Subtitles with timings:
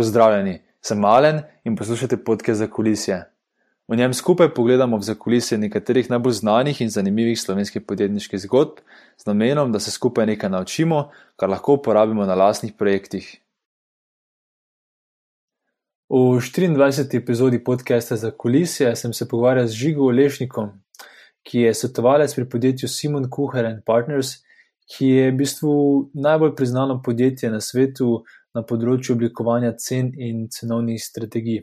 [0.00, 3.18] Pozdravljeni, sem Malen in poslušate podke za kulisje.
[3.88, 8.80] V njem skupaj pogledamo v zakulisje nekaterih najbolj znanih in zanimivih slovenskih podjetniških zgodb,
[9.20, 13.28] z namenom, da se skupaj nekaj naučimo, kar lahko uporabimo na lastnih projektih.
[16.08, 17.20] V 24.
[17.20, 20.70] epizodi podcasta za kulisje sem se pogovarjal z Žigo Lešnikom,
[21.42, 24.38] ki je svetovalec pri podjetju Simon Kuhar and Partners,
[24.96, 25.72] ki je v bistvu
[26.14, 28.24] najbolj priznano podjetje na svetu
[28.54, 31.62] na področju oblikovanja cen in cenovnih strategij.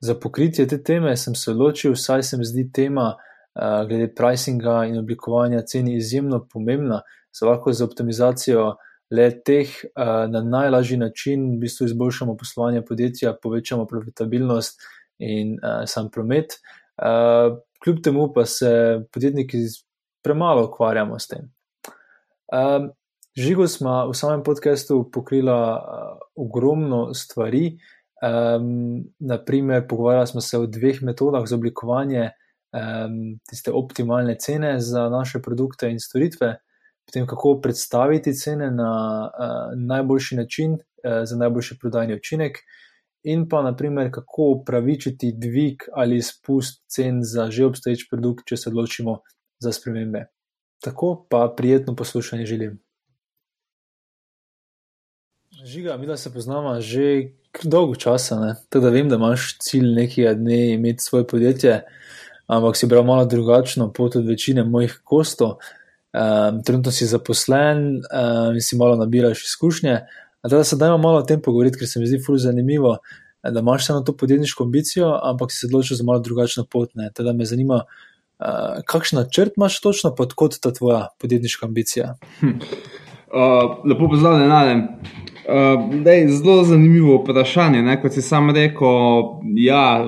[0.00, 4.84] Za pokritje te teme sem se odločil, saj se mi zdi tema uh, glede pricinga
[4.90, 7.00] in oblikovanja cen izjemno pomembna,
[7.32, 8.74] se lahko z optimizacijo
[9.10, 14.82] le teh uh, na najlažji način v bistvu izboljšamo poslovanje podjetja, povečamo profitabilnost
[15.18, 16.58] in uh, sam promet.
[16.98, 19.58] Uh, kljub temu pa se podjetniki
[20.24, 21.52] premalo ukvarjamo s tem.
[22.52, 22.90] Um,
[23.36, 27.78] Žigo smo v samem podkastu pokrila uh, ogromno stvari.
[28.22, 35.08] Um, naprimer, pogovarjali smo se o dveh metodah za oblikovanje um, tiste optimalne cene za
[35.08, 36.56] naše produkte in storitve,
[37.06, 40.80] potem kako predstaviti cene na uh, najboljši način uh,
[41.24, 42.56] za najboljši prodajni učinek,
[43.26, 48.68] in pa naprimer, kako upravičiti dvig ali spust cen za že obstoječ produkt, če se
[48.70, 49.18] odločimo
[49.58, 50.26] za spremembe.
[50.80, 52.85] Tako pa prijetno poslušanje želim.
[55.66, 57.30] Žiga, mi da se poznamo že
[57.62, 61.80] dolgo časa, tako da vem, da imaš cilj nekega dne imeti svoje podjetje,
[62.46, 65.56] ampak si bral malo drugačno pot od večine mojih kostov.
[66.14, 69.98] Um, trenutno si zaposlen um, in si malo nabiraš izkušnje.
[70.50, 72.96] Da se dajmo malo o tem pogovoriti, ker se mi zdi fully zanimivo,
[73.42, 76.90] da imaš samo to podjetniško ambicijo, ampak si se odločil za malo drugačno pot.
[77.14, 77.82] Teda me zanima,
[78.38, 82.14] uh, kakšen načrt imaš točno, pa kot ta tvoja podjetniška ambicija.
[82.40, 82.58] Hm.
[83.26, 84.88] Uh, lepo pozdravljen, Nadem.
[85.46, 87.82] Uh, zelo zanimivo vprašanje.
[87.82, 88.00] Ne?
[88.02, 89.22] Kot si sam rekel,
[89.62, 90.02] ja,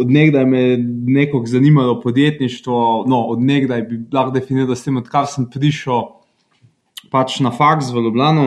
[0.00, 3.04] odengdaj me je nekako zanimalo podjetništvo.
[3.08, 6.02] No, odengdaj bi lahko definiral s tem, odkar sem prišel
[7.10, 8.46] pač na faks v Ljubljano.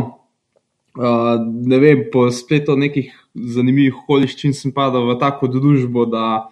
[0.93, 6.49] Uh, ne vem, po spletu nekih zanimivih okoliščin sem padal v tako družbo, da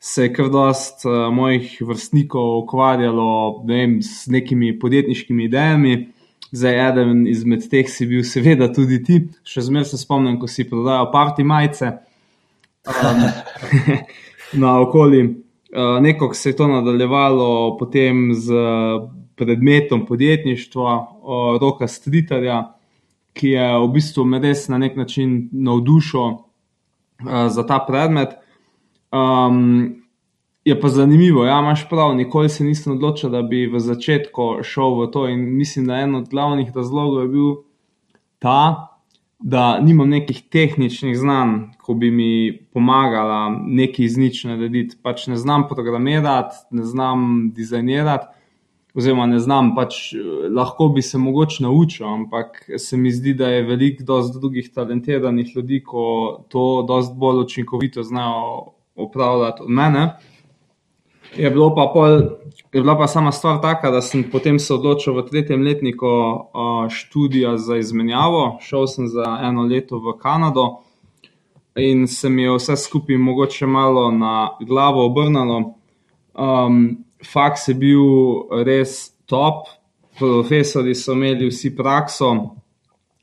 [0.00, 5.96] se je kar dost uh, mojih vrstnikov ukvarjalo ne vem, s nekimi podjetniškimi idejami.
[6.56, 10.64] Zdaj, eden izmed teh si bil, seveda, tudi ti, še zmeraj se spomnim, ko si
[10.68, 11.90] prodajal parti majice.
[12.86, 13.26] Um,
[14.62, 15.20] na okoli.
[15.76, 18.54] Uh, Nekako se je to nadaljevalo potem z
[19.36, 22.62] predmetom podjetništva, uh, roka Stritarja,
[23.36, 26.40] ki je v bistvu me res na nek način navdušil uh,
[27.52, 28.38] za ta predmet.
[29.12, 30.05] Um,
[30.66, 34.96] Je pa zanimivo, ja, imaš prav, nikoli se nisem odločil, da bi v začetku šel
[34.98, 35.28] v to.
[35.30, 37.52] In mislim, da en od glavnih razlogov je bil
[38.42, 38.88] ta,
[39.38, 44.98] da nimam nekih tehničnih znanj, ko bi mi pomagala nekaj iz nič narediti.
[45.02, 48.26] Pač ne znam programirati, ne znam dizajnirati,
[48.94, 50.16] oziroma ne znam, pač
[50.50, 55.84] lahko bi se mogoče naučil, ampak se mi zdi, da je veliko drugih talentiranih ljudi,
[55.84, 56.06] ko
[56.48, 60.08] to dosti bolj učinkovito znajo upravljati od mene.
[61.34, 62.10] Je, pa pol,
[62.72, 66.08] je bila pa sama stvar taka, da sem potem se odločil v tretjem letniku
[66.90, 68.58] študija za izmenjavo.
[68.60, 70.82] Šel sem za eno leto v Kanado
[71.76, 75.74] in se mi je vse skupaj mogoče malo na glavo obrnilo.
[76.34, 78.04] Um, faks je bil
[78.64, 79.68] res top,
[80.18, 82.32] profesori so imeli vsi prakso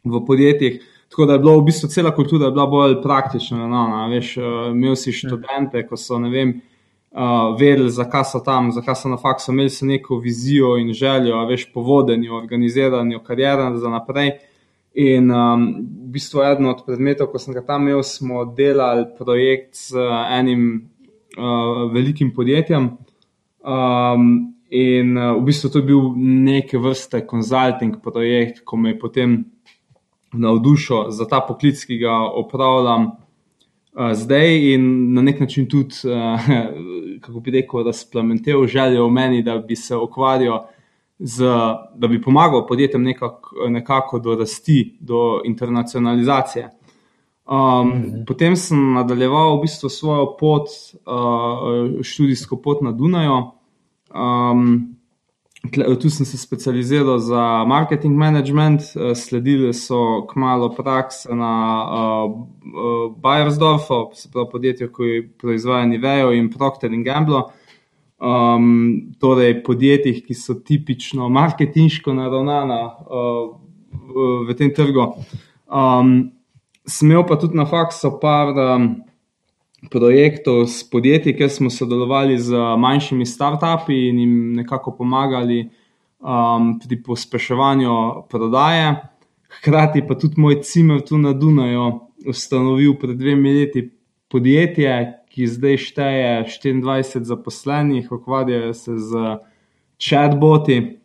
[0.04, 0.82] v podjetjih.
[1.10, 3.68] Tako da je bila v bistvu cela kultura bolj praktična.
[3.68, 4.38] No, no, veš,
[4.72, 6.56] imel si študente, ko so ne vem
[7.14, 11.46] uh, vedeli, zakaj so tam, zakaj so na faksu, imeli so neko vizijo in željo,
[11.46, 14.32] veš, po vodenju, organiziranju, karijera za naprej.
[14.94, 15.68] In um,
[16.06, 20.68] v bistvu eden od predmetov, ko sem ga tam imel, smo delali projekt z enim
[21.38, 22.92] uh, velikim podjetjem.
[23.64, 29.00] Um, in uh, v bistvu to je bil neke vrste konzulting projekt, ko me je
[29.00, 29.38] potem
[30.34, 33.12] navdušil za ta poklic, ki ga opravljam
[33.94, 36.48] uh, zdaj in na nek način tudi, uh,
[37.24, 40.66] kako bi rekel, razplamentel željo v meni, da bi se ukvarjal.
[41.20, 41.46] Z,
[41.96, 46.70] da bi pomagal podjetjem nekako, nekako do rasti, do internacionalizacije.
[47.46, 48.26] Um, -hmm.
[48.26, 50.68] Potem sem nadaljeval v bistvu svojo pot,
[51.06, 53.52] uh, študijsko pot na Dunaju.
[54.16, 54.96] Um,
[55.72, 64.10] Tu sem se specializiral za marketing management, eh, sledili so kmalo prakse na uh, Bayersdorfu,
[64.14, 67.44] se pravi podjetju, ki proizvaja Nivejo in Procter Gamble.
[68.20, 73.56] Um, torej, podjetjih, ki so tipično marketinško naravnana uh,
[73.92, 75.10] v, v tem trgu.
[75.68, 76.32] Um,
[76.88, 79.04] smel pa tudi na faksu par um,
[79.92, 85.70] projektov s podjetji, kjer smo sodelovali z manjšimi startupi in jim nekako pomagali
[86.20, 88.96] um, pri pospeševanju prodaje.
[89.60, 93.90] Hkrati pa tudi moj cimer tu na Dunaju ustanovil pred dvemi leti
[94.32, 99.38] podjetje, ki zdaj šteje 24 zaposlenih, ukvarjajo se z
[100.02, 101.00] chatboti.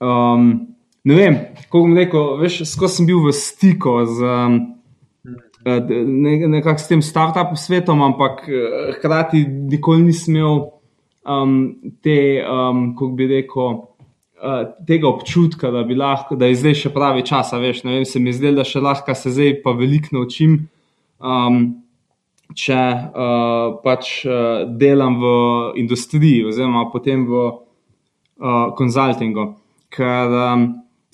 [0.00, 0.74] Um,
[1.04, 4.34] ne vem, kako bom rekel, veš, skozi sem bil v stiku z
[5.64, 8.44] ne, nekako s tem startupom svetom, ampak
[8.98, 10.60] hkrati nikoli nisem imel
[11.24, 13.82] um, te, um, kako bi rekel.
[14.84, 18.50] Tega občutka, da, lahko, da je zdaj še pravi čas, veš, vem, se mi zdi,
[18.52, 20.58] da še lahko se zdaj pa veliko naučim.
[21.16, 21.62] Um,
[22.52, 25.30] če uh, pač uh, delam v
[25.80, 27.46] industriji, oziroma potem v
[28.76, 29.46] konzultingu.
[29.48, 29.54] Uh,
[29.94, 30.66] Ker, um,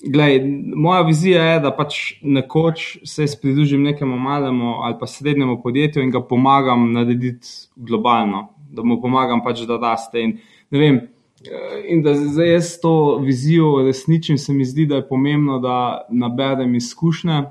[0.03, 0.41] glej,
[0.75, 6.11] moja vizija je, da pač nekoč se pridružim nekemu malemu ali pa srednjemu podjetju in
[6.11, 10.21] ga pomagam narediti globalno, da mu pomagam pač, da raste.
[10.21, 10.37] In,
[10.71, 11.01] vem,
[11.87, 16.75] in da zdaj jaz to vizijo resničim, se mi zdi, da je pomembno, da naberem
[16.75, 17.43] izkušnje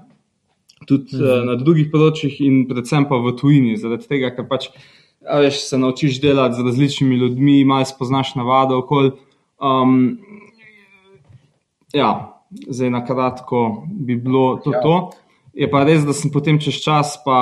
[0.86, 1.44] tudi mm -hmm.
[1.46, 4.68] na drugih področjih, in predvsem pa v tujini, zaradi tega, ker pač
[5.20, 9.10] veš, se naučiš delati z različnimi ljudmi, malo spoznaš navado okolje.
[9.60, 10.18] Um,
[11.92, 14.72] ja, zdaj na kratko bi bilo to.
[14.72, 14.82] Ja.
[14.82, 15.10] to.
[15.54, 17.38] Je pa res, da sem potem čez čas, pa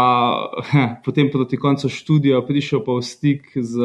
[1.04, 3.84] potem proti koncu študija, prišel pa v stik z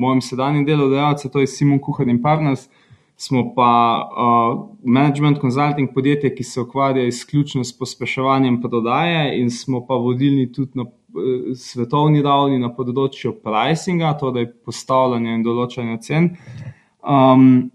[0.00, 2.68] mojim sedanjim delodajalcem, to je Simon Kuhar in Partners
[3.16, 9.86] smo pa uh, management consulting podjetje, ki se ukvarja izključno s pospeševanjem prodaje, in smo
[9.86, 16.30] pa vodilni tudi na uh, svetovni ravni na področju pricinga, torej postavljanja in določanja cen.
[17.00, 17.70] Um,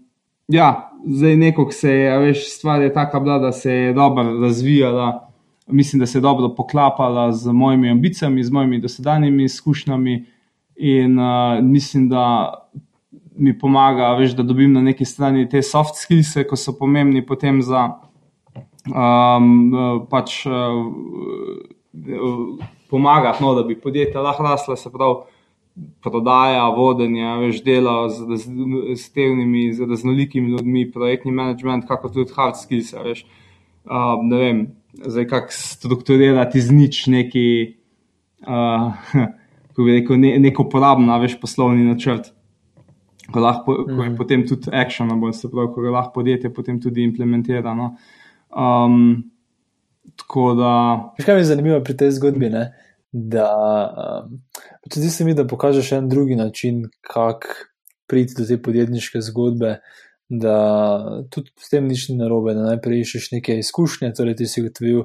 [0.48, 5.28] ja, zdaj neko se je, veš, stvar je taka bila, da se je dobro razvijala.
[5.66, 10.24] Mislim, da se je dobro poklapala z mojimi ambicijami, z mojimi dosedanjimi izkušnjami,
[10.76, 11.24] in uh,
[11.62, 12.54] mislim, da
[13.36, 17.62] mi pomaga, veš, da dobim na neki strani te soft skills, ki so pomembni potem
[17.62, 17.88] za
[18.90, 19.72] um,
[20.10, 20.52] pač, uh,
[22.90, 25.14] pomagati, no, da bi podjetje lahko raslo, se pravi.
[26.04, 28.50] Prodaja, vodenje, veš, dela z, z,
[28.96, 32.92] z tevnimi, z raznolikimi ljudmi, projektni management, kako tudi hard skills.
[33.04, 33.24] Veš,
[33.84, 34.60] um, ne vem,
[34.92, 37.46] zdaj kako strukturirati iz nič neki,
[38.44, 38.92] uh,
[39.72, 42.34] kako bi rekel, ne, neko uporabno, veš, poslovni načrt
[43.32, 43.96] ko, lahko, mm.
[43.96, 44.16] ko je mhm.
[44.16, 47.74] potem tudi actionable, se pravi, ko ga lahko podjetje potem tudi implementira.
[47.74, 47.94] No.
[48.50, 49.22] Um,
[50.16, 50.72] tako da.
[51.24, 52.50] Kaj mi je zanimivo pri tej zgodbi?
[52.52, 52.66] Ne?
[53.12, 53.48] Da,
[54.24, 54.40] um,
[54.94, 57.48] zdi se mi, da pokažeš en drugi način, kako
[58.06, 59.78] priti do te podjetniške zgodbe.
[60.28, 60.56] Da
[61.30, 65.02] tudi s tem nič ni narobe, da najprej iščeš nekaj izkušnje, torej ti si ugotovil,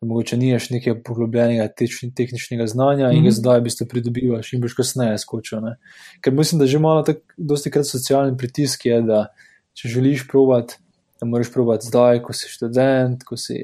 [0.00, 1.68] da mogoče nimaš nekega poglobljenega
[2.16, 3.16] tehničnega znanja mm -hmm.
[3.16, 3.36] in ga mhm.
[3.38, 5.60] zdaj v bistvu pridobivaš in boš kasneje skočil.
[5.60, 5.76] Ne?
[6.20, 9.26] Ker mislim, da že malo tako, dosti krat socialni pritisk je, da
[9.72, 10.76] če želiš provat,
[11.20, 13.62] da moraš provat zdaj, ko si študent, ko, si,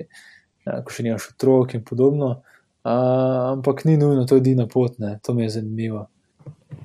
[0.67, 2.43] ja, ko še nimaš otrok in podobno.
[2.83, 2.95] A,
[3.53, 5.19] ampak ni nujno, to je edina pot, ne?
[5.23, 6.07] to mi je zanimivo.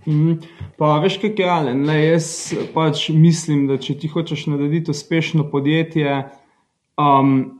[0.05, 0.39] Mm,
[0.77, 1.73] pa veš, kaj je ali?
[2.03, 2.27] Jaz
[2.73, 6.21] pač mislim, da če ti hočeš narediti uspešno podjetje,
[7.01, 7.57] um,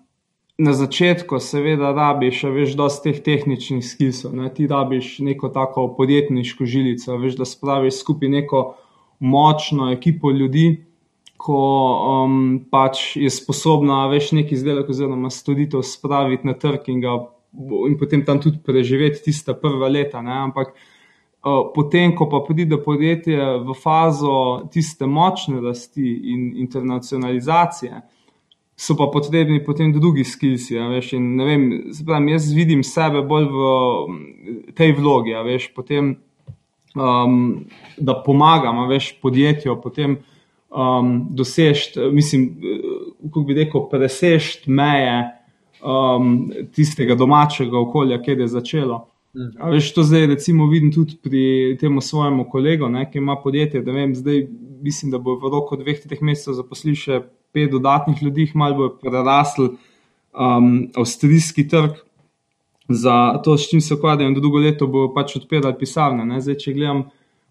[0.58, 4.34] na začetku, seveda, rabiš, veš, dosti teh tehničnih skilsov.
[4.36, 4.50] Ne?
[4.54, 8.62] Ti rabiš neko tako podjetniško žilico, veš, da spraviš skupaj neko
[9.20, 10.84] močno ekipo ljudi,
[11.38, 11.58] ko
[12.26, 12.38] um,
[12.72, 17.20] pač je sposobna več neki izdelek oziroma storitev spraviti na trg in, ga,
[17.88, 20.22] in potem tam tudi preživeti tista prva leta.
[20.22, 20.38] Ne?
[20.50, 20.76] Ampak.
[21.48, 28.02] Potem, ko pa pride podjetje v fazo tiste močne rasti in internacionalizacije,
[28.78, 30.72] so pa potrebni potem drugi skills.
[30.72, 30.86] Ja,
[32.30, 33.70] jaz vidim sebe bolj v
[34.78, 36.18] tej vlogi, ja, veš, potem,
[36.94, 37.40] um,
[37.98, 40.20] da pomagam veš, podjetju, potem
[40.70, 42.50] um, dosežeti, mislim,
[43.24, 45.37] kako bi rekel, presežeti meje
[45.88, 46.34] um,
[46.76, 49.06] tistega domačega okolja, kjer je začelo.
[49.62, 53.84] A veš, to zdaj recimo vidim tudi pri tem svojemu kolegu, ne, ki ima podjetje.
[53.86, 54.48] Vem, zdaj
[54.82, 57.22] mislim, da bo v roku dveh, treh mesecev zaposlil še
[57.54, 59.76] pet dodatnih ljudi, malo bo prerasel
[60.34, 62.02] um, avstrijski trg
[62.90, 66.26] za to, s čim se ukvarjajo, in drugo leto bo pač odpiral pisarne.
[66.26, 66.42] Ne.
[66.42, 67.06] Zdaj, če gledam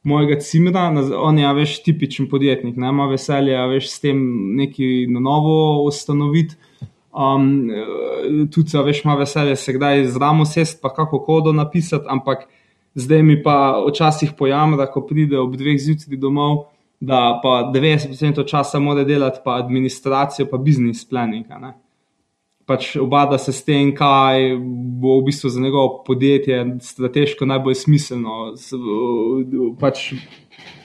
[0.07, 0.89] mojega cimra,
[1.19, 4.19] on je več tipičen podjetnik, ne ima veselja več s tem
[4.59, 6.59] nekaj na novo ustanoviti.
[7.17, 7.71] Um,
[8.53, 12.45] tudi, a veš, ima veselje se kdaj z ramo sest, pa kako kodo napisati, ampak
[12.95, 16.67] zdaj mi pa včasih pojam, da ko pride ob dveh zjutraj domov,
[17.01, 21.47] da pa 90% časa mora delati pa administracijo, pa biznis planning.
[22.67, 24.57] pač obada se s tem, kaj
[25.01, 28.55] bo v bistvu za njegovo podjetje strateško najbolj smiselno,
[29.81, 30.13] pač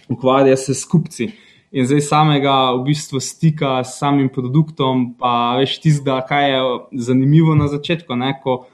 [0.10, 1.32] ukvarja se s kupci.
[1.72, 6.60] In zdaj samega v bistvu stika s samim produktom, pa veš tistega, kaj je
[7.08, 8.34] zanimivo na začetku, ne?
[8.44, 8.66] ko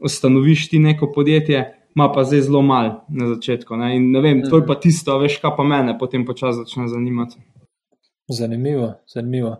[0.00, 3.76] ustanoviš ti neko podjetje, ima pa zdaj zelo malo na začetku.
[3.76, 3.96] Ne?
[3.96, 4.80] In ne vem, to je pa mhm.
[4.80, 7.36] tisto, veš, kaj pa mene potem počasi začne zanimati.
[8.30, 9.58] Zanimivo, zanimivo.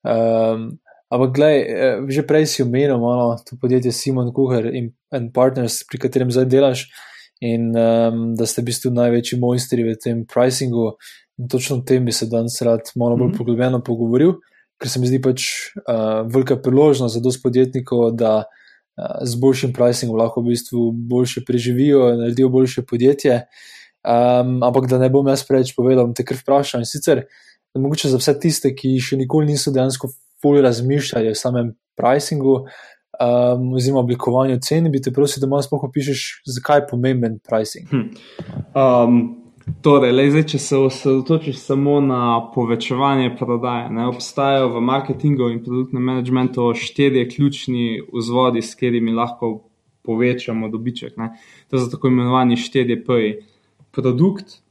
[0.00, 0.78] Um,
[1.12, 5.82] ampak, gledaj, eh, že prej si omenil malo to podjetje Simon Kuhar in, in Partners,
[5.84, 6.86] pri katerem zdaj delaš,
[7.40, 10.96] in um, da ste v bistvu največji mojstri v tem pricingu.
[11.38, 13.38] In točno o tem bi se danes rad malo bolj mm -hmm.
[13.38, 14.32] poglobljeno pogovoril,
[14.78, 15.42] ker se mi zdi pač
[15.76, 21.44] uh, velika priložnost za dosti podjetnikov, da uh, z boljšim pricingom lahko v bistvu boljše
[21.46, 23.44] preživijo, naredijo boljše podjetje.
[24.08, 26.80] Um, ampak da ne bom jaz preveč povedal, te kar vprašal.
[26.80, 27.26] In sicer,
[27.74, 30.08] mogoče za vse tiste, ki še nikoli niso dejansko
[30.42, 32.66] fully razmišljali o samem pricingu,
[33.20, 37.90] um, oziroma oblikovanju cen, bi te prosil, da malo spoh opišeš, zakaj je pomemben pricing.
[37.90, 38.08] Hm.
[38.74, 39.20] Um,
[39.84, 42.20] Torej, le, zdaj, če se osredotočiš samo na
[42.54, 49.50] povečevanje prodaje, ne, obstajajo v marketingu in produktnem managementu štirje ključni vzvodi, s katerimi lahko
[50.08, 51.18] povečamo dobiček.
[51.20, 51.34] Ne.
[51.68, 53.18] To so tako imenovani štirje P.
[53.92, 54.62] Produkt,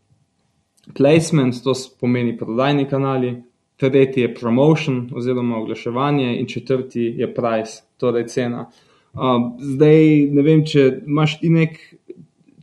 [0.97, 3.35] placement, to pomeni prodajni kanali,
[3.77, 8.67] tretji je promotion oziroma oglaševanje in četrti je price, torej cena.
[9.13, 11.77] Uh, zdaj, ne vem, če imaš ti nek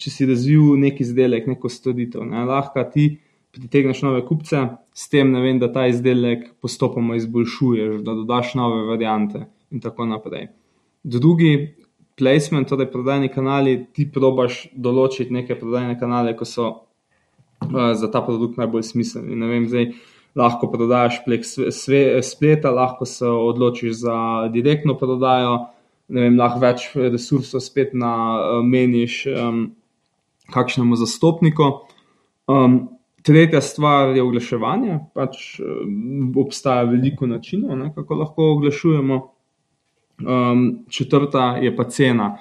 [0.00, 2.26] če si razvil neki izdelek, neko storitev.
[2.28, 2.44] Ne?
[2.48, 3.14] Lahko ti
[3.54, 4.60] pritegneš nove kupce,
[4.94, 10.48] s tem vem, da ta izdelek postopoma izboljšuješ, da dodaš nove variante in tako naprej.
[11.04, 11.52] Drugi
[12.18, 18.22] placement, torej prodajni kanali, ti probaš določiti neke prodajne kanale, ki so uh, za ta
[18.26, 19.38] produkt najbolj smiselni.
[19.38, 19.92] Vem, zdaj,
[20.34, 21.44] lahko prodajaš prek
[22.22, 25.58] spleta, lahko se odločiš za direktno prodajo.
[26.08, 29.62] Vem, lahko več resursov spet nameniš um,
[30.52, 31.70] kakšnemu zastopniku.
[32.50, 32.80] Um,
[33.24, 34.98] tretja stvar je oglaševanje.
[35.16, 35.60] Pač,
[36.36, 39.20] obstaja veliko načinov, ne, kako lahko oglašujemo.
[40.20, 42.34] Um, četrta je pa cena.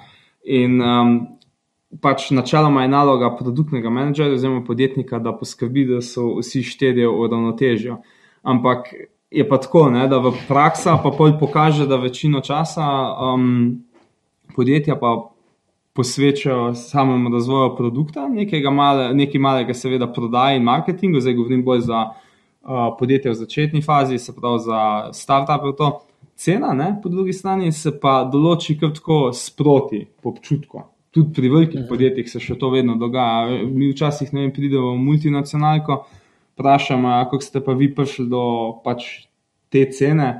[0.44, 1.33] In um,
[2.00, 7.28] pač načeloma je naloga produktnega menedžerja oziroma podjetnika, da poskrbi, da so vsi štirje v
[7.30, 7.98] ravnotežju.
[8.42, 8.90] Ampak
[9.30, 12.86] je pa tako, ne, da v praksi pa pol pokaže, da večino časa
[13.34, 13.84] um,
[14.56, 15.16] podjetja pa
[15.94, 18.28] posvečajo samemu razvoju produkta,
[18.70, 23.82] male, nekaj malega, seveda, prodaji in marketingu, zdaj govorim bolj za uh, podjetje v začetni
[23.82, 24.80] fazi, se pravi za
[25.12, 26.02] start-up.
[26.34, 30.82] Cena, ne, po drugi strani, se pa določi tako sproti, po občutku.
[31.14, 31.88] Tudi pri velikih mhm.
[31.88, 33.60] podjetjih se še to vedno dogaja.
[33.70, 36.00] Mi včasih ne vem, pridemo v multinacionalko,
[36.54, 38.42] vprašamo, kako ste pa vi prišli do
[38.84, 39.28] pač,
[39.70, 40.32] te cene.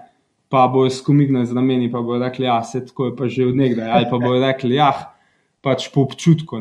[0.50, 3.57] Pa bojo skumignili z rameni, pa bojo rekli, ja, se tako je pa že od
[3.59, 3.90] nekdaj.
[3.90, 4.90] Ali pa bojo rekli, ja,
[5.64, 6.61] pač po občutku.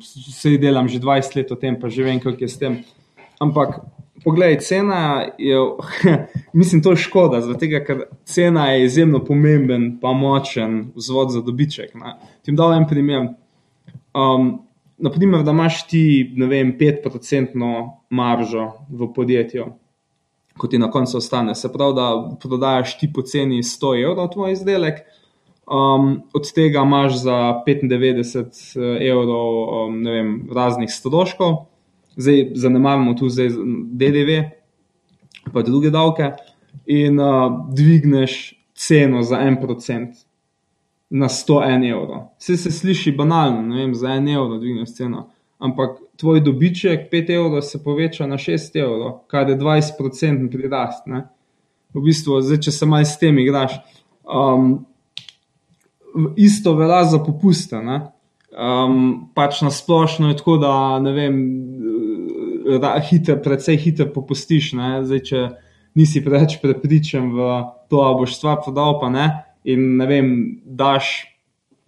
[0.00, 2.80] Vse delam že 20 let o tem, pa že vem, kako je s tem.
[3.38, 3.82] Ampak,
[4.24, 5.58] poglej, cena je,
[6.60, 11.94] mislim, to je škoda, tega, ker cena je izjemno pomemben, pa močen vzvod za dobiček.
[12.42, 13.28] Ti dam en primer.
[14.14, 14.50] Um,
[14.98, 17.74] naprimer, da imaš ti, ne vem, 5-procentno
[18.10, 19.66] maržo v podjetju.
[20.58, 22.08] Ko ti na koncu ostane, se pravi, da
[22.42, 25.04] prodajaš ti po ceni 100 evrov tvoj izdelek,
[25.70, 31.56] Um, od tega imaš za 95 eh, evrov um, vem, raznih stroškov,
[32.16, 33.50] zdaj zanemarimo tu zdaj
[33.92, 34.38] DDV,
[35.52, 36.30] pa druge davke,
[36.86, 40.16] in uh, dvigneš ceno za en procent
[41.10, 42.22] na 101 evrov.
[42.38, 47.62] Vse se sliši banalno, vem, za en evro dvigneš ceno, ampak tvoj dobiček 5 evrov
[47.62, 51.06] se poveča na 6 evrov, kar je 20% prirast.
[51.06, 51.24] Ne?
[51.94, 53.78] V bistvu, zdaj, če se malo s tem igraš.
[54.28, 54.84] Um,
[56.36, 57.78] isto velja za popuste.
[57.78, 61.40] Um, pač na splošno je tako, da ne vem,
[62.80, 64.74] da hiter, predvsej hitro popustiš.
[64.76, 65.44] Zdaj, če
[65.96, 67.50] nisi preveč prepričan v
[67.88, 69.28] to, da boš stvar prodal, pa ne.
[69.68, 70.30] In ne vem,
[70.64, 71.28] daš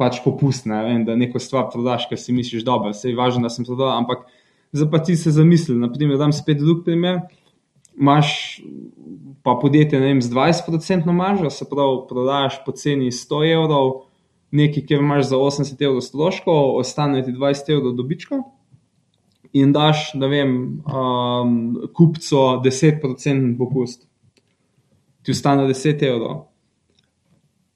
[0.00, 3.52] pač popust, ne vem, da neko stvar prodaš, ker si misliš, da je važno, da
[3.52, 3.92] sem prodal.
[3.98, 4.24] Ampak
[4.72, 5.76] zdaj pa ti se zamisli.
[5.76, 7.20] Naprimer, da dam spet drug primer.
[8.00, 8.60] Máš
[9.44, 13.90] pa podjetje vem, z 20% maržo, se pravi, prodajaš po ceni 100 evrov,
[14.52, 18.42] nekaj, kjer imaš za 80 evrov stroškov, ostane ti 20 evrov dobička.
[19.52, 20.52] In daš, da vem,
[20.86, 21.56] um,
[21.96, 24.06] kupcu 10% popust,
[25.22, 26.49] ti ostane 10 evrov.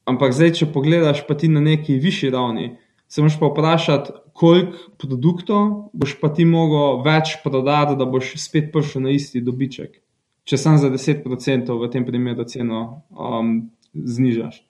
[0.04, 2.75] Ampak zdaj, če pogledaš pa ti na neki višji ravni,
[3.08, 8.73] se moraš pa vprašati, koliko produktov boš pa ti mogel več prodati, da boš spet
[8.73, 10.00] prišel na isti dobiček.
[10.44, 14.61] Če sam za 10% v tem primeru ceno um, znižaš.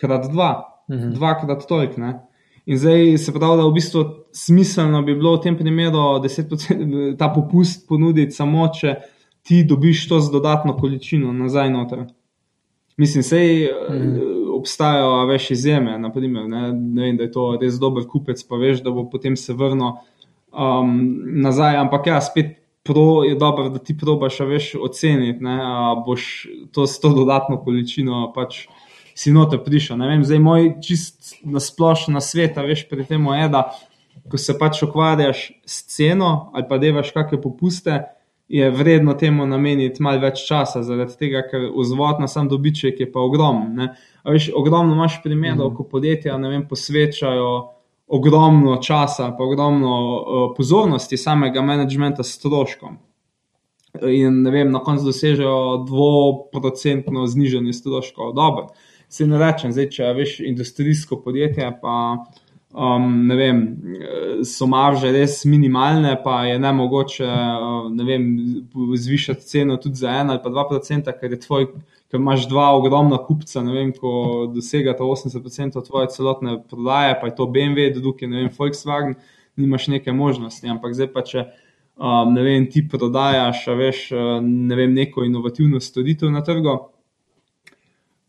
[0.00, 0.52] krat dva,
[0.90, 1.12] mhm.
[1.14, 2.00] dvakrat toliko.
[2.00, 2.14] Ne?
[2.66, 7.28] In zdaj se pravi, da v bistvu smiselno bi bilo v tem primeru 10% ta
[7.28, 8.96] popust ponuditi samo, če
[9.44, 12.06] ti dobiš to z dodatno količino nazaj noter.
[12.96, 14.33] Mislim, sej mm.
[14.64, 18.82] Obstajajo več izjeme, naprimer, ne, ne vem, da je to res dober kupec, pa veš,
[18.84, 20.94] da bo potem se vrnil um,
[21.44, 21.78] nazaj.
[21.84, 27.00] Ampak ja, spet pro, je dobro, da ti probaš več oceniti, da boš to s
[27.00, 28.66] to dodatno količino pač
[29.14, 30.00] si noter prišel.
[30.00, 33.68] Ne vem, zdaj moj čist nasplošno svet, veš, pri tem je, da
[34.30, 37.98] ko se pač ukvarjaš s ceno ali pa devaš kakšne popuste
[38.48, 43.08] je vredno temu nameniti malo več časa, zaradi tega, ker vzvod na sam dobiček je
[43.12, 43.88] pa ogromen.
[44.54, 45.76] Ogromno imaš primerov, mm.
[45.76, 47.48] ko podjetja vem, posvečajo
[48.06, 52.98] ogromno časa, pa ogromno uh, pozornosti samega menedžmenta stroškom.
[54.10, 58.34] In vem, na koncu dosežejo dvoprocentno znižanje stroškov.
[58.34, 58.68] Dobro,
[59.08, 61.94] se ne rečem, zdaj, če veš industrijsko podjetje, pa
[62.74, 63.58] um, ne vem,
[64.44, 68.24] so marže res minimalne, pa je ne mogoče uh, ne vem,
[68.96, 71.68] zvišati ceno tudi za ena ali pa dva procenta, ker je tvoj.
[72.12, 77.46] Ker imaš dva ogromna kupca, vem, ko dosegata 80% tvoje celotne prodaje, pa je to
[77.50, 79.16] BMW, drugje, ne vem, Volkswagen,
[79.58, 80.68] nimaš neke možnosti.
[80.70, 81.46] Ampak zdaj pa, če
[81.96, 84.04] um, ne vem, ti prodajaš, veš,
[84.44, 86.76] ne vem, neko inovativno storitev na trgu,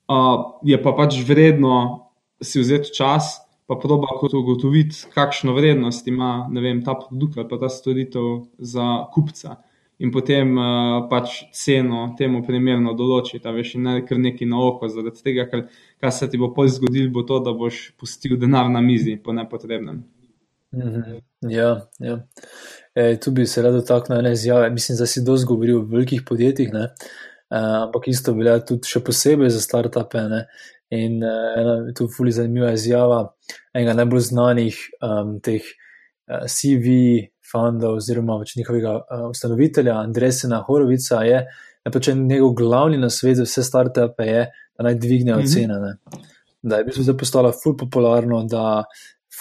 [0.10, 0.34] uh,
[0.66, 2.10] je pa pač vredno
[2.42, 7.70] si vzeti čas pa proba ugotoviti, kakšno vrednost ima vem, ta produkt ali pa ta
[7.70, 9.56] storitev za kupca.
[10.00, 14.90] In potem uh, pač ceno temu primerno določiti, da veš, ne kar neki na oko,
[14.92, 15.70] zaradi tega, ker
[16.04, 19.34] kar se ti bo pol zgodil, bo to, da boš pustil denar na mizi po
[19.34, 20.04] nepotrebnem.
[20.76, 21.22] -hmm.
[21.40, 22.20] Ja, ja.
[22.94, 24.70] E, tu bi se rado dotaknil ene izjave.
[24.70, 26.88] Mislim, da si dosti govoril o velikih podjetjih, e,
[27.58, 30.26] ampak isto velja tudi še posebej za start-upe.
[30.94, 33.35] In uh, ena tu fuli zanimiva izjava
[33.74, 41.22] enega najbolj znanih um, teh uh, CV fundov oziroma pač njihovega uh, ustanovitelja Andresena Horovica
[41.28, 41.44] je,
[41.86, 44.46] da pač njegov glavni na svetu vse start-upe je,
[44.78, 45.54] da naj dvignejo mm -hmm.
[45.54, 45.80] cene.
[45.80, 46.22] Ne?
[46.62, 48.84] Da je v bistvu zdaj postala ful popularno, da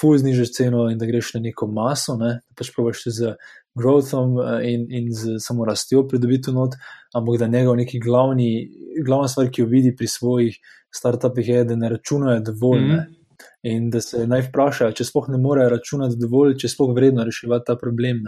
[0.00, 2.40] ful znižaš ceno in da greš na neko maso, ne?
[2.48, 3.34] da pač probaš z
[3.74, 6.74] growthom in, in z samo rastjo pridobiti not,
[7.14, 8.70] ampak da njegov neki glavni,
[9.06, 10.58] glavna stvar, ki jo vidi pri svojih
[10.94, 12.80] startupih je, da ne računajo dovolj.
[12.80, 13.23] Mm -hmm.
[13.62, 17.68] In da se naj vprašajo, če sploh ne morejo računati dovolj, če sploh vredno reševati
[17.68, 18.24] ta problem.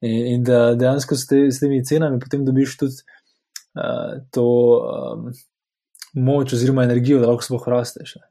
[0.00, 3.00] In, in da dejansko s, te, s temi cenami potem dobiš tudi
[3.78, 5.30] uh, to um,
[6.14, 8.16] moč oziroma energijo, da lahko sploh rasteš.
[8.20, 8.26] Ne.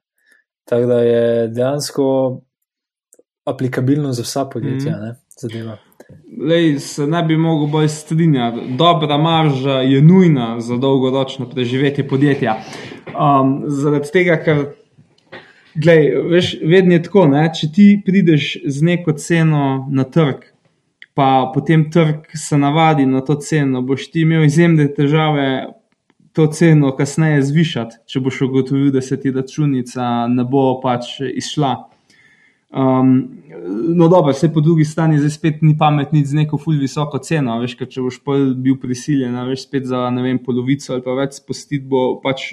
[0.67, 2.07] Tako da je dejansko
[3.47, 4.97] aplikabilno za vsa podjetja.
[4.97, 5.75] Mm -hmm.
[6.47, 8.75] Lej, se ne bi mogel bolj strinjati.
[8.77, 12.57] Dobra marža je nujna za dolgoročno preživetje podjetja.
[13.07, 14.65] Um, zaradi tega, ker
[15.77, 17.47] glej, veš, vedno je tako, ne?
[17.53, 20.45] če ti prideš z neko ceno na trg,
[21.17, 25.49] pa potem trg se navadi na to ceno, boš ti imel izjemne težave
[26.37, 31.71] to ceno kasneje zvišati, če boš ugotovil, da se ti računica ne bo pač izšla.
[32.67, 33.13] Um,
[33.95, 37.55] no, dobro, vse po drugi strani, zdaj spet ni pametni z neko fulj visoko ceno.
[37.63, 38.19] Veš, če boš
[38.59, 42.51] bil prisiljen, veš, spet za vem, polovico ali pa več spustiti, bo pač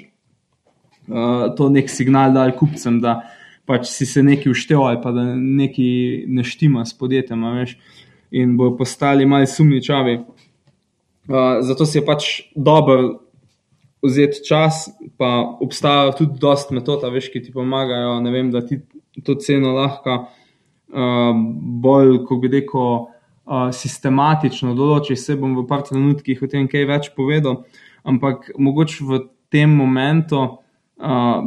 [1.07, 3.21] uh, to nek signal dal kupcem, da
[3.65, 7.77] pač si se nekaj uštev ali pa da nekaj neštima s podjetjem, veš,
[8.31, 10.17] in bo postali malce sumničavi.
[11.25, 13.25] Uh, zato si je pač dobro
[14.05, 18.81] vzeti čas, pa obstajajo tudi dosta metod, veš, ki ti pomagajo, vem, da ti
[19.23, 21.33] to ceno lahko uh,
[21.81, 23.07] bolj, ko bi rekel,
[23.45, 25.17] uh, sistematično določi.
[25.17, 27.63] Se bom v par trenutkih o tem kaj več povedal,
[28.05, 29.21] ampak mogoče v
[29.53, 30.43] tem momentu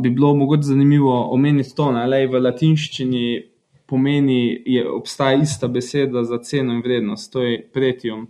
[0.02, 3.42] bi bilo mogoče zanimivo omeniti to, da v latinščini
[3.86, 8.26] pomeni, da obstaja ista beseda za ceno in vrednost, to je pretijum.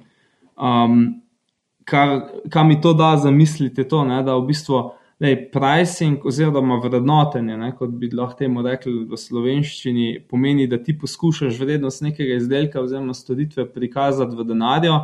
[0.56, 1.22] Um,
[1.84, 4.84] kar, kar mi to da zamisliti, je to, ne, da v bistvu.
[5.18, 10.94] Lej, pricing oziroma vrednotenje, ne, kot bi lahko temu rekli v slovenščini, pomeni, da ti
[10.94, 15.00] poskušaš vrednost nekega izdelka oziroma storitve prikazati v denarju,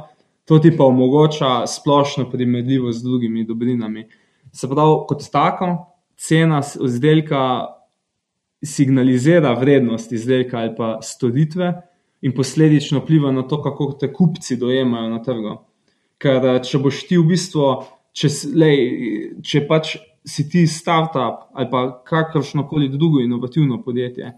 [0.47, 4.07] to ti pa omogoča splošno primerljivo z drugimi dobrinami.
[4.55, 5.73] Se pravi, kot tako,
[6.17, 7.67] cena izdelka
[8.65, 11.73] signalizira vrednost izdelka ali pa storitve
[12.23, 15.59] in posledično vpliva na to, kako te kupci dojemajo na trgu.
[16.19, 17.67] Ker če boš ti v bistvu
[18.15, 18.79] če, lej,
[19.45, 24.33] če pač si ti startup ali pa kakršno koli drugo inovativno podjetje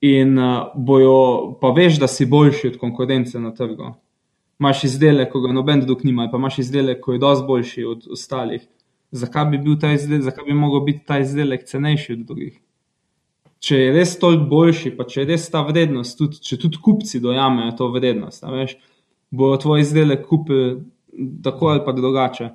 [0.00, 3.96] in uh, bojo, pa veš, da si boljši od konkurence na trgu.
[4.62, 8.06] Imáš izdelek, ko ga noben drug nima, pa imaš izdelek, ko je dosti boljši od
[8.14, 8.62] ostalih.
[9.10, 12.58] Zakaj bi, bil ta izdelek, zakaj bi mogel biti ta izdelek cenejši od drugih.
[13.64, 17.20] Če je res toliko boljši, pa če je res ta vrednost, tudi, če tudi kupci
[17.22, 18.76] dojamejo to vrednost, veš,
[19.34, 20.76] bojo tvoj izdelek kupili
[21.42, 22.52] tako ali pa drugače.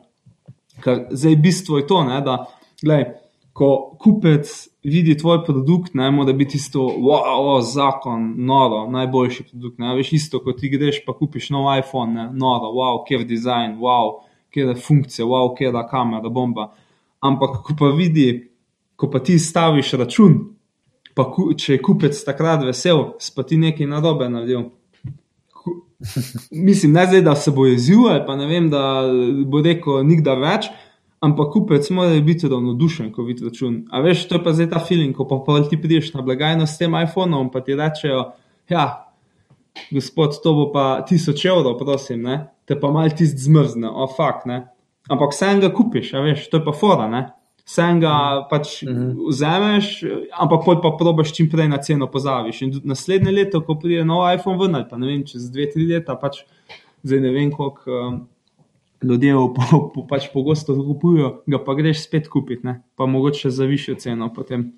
[0.83, 2.37] Ker zdaj bistvo je to, ne, da
[2.81, 3.09] gledaj,
[3.53, 3.67] ko
[4.01, 4.49] kupec
[4.87, 9.77] vidi tvoj produkt, ne mora biti isto, wow, zakon, noro, najboljši produkt.
[9.83, 13.33] Ne, veš isto, kot ti greš pa kupiš nov iPhone, ne, noro, wow, kjer je
[13.35, 16.71] dizajn, wow kje je funkcija, wow, kje je kamera, bomba.
[17.19, 18.49] Ampak, ko pa vidi,
[18.95, 20.37] ko pa ti staviš račun,
[21.15, 24.69] pa ku, če je kupec takrat vesel, pa ti nekaj narobe naredil.
[26.51, 29.03] Mislim, ne zdaj, da se bo jezil, ali pa ne vem, da
[29.47, 30.67] bo rekel nikdar več,
[31.23, 33.85] ampak kupec mora biti ravnodušen, ko vidi račun.
[33.91, 36.67] A veš, to je pa zdaj ta feeling, ko pa, pa ti prideš na blagajno
[36.67, 38.25] s tem iPhonom, pa ti rečejo,
[38.69, 38.87] ja,
[39.91, 42.41] gospod, to bo pa tisoč evrov, prosim, ne?
[42.65, 44.47] Te pa mal tisti zmrzne, o oh, fakt.
[45.12, 47.23] Ampak vse enega kupiš, a veš, to je pa fora, ne?
[47.78, 48.47] Enega mhm.
[48.49, 49.30] pač mm -hmm.
[49.30, 52.62] vzameš, ampak pol pa probaš čim prej na ceno pozaviš.
[52.62, 56.15] In naslednje leto, ko pride nov iPhone ven, pa ne vem, čez dve, tri leta,
[56.15, 56.43] pač
[57.04, 57.91] zdaj ne vem, koliko.
[57.91, 58.28] Um,
[59.04, 62.84] Ljudje po, po, pač pogosto kupujejo, ga pa greš spet kupiti, ne?
[62.95, 64.34] pa mogoče za višjo ceno.
[64.34, 64.71] Potem.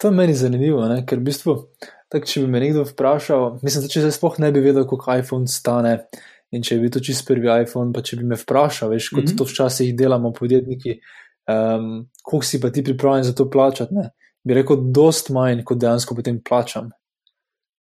[0.00, 1.02] To je meni zanimivo, ne?
[1.06, 1.56] ker v bistvu
[2.12, 5.16] Tak, če bi me nekdo vprašal, mislim, da če se sploh ne bi vedel, koliko
[5.16, 5.96] iPhone stane.
[6.52, 9.30] In če bi to čist prvi iPhone, pa če bi me vprašal, veš, kot mm
[9.30, 9.38] -hmm.
[9.38, 10.98] to včasih delamo, podjetniki,
[11.48, 14.10] um, koliko si pa ti pripravljen za to plačati, ne?
[14.44, 16.90] bi rekel, dost manj, kot dejansko potem plačam.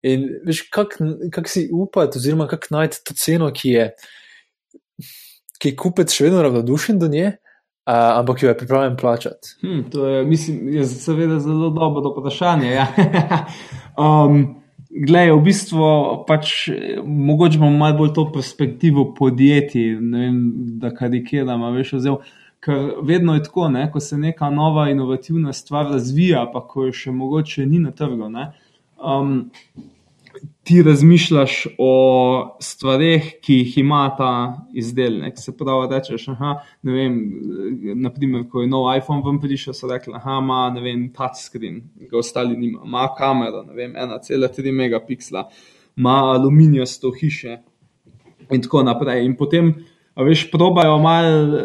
[0.02, 3.90] In veš, kako kak si upati, oziroma kako najti to ceno, ki je,
[5.58, 9.56] ki je kupec še vedno ravnodušen do nje, uh, ampak jo je pripravljen plačati.
[9.62, 12.70] Hmm, to je, mislim, je seveda zelo dobro vprašanje.
[12.72, 12.86] Ja.
[13.98, 14.56] um,
[14.96, 15.86] Glej, v bistvu,
[16.24, 16.70] pač,
[17.04, 20.38] mogoče imamo malo bolj to perspektivo podjetij, vem,
[20.80, 22.16] da karikiram, veš, ozel,
[22.64, 26.94] ker vedno je tako, ne, ko se neka nova inovativna stvar razvija, pa ko jo
[26.96, 28.30] še mogoče ni na trgu.
[28.96, 29.34] Um,
[30.66, 31.92] ti razmišljaš o
[32.60, 34.30] stvarih, ki jih ima ta
[34.74, 35.38] izdelek.
[35.38, 37.16] Se pravi, rečeš, aha, ne vem,
[38.02, 42.18] naprimer, ko je nov iPhone vam prišel, so rekli, aha, ima, ne vem, touchscreen, ga
[42.18, 45.46] ostali nima, ima kamero, ne vem, 1,3 megapiksla,
[45.96, 47.58] ima aluminijasto hiše
[48.50, 49.24] in tako naprej.
[49.24, 49.74] In potem,
[50.16, 51.62] veš, probajo malo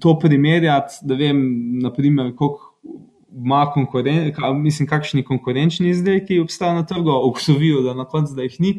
[0.00, 1.42] to primerjati, da vem,
[1.82, 2.65] naprimer, koliko
[3.36, 8.60] ima konkurenčni, mislim, kakšni konkurenčni izdelki obstajajo na trgu, obsovijo, da na koncu da jih
[8.60, 8.78] ni.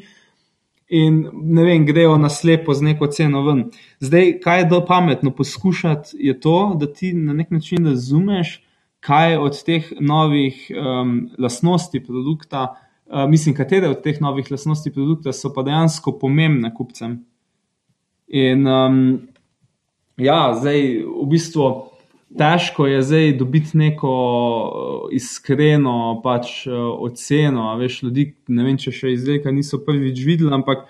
[0.90, 3.66] In ne vem, grejo na slepo z neko ceno ven.
[4.00, 8.62] Zdaj, kaj je do pametno poskušati, je to, da ti na nek način razumeš,
[9.00, 12.64] kaj od teh novih um, lastnosti produkta,
[13.06, 17.20] uh, mislim, katere od teh novih lastnosti produkta so pa dejansko pomembne kupcem.
[18.28, 19.20] In um,
[20.18, 21.68] ja, zdaj v bistvu
[22.36, 24.14] težko je zdaj dobiti neko
[25.12, 27.70] eh, iskreno pač, eh, oceno.
[27.78, 30.88] Veš, ljudi, ne vem, če še izdelka niso prvič videli, ampak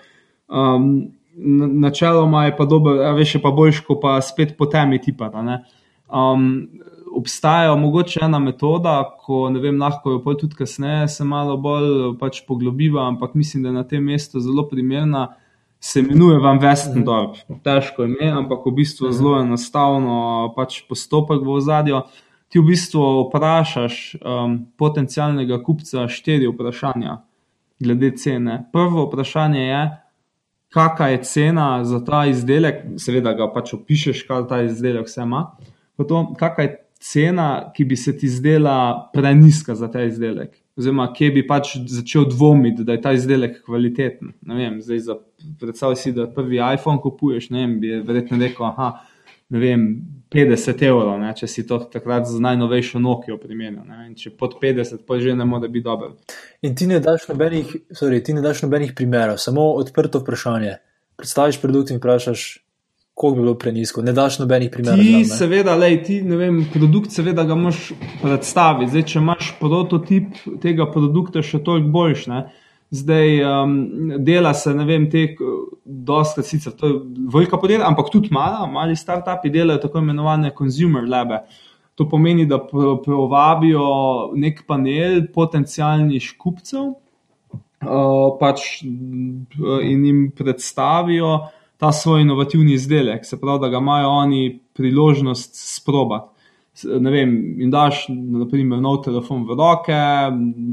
[0.48, 5.44] um, načeloma je pa dobro, veš, pa boljš, ko pa spet po temi tipata.
[6.08, 6.68] Um,
[7.14, 12.42] obstaja mogoče ena metoda, ko ne vem, lahko jo tudi kasneje se malo bolj pač
[12.46, 15.28] poglobiva, ampak mislim, da je na tem mestu zelo primerna
[15.80, 17.36] se imenuje Van Westendorp.
[17.62, 22.02] Težko ime, ampak v bistvu zelo enostavno pač postopek v ozadju.
[22.48, 27.20] Ti v bistvu vprašaš um, potencijalnega kupca štiri vprašanja
[27.78, 28.64] glede cene.
[28.72, 29.82] Prvo vprašanje je,
[30.74, 35.44] kakšna je cena za ta izdelek, seveda ga pač opišeš, kaj ta izdelek vse ima.
[35.96, 41.30] Potem, kakšna je cena, ki bi se ti zdela preniska za ta izdelek oziroma kje
[41.34, 44.34] bi pač začel dvomiti, da je ta izdelek kvaliteten.
[45.60, 48.92] Predstavljaj si, da prvi iPhone kupuješ, ne vem, bi verjetno rekel, aha,
[49.48, 49.88] ne vem,
[50.30, 53.86] 50 evrov, ne, če si to takrat z najnovejšo Nokijo primerjal.
[54.18, 56.12] Če pod 50, pa že ne more biti dobro.
[56.62, 60.76] In ti ne daš nobenih, sorry, ti ne daš nobenih primerov, samo odprto vprašanje.
[61.18, 62.44] Predstaviš produkt in vprašaš,
[63.18, 65.02] koliko bi bilo prenisko, ne daš nobenih primerov.
[65.02, 67.88] Ti, znam, seveda, lej, ti, vem, produkt, seveda, ga moš
[68.22, 68.92] predstaviti.
[68.92, 72.28] Zdaj, če imaš prototip tega produkta, še toliko boljš.
[72.30, 72.44] Ne?
[72.94, 73.74] Zdaj um,
[74.24, 75.24] dela se, ne vem, te,
[75.82, 77.00] dosta sicer, to je
[77.34, 81.42] velika podjetja, ampak tudi mala, mali start-upi delajo tako imenovane consumer labe.
[81.98, 83.90] To pomeni, da povabijo
[84.38, 91.34] nek panel potencijalnih kupcev uh, pač, in jim predstavijo,
[91.78, 96.34] ta svoj inovativni izdelek, se pravi, da ga imajo oni priložnost sprobati.
[96.84, 99.96] ne vem, in daš, naprimer, nov telefon v roke,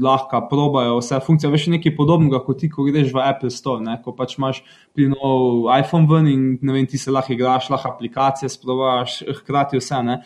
[0.02, 1.50] lahko probajo vse funkcije.
[1.50, 3.96] Veš nekaj podobnega, kot ti, ko greš v Apple Store, ne?
[4.04, 4.60] ko pač imaš
[4.94, 9.82] pri nov iPhone ven in ne vem, ti se lahko igraš, lahko aplikacije sprovaš, hkrati
[9.82, 10.02] vse.
[10.06, 10.20] Ne?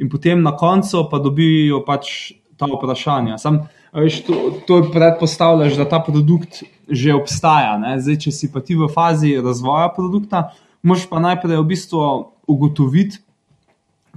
[0.00, 3.36] In potem na koncu pa dobijo pač ta vprašanja.
[3.40, 3.60] Sam,
[3.96, 7.74] veš, to, to predpostavljaš, da ta produkt že obstaja.
[7.98, 10.52] Zdaj, če si pa ti v fazi razvoja produkta,
[10.86, 12.02] moš pa najprej v bistvu
[12.46, 13.18] ugotoviti,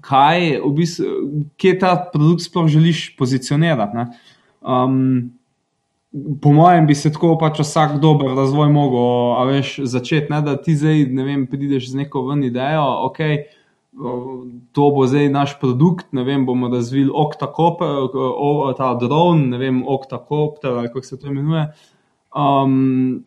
[0.06, 1.08] kaj, v bistvu,
[1.58, 4.06] kje ta produkt sploh želiš pozicionirati.
[4.62, 5.34] Um,
[6.42, 10.42] po mojem, bi se tako pač vsak dober razvoj mogel začeti, ne?
[10.42, 12.86] da ti zdaj ne vem, prideš z neko ven idejo.
[13.10, 13.50] Okay,
[14.72, 18.08] To bo zdaj naš produkt, ne vem, bomo razvili Octacopter,
[18.78, 21.66] ta drone, ne vem, Octacopter ali kako se to imenuje.
[22.36, 23.24] Um,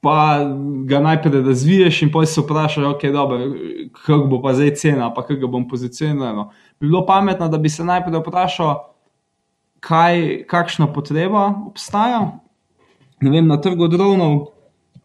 [0.00, 0.38] pa
[0.84, 3.12] ga najprej razviješ in potem se vprašaš, okay,
[4.06, 6.50] kako bo pa zdaj cena, pa kako bom pozicioniral.
[6.80, 8.74] Bi bilo pametno, da bi se najprej vprašal,
[9.80, 12.38] kaj, kakšna potreba obstaja.
[13.20, 14.52] Ne vem, na trgu dronov.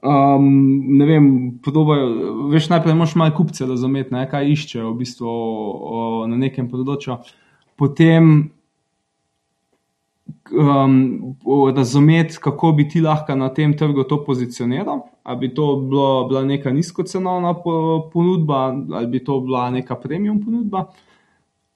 [0.01, 1.29] Um, ne vem,
[1.65, 2.09] podobajo,
[2.51, 7.17] veš, najprej moraš malo kupce razumeti, ne, kaj iščejo v bistvu o, na nekem področju.
[7.81, 8.29] Potem
[10.53, 11.35] um,
[11.75, 15.01] razumeti, kako bi ti lahko na tem trgu to pozicioniral.
[15.23, 17.55] Ali bi to bilo, bila neka nizkocenovna
[18.13, 18.61] ponudba,
[18.93, 20.85] ali bi to bila neka premium ponudba.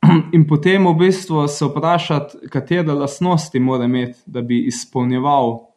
[0.38, 5.71] In potem v bistvu se vprašati, katere lastnosti mora imeti, da bi izpolnjeval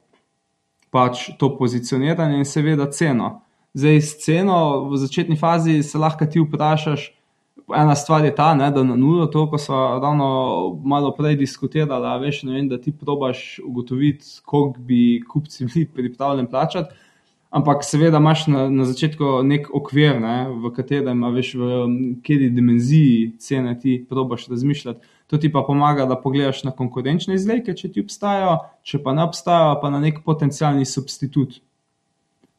[0.95, 3.41] pač to pozicioniranje in seveda ceno.
[3.75, 7.09] Zdaj, s ceno v začetni fazi se lahko ti vprašaš,
[7.75, 10.29] ena stvar je ta, ne, da na nulo, to, ko smo ravno
[10.85, 16.95] malo prej diskutirali, veš, vem, da ti probaš ugotoviti, koliko bi kupci bili pripravljeni plačati.
[17.55, 21.75] Ampak seveda imaš na, na začetku nek okvir, ne, v katerem veš, v
[22.23, 25.14] kateri dimenziji cene ti probaš razmišljati.
[25.33, 29.25] To ti pa pomaga, da pogledaš na konkurenčne izdelke, če ti obstajajo, če pa ne
[29.25, 31.63] obstajajo, pa na nek potencijalni substitut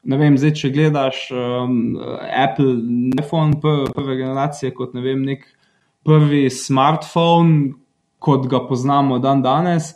[0.06, 1.96] ne vem, zdaj, če gledaš um,
[2.30, 2.76] Apple,
[3.18, 5.44] iPhone prve generacije kot ne vem, nek
[6.06, 7.74] prvi smartphone,
[8.22, 9.92] kot ga poznamo dan danes,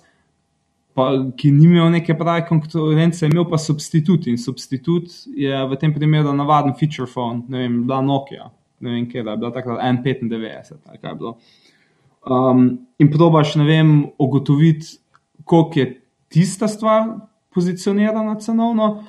[0.98, 4.26] pa, ki ni imel neke prave konkurence, imel pa substitut.
[4.30, 8.50] In substitut je v tem primeru navaden feature phone, ne vem, bila Nokia,
[8.82, 11.36] ne vem, kje je bila takrat N95 ali kaj je bilo.
[12.26, 14.98] Um, in probaš, ne vem, ugotoviti,
[15.44, 15.86] koliko je
[16.28, 17.08] tista stvar
[17.54, 19.04] pozicionirana cenovno.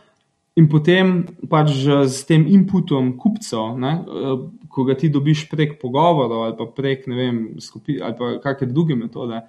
[0.56, 1.72] In potem pač
[2.12, 4.32] z tem inputom kupcev, ne, eh,
[4.68, 8.68] ko ga ti dobiš prek pogovorov ali pa prek ne vem, skupin ali pa kakšne
[8.68, 9.40] druge metode,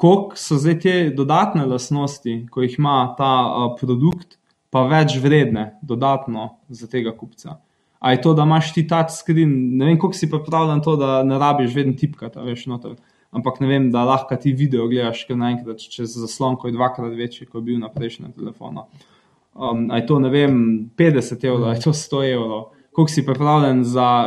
[0.00, 4.38] koliko so zdaj te dodatne lastnosti, ko jih ima ta uh, produkt,
[4.72, 7.58] pa več vredne dodatno za tega kupca.
[8.00, 11.20] A je to, da imaš ti ta screen, ne vem, koliko si pripravljen to, da
[11.22, 12.96] ne rabiš vedno tipkati, veš, noter.
[13.30, 17.12] Ampak ne vem, da lahko ti video gledaš, ker naenkrat čez zaslon, ko je dvakrat
[17.14, 18.88] večji, kot je bil na prejšnjem telefonu
[19.54, 22.64] um, je to ne vem, 50 evrov, ali je to 100 evrov.
[22.92, 23.24] Koliko si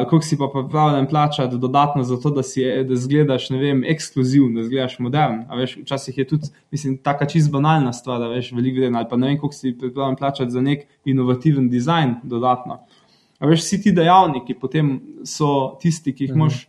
[0.09, 4.61] koliko si pa pripravljen plačati dodatno za to, da si da zgledaš, ne vem, ekskluzivno,
[4.61, 5.43] da zgledaš modern.
[5.57, 8.97] Veš, včasih je tudi, mislim, taka čist banalna stvar, da veš veliko vredno.
[8.97, 12.79] Ali pa ne vem, koliko si pripravljen plačati za nek inovativen dizajn dodatno.
[13.43, 14.95] A veš, vsi ti dejavniki potem
[15.27, 16.39] so tisti, ki jih mhm.
[16.39, 16.63] moš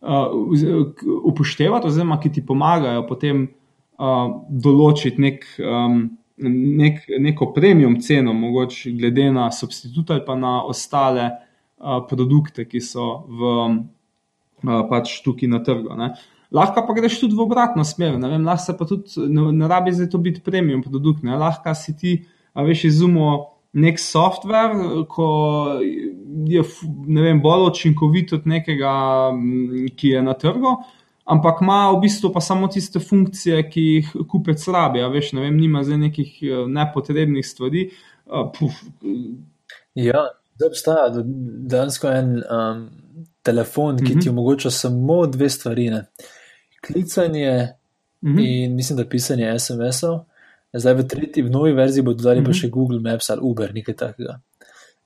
[0.00, 0.96] uh,
[1.30, 5.48] upoštevati, oziroma ki ti pomagajo potem uh, določiti nek.
[5.60, 6.04] Um,
[6.36, 12.80] nek, neko premium ceno, mogoče glede na substitut ali pa na ostale uh, produkte, ki
[12.82, 13.52] so v,
[14.64, 15.94] uh, pač tukaj na trgu.
[15.98, 16.14] Ne.
[16.54, 18.18] Lahko pa greš tudi v obratno smer.
[18.18, 21.24] Ne, vem, lahko pa tudi ne, ne rabi za to biti premium produkt.
[21.26, 21.38] Ne.
[21.38, 22.14] Lahko si ti,
[22.54, 23.30] a veš, izumo
[23.74, 25.26] nek software, ko
[26.46, 26.62] je
[27.22, 28.92] vem, bolj učinkovit od nekega,
[29.96, 30.76] ki je na trgu
[31.24, 35.02] ampak ima v bistvu pa samo tiste funkcije, ki jih kupec rabi.
[35.12, 37.88] Veš, ne vem, nima zdaj nekih eh, nepotrebnih stvari.
[38.58, 38.80] Puf.
[39.94, 42.84] Ja, da obstaja dejansko en um,
[43.44, 44.22] telefon, ki mm -hmm.
[44.22, 44.38] ti mhm.
[44.38, 45.90] omogoča samo dve stvari.
[45.90, 46.04] Ne.
[46.86, 47.68] Klicanje
[48.20, 48.46] mm -hmm.
[48.46, 50.20] in mislim, da pisanje SMS-ov.
[50.72, 52.48] Zdaj v tretji, v novi verziji bodo dodali mm -hmm.
[52.48, 54.40] pa še Google Maps ali Uber, nekaj takega.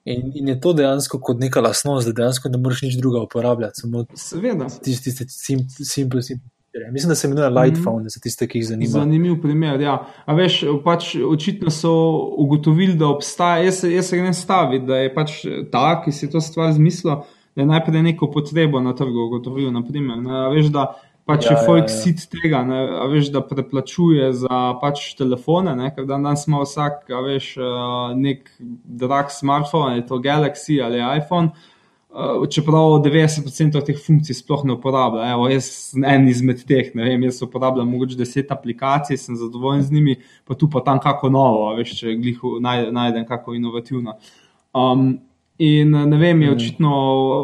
[0.09, 3.85] In, in je to dejansko kot neka lasnost, da dejansko ne moreš nič druga uporabljati.
[4.17, 4.69] Seveda.
[4.85, 6.49] Tiste simple, simple, simple.
[6.93, 8.09] Mislim, da se imenuje Lightphone, mm.
[8.09, 8.91] za tiste, ki jih zanima.
[8.91, 9.81] Zanimiv primer.
[9.81, 9.97] Ja.
[10.27, 11.93] A veš, pač očitno so
[12.39, 13.65] ugotovili, da obstaja.
[13.65, 15.41] Jaz, jaz se grem staviti, da je pač
[15.73, 17.25] ta, ki si to stvar zmislil,
[17.57, 19.73] da je najprej neko potrebo na trgu ugotovil.
[19.75, 20.93] Naprimer, ne, veš, da
[21.29, 22.01] pač ja, je folk ja, ja.
[22.03, 27.05] sit tega, ne, veš, da preplačuje za pač telefone, ne, ker dan danes ima vsak,
[27.27, 27.55] veš,
[28.17, 31.53] nek drag smartphone, je to Galaxy ali iPhone.
[32.09, 35.27] Uh, čeprav 90% teh funkcij sploh ne uporablja.
[35.35, 39.85] Evo, jaz sem en izmed teh, ne vem, jaz uporabljam mogoče 10 aplikacij, sem zadovoljen
[39.85, 40.17] z njimi,
[40.49, 44.17] pa tu pa tam kako novo, veš, če glihu najdem kako inovativno.
[44.73, 45.19] Um,
[45.59, 46.57] in ne vem, je mhm.
[46.57, 46.93] očitno,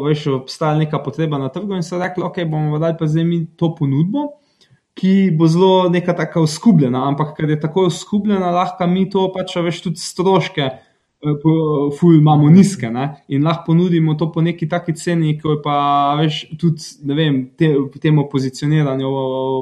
[0.07, 3.43] veš, obstajala neka potreba na trgu in so rekli, ok, bomo dali pa zdaj mi
[3.59, 4.29] to ponudbo,
[4.95, 9.57] ki bo zelo neka taka uskubljena, ampak ker je tako uskubljena, lahko mi to pač
[9.59, 10.71] veš tudi stroške.
[11.25, 13.05] Ful imamo nizke ne?
[13.33, 15.77] in lahko ponudimo to po neki taki ceni, ki je pa
[16.19, 17.71] veš, tudi vem, te,
[18.03, 19.09] temu pozicioniranju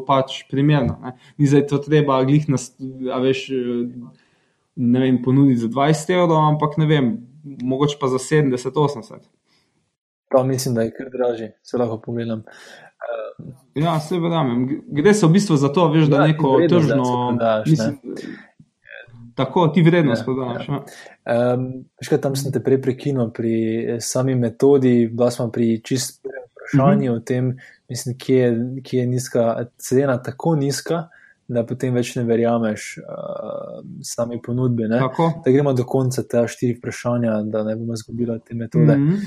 [0.05, 0.97] pač primerno.
[1.01, 1.13] Ne?
[1.39, 2.73] Ni zdaj to treba glih nas,
[3.07, 3.45] a veš,
[4.75, 7.13] ne vem, ponuditi za 20 evrov, ampak ne vem,
[7.43, 9.13] mogoče pa za 70, 80.
[10.29, 12.43] Pa mislim, da je kar dražje, se lahko pogledam.
[13.75, 14.81] Ja, se verjamem.
[14.87, 17.37] Gre se v bistvu za to, veš, da ja, neko tržno.
[17.65, 18.13] Mislim, ne?
[19.35, 20.67] Tako ti vrednost podaš.
[20.67, 20.83] Ja.
[21.53, 21.85] Um,
[22.21, 23.53] tam sem te prej prekinil pri
[23.83, 27.21] eh, sami metodi, bila smo pri čist prvem vprašanju uh -huh.
[27.21, 27.57] o tem,
[27.89, 31.07] mislim, kje, je, kje je nizka cena, tako nizka,
[31.47, 34.87] da potem več ne verjameš uh, sami ponudbe.
[35.43, 38.95] Da gremo do konca te štiri vprašanja, da ne bomo izgubili te metode.
[38.95, 39.19] Uh -huh.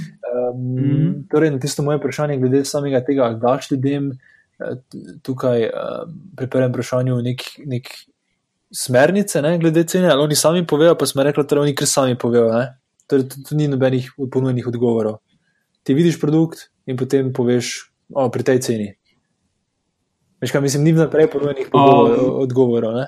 [0.50, 1.12] um, uh -huh.
[1.30, 4.76] Torej, na tisto moje vprašanje, glede samega tega, daš ljudem eh,
[5.22, 7.42] tukaj uh, pri prvem vprašanju nek.
[7.66, 7.88] nek
[8.70, 12.18] smernice, ne, glede cene, ali oni sami povejo, pa smo rekli, da oni kar sami
[12.18, 12.50] povejo.
[13.06, 15.18] Torej, tu ni nobenih ponujenih odgovorov.
[15.82, 18.88] Ti vidiš produkt in potem poveš, o, pri tej ceni.
[20.40, 22.94] Veš, kaj mislim, ni vnaprej ponujenih odgovorov.
[23.00, 23.06] Ne?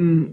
[0.00, 0.24] Mm,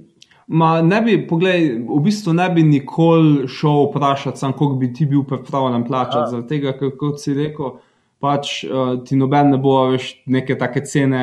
[0.48, 5.24] ma, ne bi, poglej, v bistvu ne bi nikoli šel vprašati, koliko bi ti bil
[5.28, 6.32] pripravljen plačati.
[6.32, 7.78] Zaradi tega, kot si rekel
[8.20, 11.22] pač uh, ti noben ne bo več neke take cene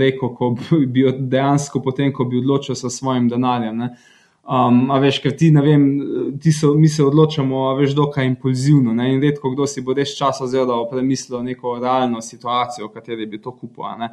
[0.00, 0.50] rekel, ko
[0.90, 3.86] bi dejansko potem, ko bi odločil sa svojim denarjem.
[4.44, 5.84] Um, a veš, ker ti, ne vem,
[6.40, 8.92] ti so, mi se odločamo, a veš, dokaj impulzivno.
[8.92, 9.14] Ne?
[9.14, 12.98] In redko kdo si bo res čas vzel, da bo premislil neko realno situacijo, v
[12.98, 14.04] kateri bi to kupil.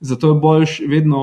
[0.00, 1.22] Zato je boljš vedno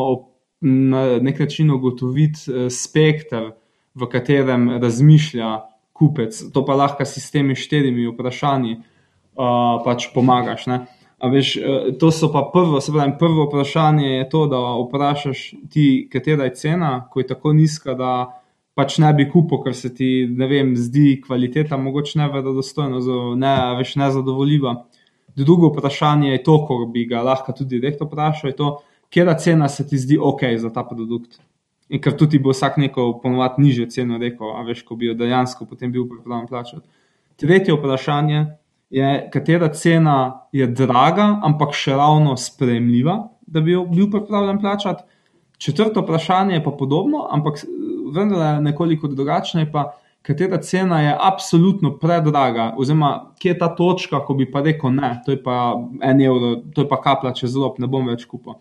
[0.62, 3.52] na nek način ugotoviti uh, spektr,
[3.94, 5.60] v katerem razmišlja
[5.94, 6.40] kupec.
[6.54, 10.66] To pa lahko s temi štirimi vprašanji uh, pač pomagaš.
[11.24, 16.10] Veš, e, to so pa prvo, se pravi, prvo vprašanje je to, da vprašaš ti,
[16.12, 18.43] katera je cena, ko je tako nizka, da
[18.74, 23.02] pač ne bi kupil, ker se ti, vem, zdi kvaliteta mogoče ne verodostojna,
[23.40, 24.76] ne več nezadovoljiva.
[25.38, 28.72] Drugo vprašanje je to, ko bi ga lahko tudi direktno vprašal, je to,
[29.14, 31.40] katera cena se ti zdi ok za ta produkt.
[31.90, 35.14] In ker tudi bo vsak neko ponovadi nižjo ceno rekel, a veš, ko bi jo
[35.18, 36.88] dejansko potem bil pripravljen plačati.
[37.38, 38.46] Tretje vprašanje
[38.90, 45.04] je, katera cena je draga, ampak še ravno sprejemljiva, da bi jo bil pripravljen plačati.
[45.58, 47.62] Četrto vprašanje je pa podobno, ampak
[48.16, 49.66] vendar je nekoliko drugačno.
[50.24, 55.18] Katera cena je absolutno predraga, oziroma kje je ta točka, ko bi pa rekel: ne,
[55.26, 58.56] to je pa en evro, to je pa kaplja čez rob, ne bom več kupil.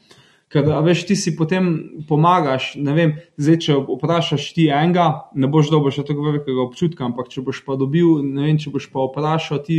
[0.53, 1.69] Ker veš, ti si potem
[2.09, 2.75] pomagaš.
[2.77, 7.45] Vem, zdaj, če vprašaš ti enega, ne boš dobil še tako velikega občutka, ampak če
[7.47, 9.79] boš pa dobil, ne vem, če boš pa vprašal ti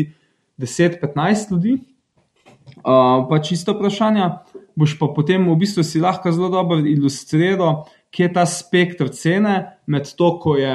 [0.64, 1.76] 10-15 ljudi,
[2.80, 4.32] uh, pa čisto vprašanje,
[4.80, 9.56] boš pa potem v bistvu si lahko zelo dobro ilustriral, kje je ta spektr cene
[9.90, 10.74] med to, ko je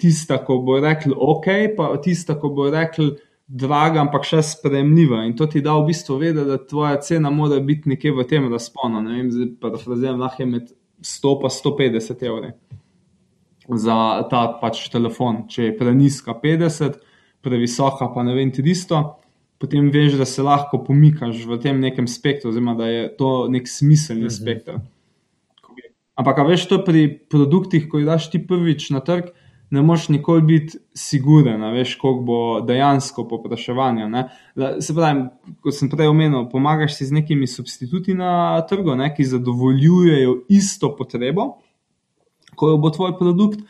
[0.00, 5.24] tista, ko bo rekel OK, pa tista, ko bo rekel draga, ampak še sprejemljiva.
[5.26, 8.46] In to ti da v bistvu vedeti, da tvoja cena mora biti nekje v tem
[8.50, 9.02] razponu.
[9.04, 10.70] Ne vem, zdaj pa da fraziram, lahko je med
[11.02, 12.52] 100 in 150 evri.
[13.82, 13.96] Za
[14.30, 16.98] ta pač telefon, če je preniska 50,
[17.42, 19.02] previsoka, pa ne vem, 300,
[19.62, 23.70] potem veš, da se lahko pomikaš v tem nekem spektru, oziroma da je to nek
[23.70, 24.34] smiselni mhm.
[24.38, 24.82] spektr.
[26.22, 29.32] Ampak, veš, to pri produktih, ko jih daš ti prvič na trg,
[29.74, 34.06] ne moš nikoli biti siguren, veš, koliko bo dejansko popraševanje.
[34.78, 35.24] Se pravi,
[35.64, 40.92] kot sem prej omenil, pomagaš si z nekimi substituti na trgu, ne, ki zadovoljujejo isto
[40.94, 41.56] potrebo,
[42.54, 43.64] ko bo tvoj produkt,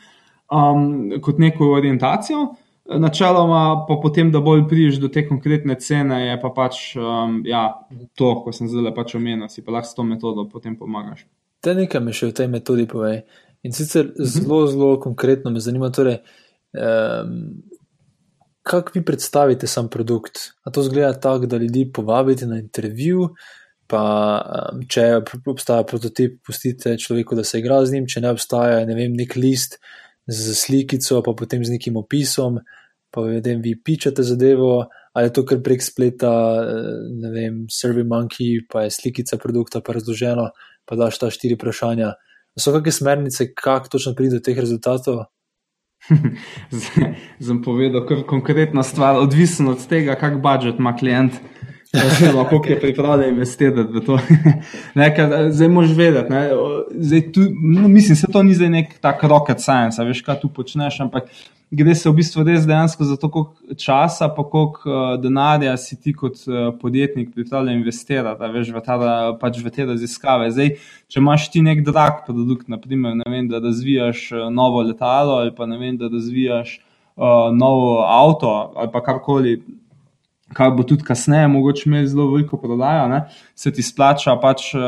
[0.51, 2.51] um, kot neko orientacijo.
[2.99, 7.63] Načeloma, pa potem, da bolj prideš do te konkretne cene, je pa pač um, ja,
[8.19, 11.23] to, ko sem zdaj pač omenil, si pa lahko s to metodo potem pomagaš.
[11.63, 13.23] Te nekaj mi še v tej metodi povej.
[13.63, 14.27] In sicer mhm.
[14.27, 16.19] zelo, zelo konkretno me zanima, torej,
[16.75, 17.63] um,
[18.63, 20.51] kako vi predstavite sam produkt.
[20.63, 23.29] A to zgleda tako, da ljudi povabite na intervju,
[23.87, 24.03] pa
[24.73, 28.95] um, če obstaja prototip, pustite človeku, da se igra z njim, če ne obstaja, ne
[28.97, 29.79] vem, nek list
[30.27, 32.59] z slikico, pa potem z nekim opisom,
[33.13, 36.31] pa vedem, vi pičate zadevo, ali je to kar prek spleta,
[36.63, 40.49] eh, ne vem, Survey Monkey, pa je slikica produkta, pa razloženo,
[40.85, 42.13] pa daš ta štiri vprašanja.
[42.59, 45.25] So kakšne smernice, kako točno pride do teh rezultatov?
[47.45, 51.39] Sem povedal, kar konkretna stvar, odvisno od tega, kak budžet ima klient.
[51.93, 54.19] Oziroma, koliko je pripravljen investirati v to.
[54.99, 56.33] ne, kar, zdaj moš vedeti.
[56.91, 57.41] Zdaj, tu,
[57.75, 61.29] no, mislim, se to ni zdaj nek tak rocket science, veš, kaj tu počneš, ampak
[61.73, 65.97] gre se v bistvu res dejansko za to, koliko časa, pa koliko uh, denarja si
[65.99, 68.97] ti kot uh, podjetnik pripravljen investirati, veš, v, ta,
[69.41, 70.51] pač v te raziskave.
[70.53, 70.73] Zdaj,
[71.11, 75.97] če imaš ti nek drag produkt, naprimer, vem, da razvijaš novo letalo ali pa vem,
[75.97, 79.57] da razvijaš uh, novo avto ali pa karkoli
[80.53, 83.23] kar bo tudi kasneje, mogoče imeti zelo veliko prodajo, ne,
[83.55, 84.81] se ti splača pač uh,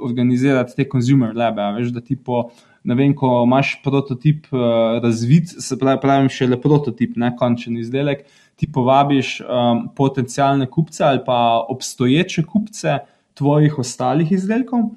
[0.00, 1.66] organizirati te consumer lebe.
[1.76, 2.46] Veš, da ti po,
[2.84, 7.76] ne vem, ko imaš prototip uh, razvit, se pravi, pravim še le prototip, ne končen
[7.80, 8.24] izdelek,
[8.58, 12.98] ti povabiš um, potencijalne kupce ali pa obstoječe kupce
[13.34, 14.90] tvojih ostalih izdelkov.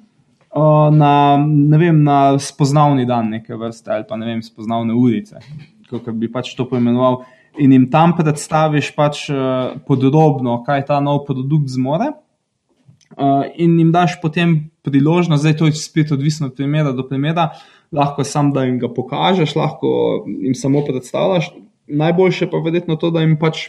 [0.56, 1.36] Na,
[1.76, 5.42] vem, na spoznavni dan, neke vrste, ali pa ne vem, spoznavne ulice,
[5.90, 7.18] kako bi pač to poimenoval
[7.58, 12.12] in jim tam predstaviš pač uh, podrobno, kaj ta nov produkt zmore.
[13.16, 17.52] Uh, in jim daš potem priložnost, zdaj to je spet odvisno od primera do primera,
[17.92, 21.50] lahko sam da jim ga pokažeš, lahko jim samo predstavljaš.
[21.86, 23.68] Najboljše pa je verjetno to, da jim pač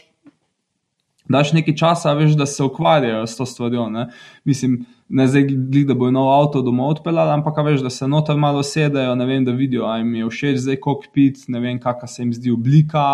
[1.28, 3.88] daš nekaj časa, veš, da se ukvarjajo s to stvarjo.
[3.92, 4.06] Ne?
[4.44, 5.46] Mislim, ne zdaj,
[5.86, 9.44] da bojo nov avto doma odpeljali, ampak veš, da se noter malo sedajo, ne vem,
[9.44, 13.04] da vidijo, ali jim je všeč zdaj kokpit, ne vem, kakšna se jim zdi oblika.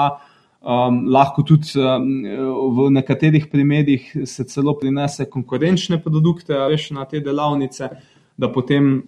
[0.65, 2.07] Um, lahko tudi um,
[2.73, 7.91] v nekaterih primerjih se celo prinese konkurenčne produkte, veš, na te delavnice,
[8.41, 9.03] da potem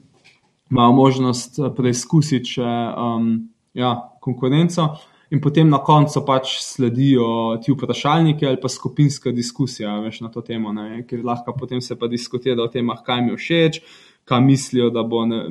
[0.71, 4.89] imajo možnost uh, preizkusiti um, ja, konkurenco,
[5.31, 10.41] in potem na koncu pač sledijo ti vprašalniki ali pa skupinska diskusija veš, na to
[10.43, 13.81] temo, ne, ker lahko potem se pa diskutira o tem, kaj mi všeč
[14.27, 15.45] kaj mislijo, da bo, ne,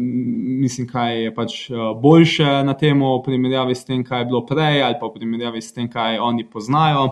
[0.59, 4.41] mislim, kaj je pač eh, boljše na tem, v primerjavi s tem, kaj je bilo
[4.45, 7.05] prej, ali pa v primerjavi s tem, kaj oni poznajo.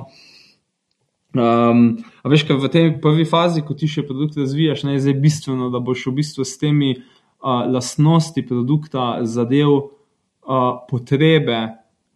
[1.33, 1.85] Um,
[2.21, 5.15] a veš, kaj v tej prvi fazi, ko ti še produkt razvijaš, ne, je zdaj
[5.23, 6.97] bistveno, da boš v bistvu s temi
[7.43, 9.87] lastnosti produkta zadev uh,
[10.89, 11.59] potrebe,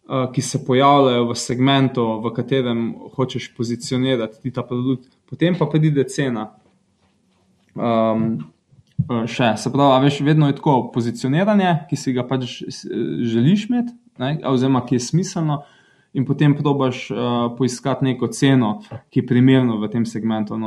[0.08, 2.84] uh, ki se pojavljajo v segmentu, v katerem
[3.16, 6.50] hočeš pozicionirati ta produkt, potem pa pride cena.
[7.74, 8.38] Um,
[9.06, 9.52] še.
[9.56, 14.82] Se pravi, veš, vedno je tako pozicioniranje, ki si ga pač želiš imeti, ne, oziroma
[14.86, 15.62] ki je smiselno,
[16.18, 17.16] in potem probaš uh,
[17.56, 18.74] poiskati neko ceno,
[19.10, 20.58] ki je primerna v tem segmentu.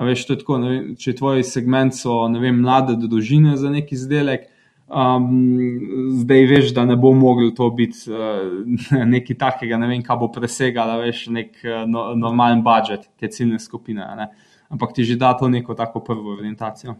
[0.00, 4.48] Veš, tako, vem, če tvoji segment so vem, mlade družine za neki izdelek.
[4.86, 8.44] Um, zdaj veš, da ne bo moglo to biti uh,
[9.14, 13.58] nekaj takega, ne vem, kaj bo presegalo, veš, nek uh, no, normalen budžet te ciljne
[13.62, 14.06] skupine.
[14.16, 14.30] Ne?
[14.70, 16.94] Ampak ti že da to neko tako prvo orientacijo.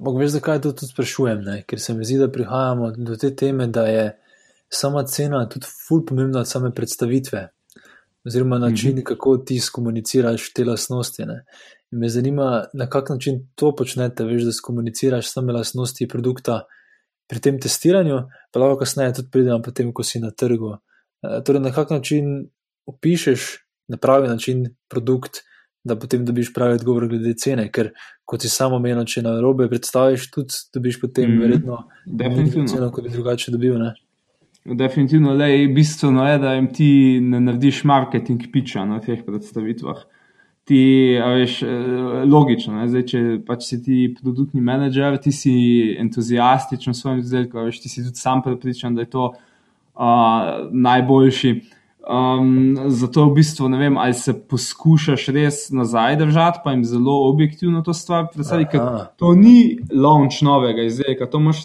[0.00, 1.44] Ampak veš, zakaj to tudi sprašujem?
[1.44, 1.62] Ne?
[1.68, 4.08] Ker se mi zdi, da prihajamo do te teme, da je
[4.74, 7.48] sama cena tudi ful pomembna od same predstavitve,
[8.26, 9.04] oziroma način, mm -hmm.
[9.04, 11.26] kako ti skomuniciraš te lastnosti.
[11.26, 11.44] Ne?
[11.92, 16.62] In me zanima, na kak način to počnete, veš, da skomuniciraš same lastnosti produkta
[17.28, 18.22] pri tem testiranju,
[18.52, 20.76] pa lahko kasneje tudi pridemo potem, ko si na trgu.
[21.22, 22.50] E, torej, na kak način
[22.86, 25.32] opišeš na pravi način produkt,
[25.84, 27.90] da potem dobiš pravi odgovor glede cene, ker
[28.24, 32.90] kot si samo menil, če na robe predstaviš, tudi dobiš potem mm, verjetno definitivno ceno,
[32.92, 33.76] kot bi drugače dobil.
[33.78, 33.92] Ne?
[34.64, 39.98] Definitivno, le bistveno je, da jim ti ne narediš marketing piča na teh predstavitvah.
[40.64, 40.78] Ti,
[41.20, 41.58] veš,
[42.24, 42.86] logično, ne?
[42.88, 45.52] Zdaj, če pač si ti produktni menedžer, ti si
[46.00, 51.52] entuzijastičen v svojem izdelku, veš, ti si tudi sam prepričan, da je to uh, najboljši.
[52.04, 57.14] Um, zato v bistvu ne vem, ali se poskušaš res nazaj držati, pa jim zelo
[57.30, 58.78] objektivno to stvar predstaviti.
[59.16, 61.62] To ni launch novega izdelka, to moš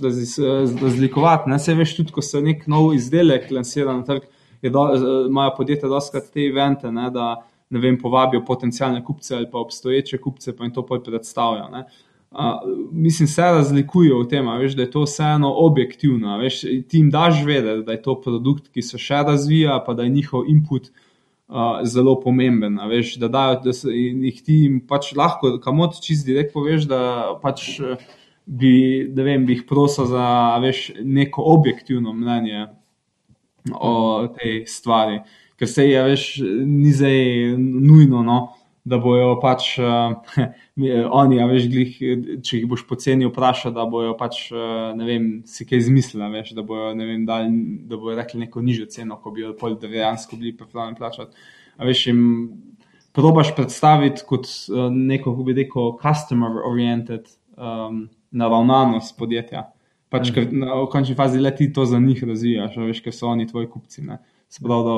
[0.82, 1.50] razlikovati.
[1.50, 4.30] Ne se veš, tudi ko se nek nov izdelek lansira na trg,
[4.64, 7.34] imajo podjetja doskrat te evente, ne, da
[7.70, 11.68] ne vem, povabijo potencijalne kupce ali pa obstoječe kupce, pa jim to pol predstavijo.
[11.74, 11.84] Ne.
[12.32, 12.62] Uh,
[12.92, 16.38] mislim, se razlikuje v tem, veš, da je to vseeno objektivno.
[16.38, 20.06] Veš, ti jim daš vedeti, da je to produkt, ki se še razvija, pa da
[20.06, 22.78] je njihov input uh, zelo pomemben.
[22.92, 27.02] Veš, da, dajo, da se, jih ti pač lahko, kamot čist direkt poveš, da
[27.42, 27.80] pač
[28.46, 28.76] bi,
[29.10, 30.30] da vem, bi jih prosil za
[30.62, 32.68] veš, neko objektivno mnenje
[33.74, 35.24] o tej stvari.
[35.58, 36.30] Ker se je, veš,
[36.62, 38.22] ni zdaj nujno.
[38.22, 38.40] No,
[38.86, 40.16] da bojo pač uh,
[41.12, 41.98] oni, a veš, glih,
[42.46, 46.54] če jih boš poceni vprašal, da bojo pač, uh, ne vem, si kaj izmislili, veš,
[46.58, 47.50] da bojo, ne vem, dal,
[47.90, 51.50] da bojo rekli neko nižjo ceno, ko bi jo pol dejansko bili pripravljeni plačati.
[51.78, 52.22] A veš, jim
[53.16, 57.28] probaš predstaviti kot uh, neko, kako bi rekel, customer oriented
[57.58, 59.68] um, naravnanost podjetja.
[60.10, 63.30] Pač, ker na, v končni fazi le ti to za njih razvijaš, veš, ker so
[63.30, 64.02] oni tvoji kupci.
[64.08, 64.18] Ne.
[64.50, 64.96] Se pravi, da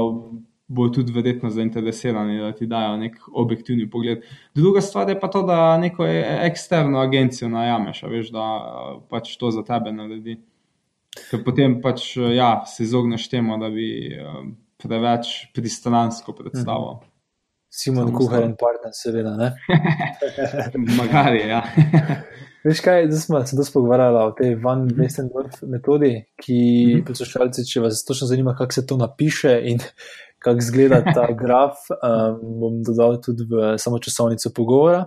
[0.72, 4.24] bodo tudi verjetno zainteresirani, da ti dajo nek objektivni pogled.
[4.56, 8.46] Druga stvar je pa to, da neko e- eksterno agencijo najameš, veš, da
[9.12, 10.38] pač to za tebe naredi.
[11.30, 17.02] Ker potem pač ja, se izogneš temu, da bi um, preveč pristransko predstavo.
[17.72, 19.52] Simon Samo Kuhar in partner, seveda.
[21.02, 21.62] Magari, ja.
[22.64, 26.58] Veš kaj, zdaj smo se dosti pogovarjali o tej Van Westendorf metodi, ki
[26.98, 27.06] Mhm.
[27.08, 29.80] poslušalci, če vas točno zanima, kako se to napiše in
[30.42, 35.06] kako izgleda ta graf, um, bom dodal tudi v samo časovnico pogovora.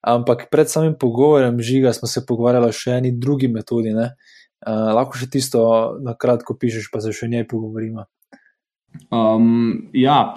[0.00, 3.92] Ampak pred samim pogovorem žiga smo se pogovarjali o še eni drugi metodi.
[3.96, 4.14] ne.
[4.60, 5.60] Uh, lahko še tisto
[6.04, 8.04] na kratko pišeš, pa se še o njej pogovorimo.
[9.10, 10.34] Um, ja,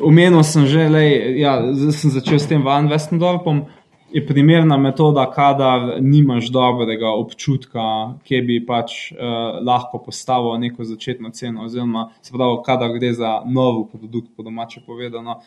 [0.00, 1.10] omenil sem že, lej,
[1.42, 1.58] ja,
[1.92, 3.66] sem začel s tem Van Westendorpom.
[4.12, 7.82] Je primerna metoda, kadar nimaš dobrega občutka,
[8.26, 13.36] kje bi pač uh, lahko postavil neko začetno ceno, oziroma se pravi, kadar gre za
[13.46, 15.38] nov produkt, po domače povedano.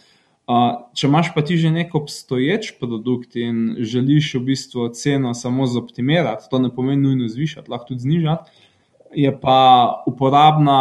[0.47, 5.68] Uh, če imaš pa ti že nek obstoječ produkt in želiš v bistvu ceno samo
[5.68, 8.64] zoptimirati, to ne pomeni nujno zvišati, lahko tudi znižati,
[9.16, 9.59] je pa
[10.07, 10.80] uporabna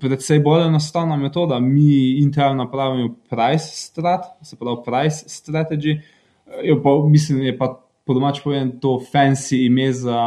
[0.00, 1.60] predvsej bolj enostavna metoda.
[1.60, 6.00] Mi interno pravimo price strat, se pravi price strategy.
[6.62, 7.72] Je pa, mislim, je pa
[8.06, 10.20] po domač povedano to fancy ime za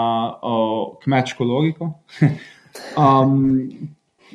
[0.43, 1.93] uh, kmečko logiko.
[2.99, 3.71] um,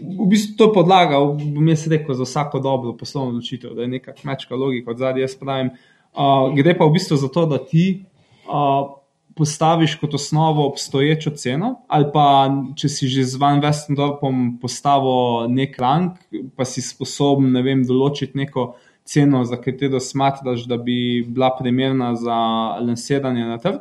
[0.01, 3.89] v bistvu to je podlaga, bom jaz rekel, za vsako dobro poslovno odločitev, da je
[3.89, 5.28] neka kmečka logika od zadaj.
[5.28, 5.70] Jaz pravim,
[6.16, 8.05] uh, gre pa v bistvu za to, da ti
[8.49, 8.97] uh,
[9.35, 15.78] postaviš kot osnovo obstoječo ceno, ali pa če si že z Van Westendorpom postavil nek
[15.78, 16.18] rang,
[16.57, 18.74] pa si sposoben ne vem, določiti neko
[19.05, 22.36] ceno, za katero smatraš, da bi bila primerna za
[22.80, 23.80] lansiranje na trg.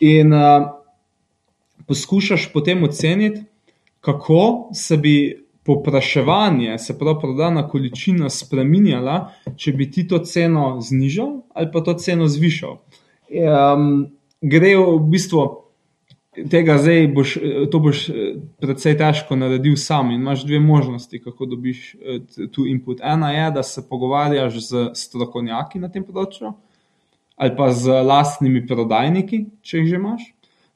[0.00, 0.68] In uh,
[1.86, 3.42] poskušaš potem oceniti,
[4.00, 11.42] kako se bi popraševanje, se pravi prodana količina, spremenjala, če bi ti to ceno znižal
[11.54, 12.80] ali pa to ceno zvišal.
[13.30, 14.08] Um,
[14.42, 15.44] gre v bistvu
[16.32, 17.36] tega zdaj, boš,
[17.70, 18.02] to boš
[18.62, 21.96] precej težko naredil sam in imaš dve možnosti, kako dobiš
[22.52, 23.00] tu input.
[23.04, 26.54] Ena je, da se pogovarjaš z strokovnjaki na tem področju
[27.42, 30.26] ali pa z lastnimi prodajniki, če jih že imaš.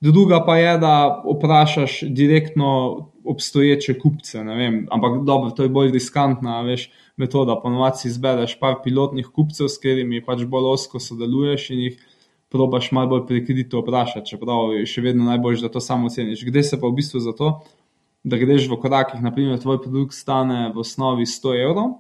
[0.03, 0.95] Druga pa je, da
[1.25, 2.71] vprašaš direktno
[3.25, 4.43] obstoječe kupce.
[4.43, 7.57] vem, Ampak dobro, to je bolj riskantna veš, metoda.
[7.63, 11.99] Ponovadi si izbereš par pilotnih kupcev, s katerimi pač bolj osko sodeluješ in jih
[12.57, 16.45] probaš malo bolj prekrito vprašati, čeprav je še vedno najbolje, da to samo oceniš.
[16.49, 17.53] Gre se pa v bistvu za to,
[18.27, 21.93] da greš v korakih, naprimer, tvoj produkt stane v osnovi 100 evrov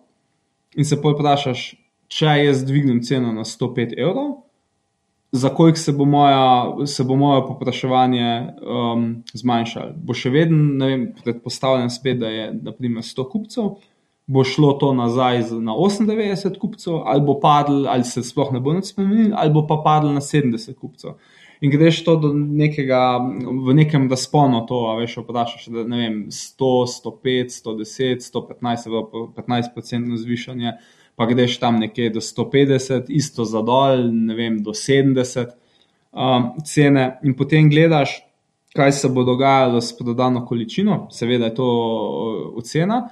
[0.76, 1.68] in se pol vprašaš,
[2.12, 4.42] če jaz dvignem ceno na 105 evrov,
[5.32, 8.30] za koliko se bo moja, se bo moje popraševanje
[8.62, 9.94] um, zmanjšalo.
[9.96, 13.70] Bo še vedno, ne vem, predpostavljam spet, da je naprimer 100 kupcev,
[14.26, 18.74] bo šlo to nazaj na 98 kupcev, ali bo padlo, ali se sploh ne bo
[18.74, 21.14] nič spremenilo, ali bo pa padlo na 70 kupcev.
[21.60, 23.16] In greš to do nekega,
[23.66, 29.06] v nekem razponu, to, veš, vprašaš, da ne vem, 100, 105, 110, 115, se pravi
[29.12, 30.74] po 15% zvišanje,
[31.16, 35.54] pa greš tam nekje do 150, isto za dol, ne vem, do 70
[36.12, 38.18] um, cene, in potem gledaš,
[38.76, 43.06] kaj se bo dogajalo s prodano količino, seveda je to uh, ocena.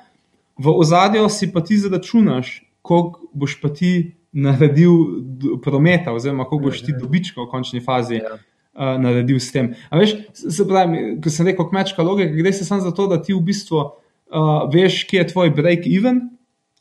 [0.59, 4.93] V ozadju si pa ti zračunaš, koliko boš pa ti naredil
[5.63, 8.37] prometa, oziroma koliko boš ti dobička v končni fazi Ja.
[8.75, 9.73] uh, naredil s tem.
[9.91, 13.21] A veš, se pravi, ko sem rekel kmečka logika, gre se samo za to, da
[13.23, 16.21] ti v bistvu uh, veš, kje je tvoj break-even,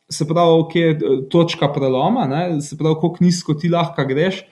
[0.10, 2.62] se pravi, kje je eh, točka preloma, ne?
[2.62, 4.44] se pravi, koliko nizko ti lahko greš,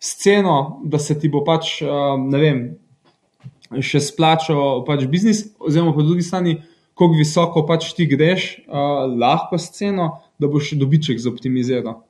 [0.00, 2.60] s ceno, da se ti bo pač, uh, ne vem,
[3.78, 6.58] še splačal pač biznis, oziroma po drugi strani,
[7.00, 12.02] koliko visoko pač ti greš, uh, lahko s ceno, da boš dobiček zoptimiziral.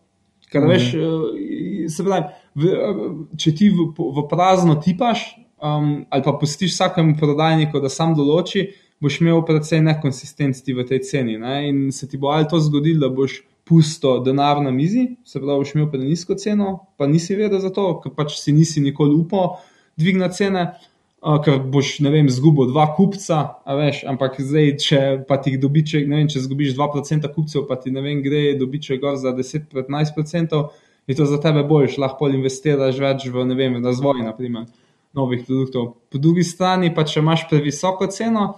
[0.50, 0.70] Ker Mhm.
[0.70, 2.24] veš, eh, se pravi,
[2.58, 5.22] v, eh, če ti v, v prazno tipaš,
[5.62, 11.00] um, ali pa pustiš vsakemu prodajniku, da sam določi, boš imel precej nekonsistentnosti v tej
[11.06, 11.38] ceni.
[11.38, 11.68] Ne?
[11.68, 15.62] In se ti bo ali to zgodilo, da boš pusto denar na mizi, se pravi,
[15.62, 19.60] boš imel prenisko ceno, pa nisi vedel za to, ker pač si nisi nikoli upal
[19.96, 20.72] dvigniti cene.
[21.20, 26.22] Ker boš, ne vem, izgubil dva kupca, veš, ampak zdaj, če pa ti dobiček, ne
[26.22, 30.62] vem, če izgubiš 2% kupcev, pa ti ne vem, gre dobiček gor za 10-15%,
[31.10, 34.64] je to za tebe boljš, lahko investiraš več v, ne vem, razvoj, naprimer,
[35.12, 35.90] novih produktov.
[36.08, 38.54] Po drugi strani pa, če imaš previsoko ceno,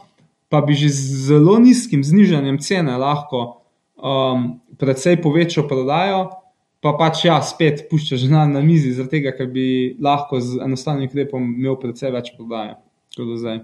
[0.46, 3.42] pa bi že z zelo nizkim znižanjem cene lahko
[3.96, 6.28] um, precej povečal prodajo,
[6.82, 9.66] pa pač ja, spet puščaš denar na mizi, zaradi tega, ker bi
[10.02, 12.74] lahko z enostavnim ukrepom imel precej več prodaje.
[13.16, 13.62] kot do zdaj.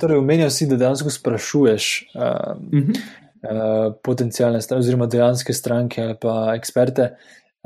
[0.00, 3.00] Torej, omenjal si, da dejansko sprašuješ uh, uh -huh.
[3.46, 7.14] uh, potencijalne stranke, oziroma dejanske stranke ali pa eksperte.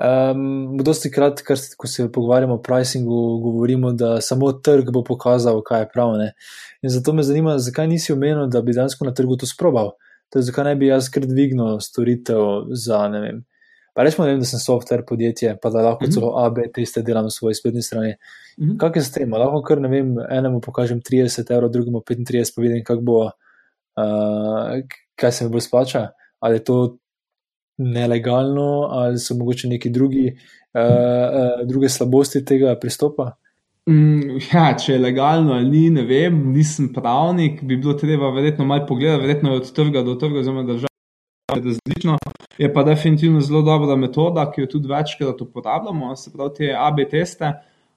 [0.00, 5.62] Um, dosti krat, kar, ko se pogovarjamo o pricingu, govorimo, da samo trg bo pokazal,
[5.62, 6.12] kaj je prav.
[6.16, 6.32] Ne?
[6.82, 9.92] In zato me zanima, zakaj nisi omenil, da bi dejansko na trgu to sprobal.
[10.30, 13.40] Torej, zakaj ne bi jaz kar dvignil storitev za ne vem,
[13.94, 16.14] Pa rečemo, da sem software podjetje, pa da lahko mm -hmm.
[16.14, 18.14] celo AB teste delam na svoji spletni strani.
[18.58, 18.78] Mm -hmm.
[18.78, 19.32] Kaj je s tem?
[19.32, 23.32] Lahko kar ne vem, enemu pokažem 30 evrov, drugemu 35, pa vidim, kako bo, uh,
[25.16, 26.08] kaj se mi bolj splača.
[26.40, 26.96] Ali je to
[27.78, 30.36] nelegalno, ali so mogoče neki drugi,
[30.74, 33.32] uh, uh, druge slabosti tega pristopa.
[33.90, 38.66] Mm, ja, če je legalno ali ni, ne vem, nisem pravnik, bi bilo treba verjetno
[38.68, 40.90] malo pogledati, verjetno od trga do trga, oziroma države
[41.56, 42.18] različno.
[42.58, 47.02] Je pa definitivno zelo dobra metoda, ki jo tudi večkrat uporabljamo, se pravi, te AB
[47.10, 47.50] teste.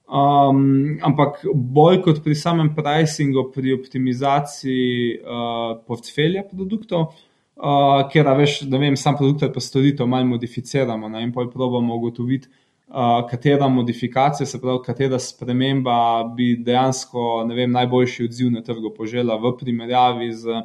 [0.04, 7.14] Um, ampak bolj kot pri samem pricingu, pri optimizaciji uh, portfelja produktov,
[7.56, 11.46] uh, ker veš, da vem, sam produkt ali pa storitev malo modificiramo ne, in pa
[11.54, 12.50] probamo ugotoviti,
[12.94, 15.98] uh, katera modifikacija, se pravi, katera sprememba
[16.38, 20.62] bi dejansko vem, najboljši odziv na trgu požela v primerjavi z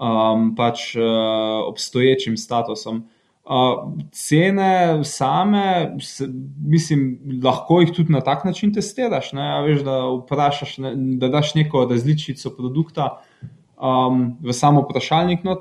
[0.00, 1.04] um, pač uh,
[1.68, 3.04] obstoječim statusom.
[3.50, 6.28] Uh, cene same, se,
[6.66, 9.32] mislim, lahko jih tudi na tak način testiraš.
[9.66, 13.08] Veš, da vprašaš, ne, da daš neko različico produkta
[13.80, 15.56] um, v samo vprašalnik, no,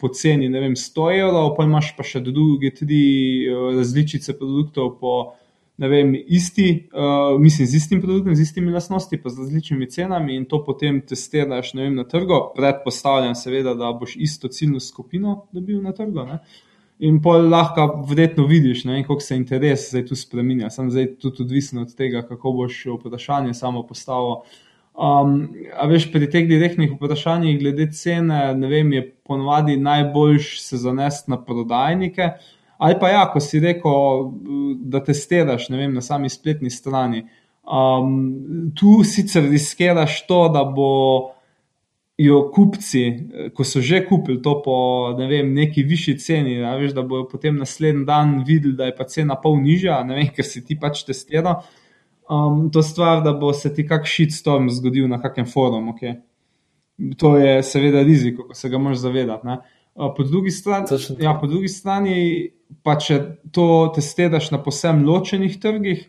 [0.00, 3.02] po ceni vem, 100 evrov, pa imaš pa še druge tri
[3.46, 5.18] uh, različice produktov po
[5.78, 10.34] ne vem, isti, uh, mislim, z istim produktom, z istimi lastnostmi, pa z različnimi cenami
[10.36, 12.40] in to potem testiraš vem, na trgu.
[12.56, 16.24] Predpostavljam, seveda, da boš isto ciljno skupino dobil na trgu.
[16.26, 16.40] Ne?
[16.98, 20.70] In pol lahko vredno vidiš, ne, kako se interes zdaj tu spremenja.
[20.70, 24.42] Sam zdaj tudi odvisno od tega, kako boš vprašanje samo postavil.
[24.98, 25.44] Um,
[25.78, 31.30] a veš, pri teh direktnih vprašanjih glede cene, ne vem, je ponovadi najboljš se zanesti
[31.30, 32.32] na prodajnike.
[32.78, 34.28] Ali pa ja, ko si rekel,
[34.86, 37.24] da testiraš vem, na sami spletni strani.
[37.66, 41.34] Um, tu sicer riskiraš to, da bo.
[42.18, 43.02] Jo kupci,
[43.54, 44.72] ko so že kupili to po
[45.14, 48.94] ne vem, neki višji ceni, ja, veš, da bodo potem naslednji dan videli, da je
[48.98, 51.62] pa cena pol nižja, vem, ker si ti pač testiral.
[52.26, 55.94] Um, to stvar, da bo se ti kakšen shitstorm zgodil na kakem forumu.
[55.94, 56.18] Okay.
[57.22, 59.56] To je seveda riziko, ko se ga moraš zavedati.
[60.16, 60.86] Po drugi strani,
[61.20, 62.16] ja, po drugi strani
[62.82, 63.18] pa če
[63.52, 66.04] to testiraš na posebno ločenih trgih,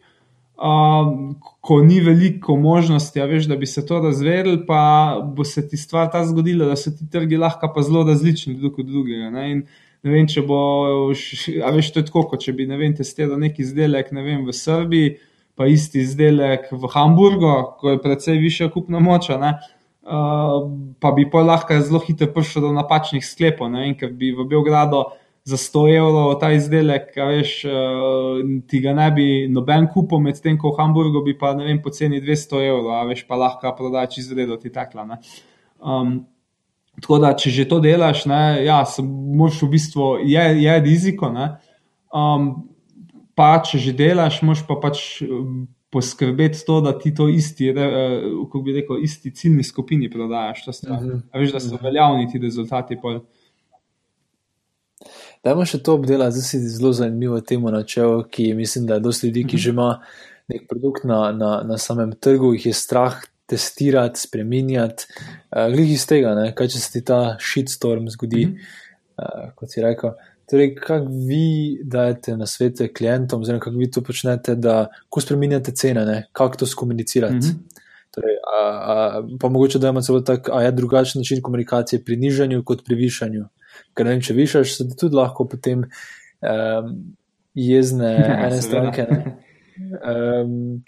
[0.59, 1.35] um,
[1.65, 4.81] ko ni veliko možnosti, ja, veš, da bi se to razvedel, pa
[5.35, 8.79] bo se ti stvar ta zgodila, da so ti trgi lahko pa zelo različni drug
[8.83, 9.31] od drugega.
[9.33, 9.47] Ne?
[9.51, 9.63] In,
[10.03, 10.59] ne vem, če bo,
[11.63, 14.45] a veš, to je tako, kot če bi, ne vem, testiral neki izdelek, ne vem,
[14.47, 15.17] v Srbiji,
[15.59, 19.39] pa isti izdelek v Hamburgu, ko je precej višja kupna moča.
[19.39, 25.03] Uh, pa bi pa lahko zelo hitro prišel do napačnih sklepov, ker bi v Beogradu
[25.43, 30.73] za 100 evrov ta izdelek, veš, uh, ti ga ne bi noben kupil, medtem ko
[30.73, 34.19] v Hamburgu bi pa ne vem, po ceni 200 evrov, a veš, pa lahko prodaš
[34.21, 35.07] izredo ti takla.
[35.79, 36.27] Um,
[37.01, 38.83] tako da, če že to delaš, ne, ja,
[39.41, 41.31] moš v bistvu, je, je riziko.
[42.13, 42.49] Um,
[43.33, 45.23] pa, če že delaš, moš pa pač.
[45.89, 50.67] Poskrbeti to, da ti to isti, kako bi rekel, isti ciljni skupini prodajaš.
[50.67, 51.21] Uh -huh.
[51.33, 51.85] Veš, da so mhm.
[51.85, 52.97] veljavni ti rezultati.
[53.01, 53.19] Pol.
[55.43, 59.27] Dajmo še to obdelati, zdaj si zelo zanimivo temo načel, ki mislim, da je dosti
[59.27, 59.61] ljudi, ki mhm.
[59.63, 60.01] že ima
[60.47, 65.05] nek produkt na, na, na samem trgu, jih je strah testirati, spremenjati.
[65.51, 66.51] Uh, Glede iz tega, ne?
[66.55, 68.45] kaj če se ti ta shitstorm zgodi,
[69.17, 70.13] uh, kot si rekel.
[70.49, 75.71] Torej, kako vi dajete na svete klientom, oziroma kako vi to počnete, da ko spremenjate
[75.71, 77.35] cene, kako to skomunicirati.
[77.35, 77.81] Mm -hmm.
[78.11, 82.17] torej, a, a, pa mogoče da imamo celo tak, a je drugačen način komunikacije pri
[82.17, 83.45] nižanju kot pri višanju.
[83.93, 87.13] Ker ne vem, če višaš, so tudi lahko potem um,
[87.53, 89.07] jezne ja, ene stranke.
[89.79, 90.83] Um,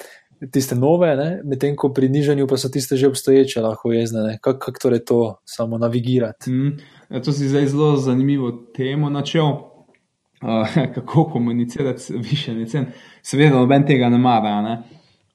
[0.52, 4.40] tiste nove, medtem ko pri nižanju pa so tiste že obstoječe, lahko jezne.
[4.42, 6.52] Kako kak torej to samo navigirati?
[6.52, 6.78] Mm,
[7.20, 12.86] to si zdaj zelo zanimivo temo načel, uh, kako komunicirati više cen.
[13.22, 14.62] Seveda, noben tega ne mara.
[14.62, 14.84] Ne?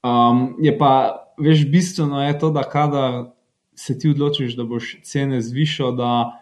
[0.03, 3.25] Um, je pa, veš, bistveno je to, da kadar
[3.75, 6.41] se ti odločiš, da boš cene zvišal, da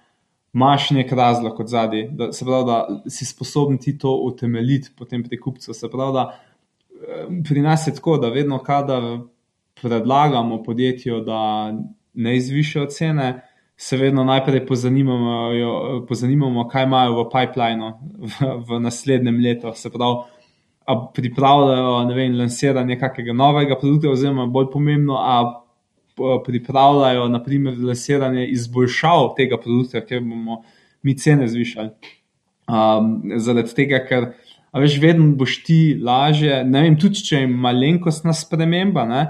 [0.54, 5.40] imaš nek razlog od zadaj, da, pravi, da si sposoben ti to utemeljiti potem pri
[5.40, 5.74] kupcu.
[5.74, 9.18] Se pravi, da eh, pri nas je tako, da vedno, kadar
[9.82, 11.72] predlagamo podjetju, da
[12.14, 13.42] ne izvišajo cene,
[13.84, 15.50] se vedno najprej pozanimamo,
[16.08, 19.72] pozanimamo kaj imajo v pipelineu v, v naslednjem letu.
[19.76, 20.22] Se pravi,
[21.14, 25.60] pripravljajo vem, lansiranje kakega novega produkta, oziroma bolj pomembno, a
[26.46, 30.62] pripravljajo naprimer lansiranje izboljšav tega produkta, ker bomo
[31.02, 31.92] mi cene zvišali.
[32.64, 34.30] Um, zaradi tega, ker
[34.80, 39.24] veš, vedno boš ti lažje, ne vem, tudi če je malenkostna sprememba, ne,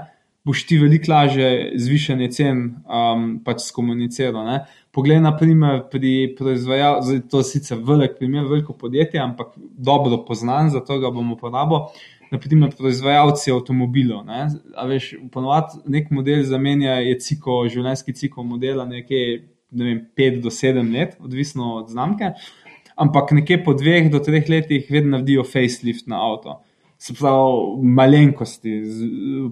[0.45, 1.47] boš ti veliko lažje
[1.81, 4.49] zvišanje cen um, pač skomuniciral.
[4.95, 10.99] Poglej, naprimer, pri proizvajalcih, to je sicer velik primer, veliko podjetje, ampak dobro poznan, zato
[11.01, 12.03] ga bomo uporabili.
[12.31, 14.23] Naprimer, proizvajalci avtomobilov.
[14.25, 14.45] Ne?
[14.89, 19.43] Veš, ponovadi nek model zamenja, je cikl, življenjski cikl modela nekje
[19.75, 22.31] ne vem, 5 do 7 let, odvisno od znamke.
[22.95, 26.61] Ampak nekje po dveh do treh letih vedno naredijo facelift na avto.
[27.05, 28.71] Se pravi, malenkosti,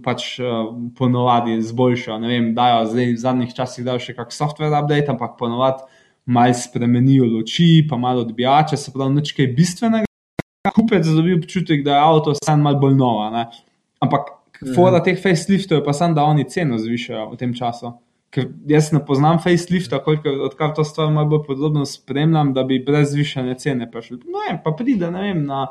[0.02, 0.40] pač
[0.98, 2.16] ponovadi zboljšajo.
[2.24, 5.86] Ne vem, dajo zdaj v zadnjih časih dajo še kakšen software update, ampak ponovadi
[6.34, 10.10] malo spremenijo luči, pa malo odbijače, se pravi, nič kaj bistvenega.
[10.74, 13.30] Kupec dobi občutek, da je avto vseeno malo bolj nova.
[13.36, 13.46] Ne?
[14.02, 14.34] Ampak,
[14.74, 15.06] fora mm.
[15.06, 17.94] teh faceliftov je pa samo, da oni ceno zvišajo v tem času
[18.34, 20.00] ker jaz ne poznam facelifta,
[20.48, 24.24] odkar to stvar malo bolj podrobno spremljam, da bi brez zvišanja cene prišli.
[24.26, 25.68] No, vem, pa pride vem, na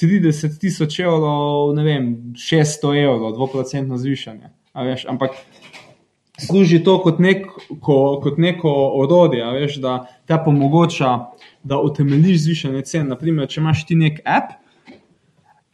[0.00, 4.52] 30 tisoč evrov, ne vem, 600 evrov, 2% zvišanje.
[4.74, 5.38] Veš, ampak
[6.40, 7.46] služi to kot, nek,
[7.80, 11.16] ko, kot neko orodje, veš, da te omogoča,
[11.64, 13.08] da utemeljiš zvišanje cen.
[13.08, 14.58] Naprimer, če imaš ti nek app,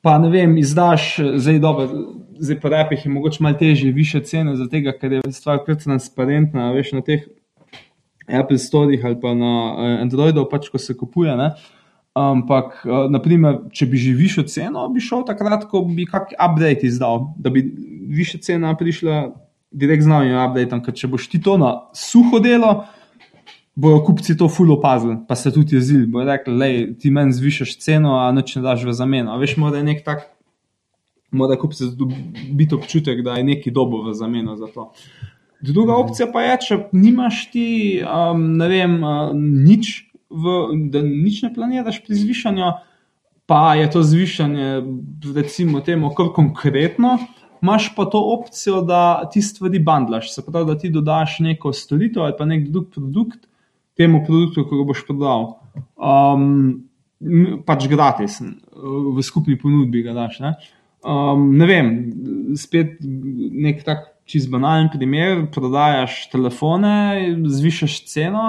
[0.02, 1.88] pa ne vem, izdaš zdaj dobro
[2.42, 6.72] zdaj pa repih je mogoče malo težje, više cene, zato ker je stvar kar transparentna,
[6.72, 7.20] veš na teh
[8.26, 11.36] Apple Storih ali pa na uh, Androidu, pač ko se kupuje.
[11.36, 11.52] Ne?
[12.18, 16.84] Ampak, uh, naprimer, če bi že višjo ceno, bi šel takrat, ko bi kakšen update
[16.86, 17.64] izdal, da bi
[18.12, 19.30] više cena prišla
[19.72, 20.82] direkt z novim updateom.
[20.84, 22.82] Ker če boš ti to na suho delo,
[23.74, 26.06] bojo kupci to full opazili, pa se tudi jezili.
[26.06, 26.68] Bojo rekli, da
[27.00, 29.32] ti meni zvišaš ceno, a noč ne daš v zameno.
[29.32, 30.28] A veš, mora je nek tak
[31.32, 31.84] mora kupci
[32.52, 34.92] biti občutek, da je neki dobo v zameno za to.
[35.60, 39.92] Druga opcija pa je, če nimaš ti, um, ne vem, uh, nič,
[40.32, 40.56] v,
[40.92, 42.72] da nič ne planiraš pri zvišanju,
[43.46, 44.82] pa je to zvišanje,
[45.34, 47.18] recimo, temu, kar konkretno,
[47.62, 50.34] imaš pa to opcijo, da ti stvari bandlaš.
[50.34, 53.46] Se pravi, da ti dodaš neko storitev ali pa nek drug produkt
[53.96, 55.48] temu produktu, ki ga boš prodal.
[55.96, 56.88] Um,
[57.66, 60.40] pač gratis, v skupni ponudbi ga daš.
[60.42, 60.54] Ne?
[61.02, 61.92] Um, ne vem,
[62.58, 65.46] spet nek tak čist banalen primer.
[65.54, 68.46] Prodajaš telefone, zvišaš ceno,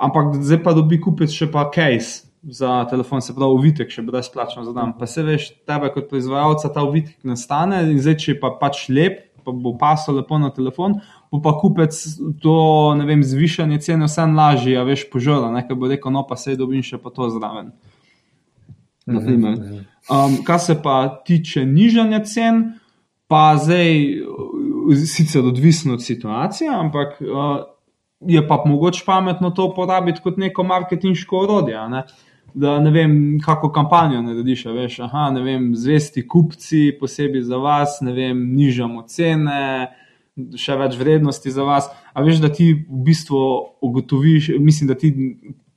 [0.00, 4.64] ampak zdaj pa dobi kupec še pa case za telefon, se pravi, uvitek še brezplačno
[4.64, 4.94] za dan.
[4.96, 9.26] Pa se veš, tebe kot proizvajalca ta uvitek nastane in zdaj, če pa pač lep,
[9.44, 10.98] pa bo pasal lepo na telefon.
[11.30, 11.94] Bo pa kupec
[12.42, 12.56] to,
[12.96, 16.56] ne vem, zvišanje cene, vse lažje, a veš, požora, nekaj bo rekel, no pa se
[16.58, 17.72] dobim še pa to zraven.
[19.10, 19.80] Mhm, mhm.
[20.10, 22.62] Um, kar se pa tiče nižanja cen,
[23.30, 24.16] pa zdaj,
[25.06, 27.60] sicer odvisno od situacije, ampak uh,
[28.20, 31.88] je pa mogoče pametno to uporabiti kot neko marketinško orodje.
[31.88, 32.02] Ne?
[32.54, 38.00] Da ne vem, kako kampanjo narediš, veš, aha, ne vem, zvesti kupci, posebej za vas,
[38.02, 39.92] ne vem, nižamo cene,
[40.58, 41.86] še več vrednosti za vas.
[42.12, 43.40] A veš, da ti v bistvu
[43.86, 45.12] ugotoviš, mislim, da ti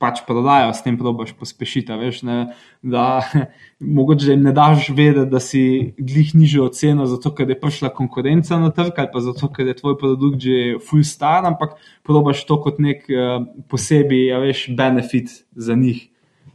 [0.03, 1.95] pač prodajo, s tem probiš pospešiti.
[1.95, 2.37] Veš, ne,
[2.83, 3.23] da,
[3.97, 5.63] mogoče jim ne daš vedeti, da si
[5.95, 9.77] glih nižjo ceno, zato ker je prišla konkurenca na trg ali pa zato ker je
[9.79, 13.39] tvoj produkt že full star, ampak probiš to kot nek uh,
[13.71, 16.03] posebej, ja, veš, benefit za njih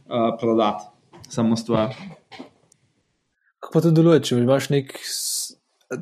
[0.05, 0.85] uh, prodati,
[1.29, 1.97] samo stvar.
[3.59, 4.93] Kako to deluje, če imaš nek.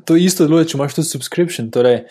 [0.04, 1.72] To isto deluje, če imaš tudi subscription.
[1.72, 2.04] Torej,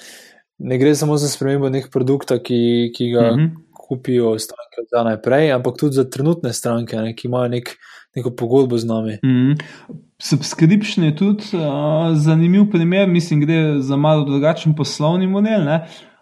[0.58, 5.04] ne gre samo za spremembo nekega produkta, ki, ki ga mm -hmm kupijo stranke za
[5.04, 7.72] naprej, ampak tudi za trenutne stranke, ne, ki imajo nek,
[8.16, 9.18] neko pogodbo z nami.
[9.24, 9.64] Mm -hmm.
[10.20, 15.68] Subscription je tudi uh, zanimiv primer, mislim, gre za malo drugačen poslovni model.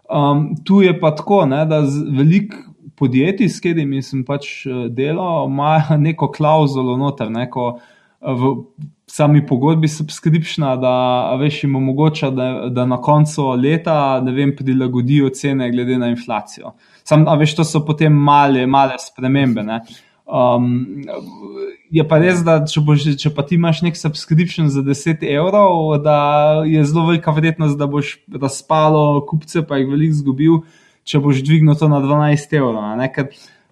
[0.09, 1.79] Um, tu je pa tako, ne, da
[2.17, 2.57] veliko
[2.95, 4.47] podjetij, s katerimi sem pač
[4.89, 7.31] delal, imajo neko klauzulo noter.
[7.31, 7.79] Neko,
[8.25, 8.55] V
[9.07, 15.69] sami pogodbi subscriptiona, da veš, jim omogoča, da, da na koncu leta vem, prilagodijo cene
[15.71, 16.71] glede na inflacijo.
[17.05, 19.61] Sam, a veš, to so potem male, male spremembe.
[20.25, 21.03] Um,
[21.93, 25.99] je pa res, da če, boš, če pa ti imaš nek subscription za 10 evrov,
[26.01, 26.17] da
[26.65, 30.57] je zelo velika verjetnost, da boš razpalo kupce, pa jih veliko izgubil,
[31.05, 32.81] če boš dvignil to na 12 evrov.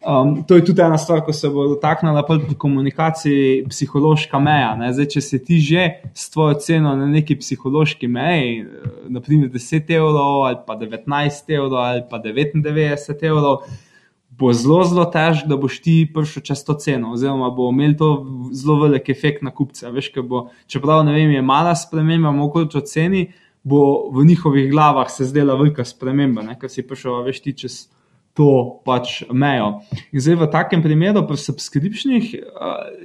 [0.04, 4.74] Um, to je tudi ena stvar, ko se bo dotaknila pri komunikaciji, psihološka meja.
[4.92, 8.66] Zdaj, če se ti že s tvojo ceno na neki psihološki meji,
[9.08, 13.64] naprimer 10 evrov ali pa 19 evrov ali pa 99 evrov,
[14.36, 18.12] bo zelo, zelo težko, da boš ti prišel čez to ceno, oziroma bo imel to
[18.52, 19.88] zelo velik efekt na kupce.
[19.88, 23.30] Veš, bo, čeprav vem, je mala sprememba, mogoče oceni,
[23.64, 27.84] bo v njihovih glavah se zdela velika sprememba, ker si prišel veš ti čez.
[28.34, 29.84] To pač mejo.
[30.10, 32.32] In zdaj v takem primeru, pri subskripcijih,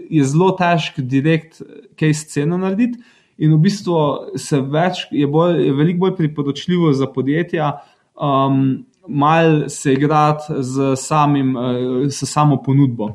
[0.08, 1.60] je zelo težko direkt
[2.00, 2.96] kaj sceno narediti,
[3.38, 3.98] in v bistvu
[4.72, 7.74] več, je, bolj, je veliko bolj priporočljivo za podjetja,
[8.16, 13.12] um, malo se igrati z, samim, uh, s samo ponudbo.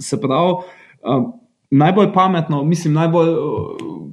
[0.00, 0.58] Se pravi,
[1.04, 1.30] um,
[1.70, 4.08] najbolj pametno, mislim, najbolj uh,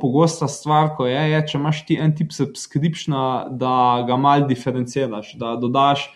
[0.00, 5.36] pogosta stvar, ko je, je, če imaš ti en tip subskripcija, da ga malo diferenciraš,
[5.38, 6.08] da dodaš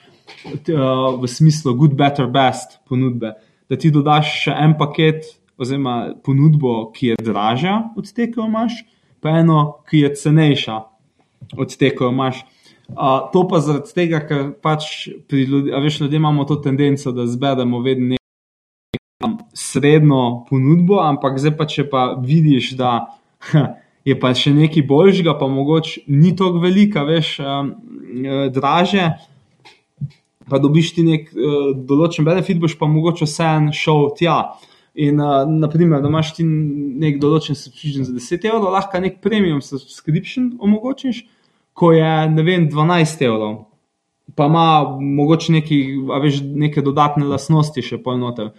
[1.20, 3.34] v smislu good, better, best ponudbe.
[3.70, 5.28] Da ti dodaš še en paket,
[5.60, 8.80] oziroma ponudbo, ki je dražja od te, ki jo imaš,
[9.20, 10.78] pa eno, ki je cenejša
[11.58, 12.40] od te, ki jo imaš.
[12.90, 17.78] Uh, to pa zaradi tega, ker pač pri ljudeh, ljudje imamo to tendenco, da zberemo
[17.84, 23.04] vedno neko srednjo ponudbo, ampak zdaj pa če pa vidiš, da
[24.08, 27.74] je pa še nekaj boljšega, pa mogoče ni tako velika, veš, um,
[28.50, 29.10] draže.
[30.50, 34.38] Pa dobiš ti nek uh, določen benefit, boš pa mogoče vseeno šel tja.
[35.00, 39.62] In, uh, naprimer, da imaš ti nek določen subscription za 10 evrov, lahko nek premium
[39.64, 41.24] subscription omogočiš
[41.80, 43.54] ko je ne vem, 12 evrov,
[44.36, 45.78] pa ima mogoče neki,
[46.22, 48.52] veš, neke dodatne lastnosti še polnoter.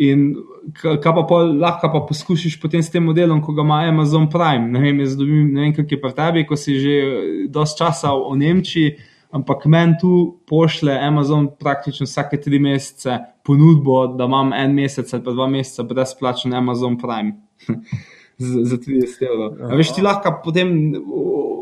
[0.00, 0.30] In
[0.78, 4.70] kaj pa pol, lahko pa poskušiš potem s tem modelom, ko ga ima Amazon Prime.
[4.72, 6.96] Ne vem, dobim, ne vem kak je pri tebi, ko si že
[7.52, 8.94] dosti časa v Nemčiji,
[9.32, 15.24] ampak meni tu pošle Amazon praktično vsake tri mesece ponudbo, da imam en mesec ali
[15.24, 17.38] pa dva meseca brezplačen Amazon Prime.
[18.42, 19.76] za 30 evrov.
[19.76, 20.70] Veš, ti lahko potem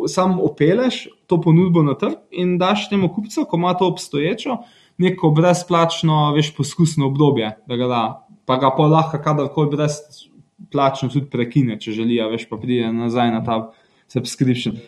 [0.08, 4.56] samo opeleš to ponudbo na trg in daš temu kupcu, ko ima to obstoječo,
[4.98, 8.02] neko brezplačno, veš, poskusno obdobje, da ga da.
[8.44, 13.44] Pa ga pa lahko kadarkoli brezplačno tudi prekine, če želi, veš, pa pride nazaj na
[13.44, 13.60] ta
[14.08, 14.80] subscription.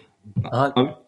[0.51, 1.03] Aha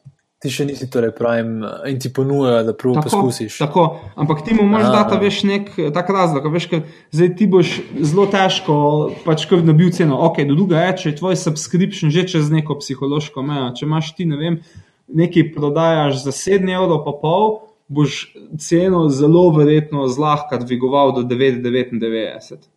[0.45, 3.57] ti še nisi torej prime in ti ponujajo, da prvo poskusiš.
[3.63, 3.85] Tako,
[4.21, 6.51] ampak ti mu moraš dati veš, nek tak razlog.
[6.53, 6.69] Veš,
[7.17, 8.77] zdaj ti boš zelo težko,
[9.25, 10.21] pač kar nabil ceno.
[10.29, 13.71] Ok, do druga je, če je tvoj subscription že čez neko psihološko mejo.
[13.79, 14.61] Če imaš ti, ne vem,
[15.09, 17.49] nekaj prodajaš za 7 evrov, pa pol,
[17.89, 22.69] boš ceno zelo verjetno zlahka dvigoval do 9,99.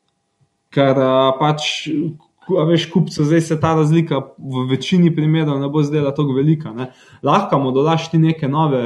[0.72, 1.04] Ker
[1.40, 1.90] pač
[2.56, 6.72] a veš, kupcu, zdaj se ta razlika v večini primerov ne bo zdela tako velika.
[6.74, 6.92] Ne.
[7.24, 8.82] Lahko mu dodaš ti neke nove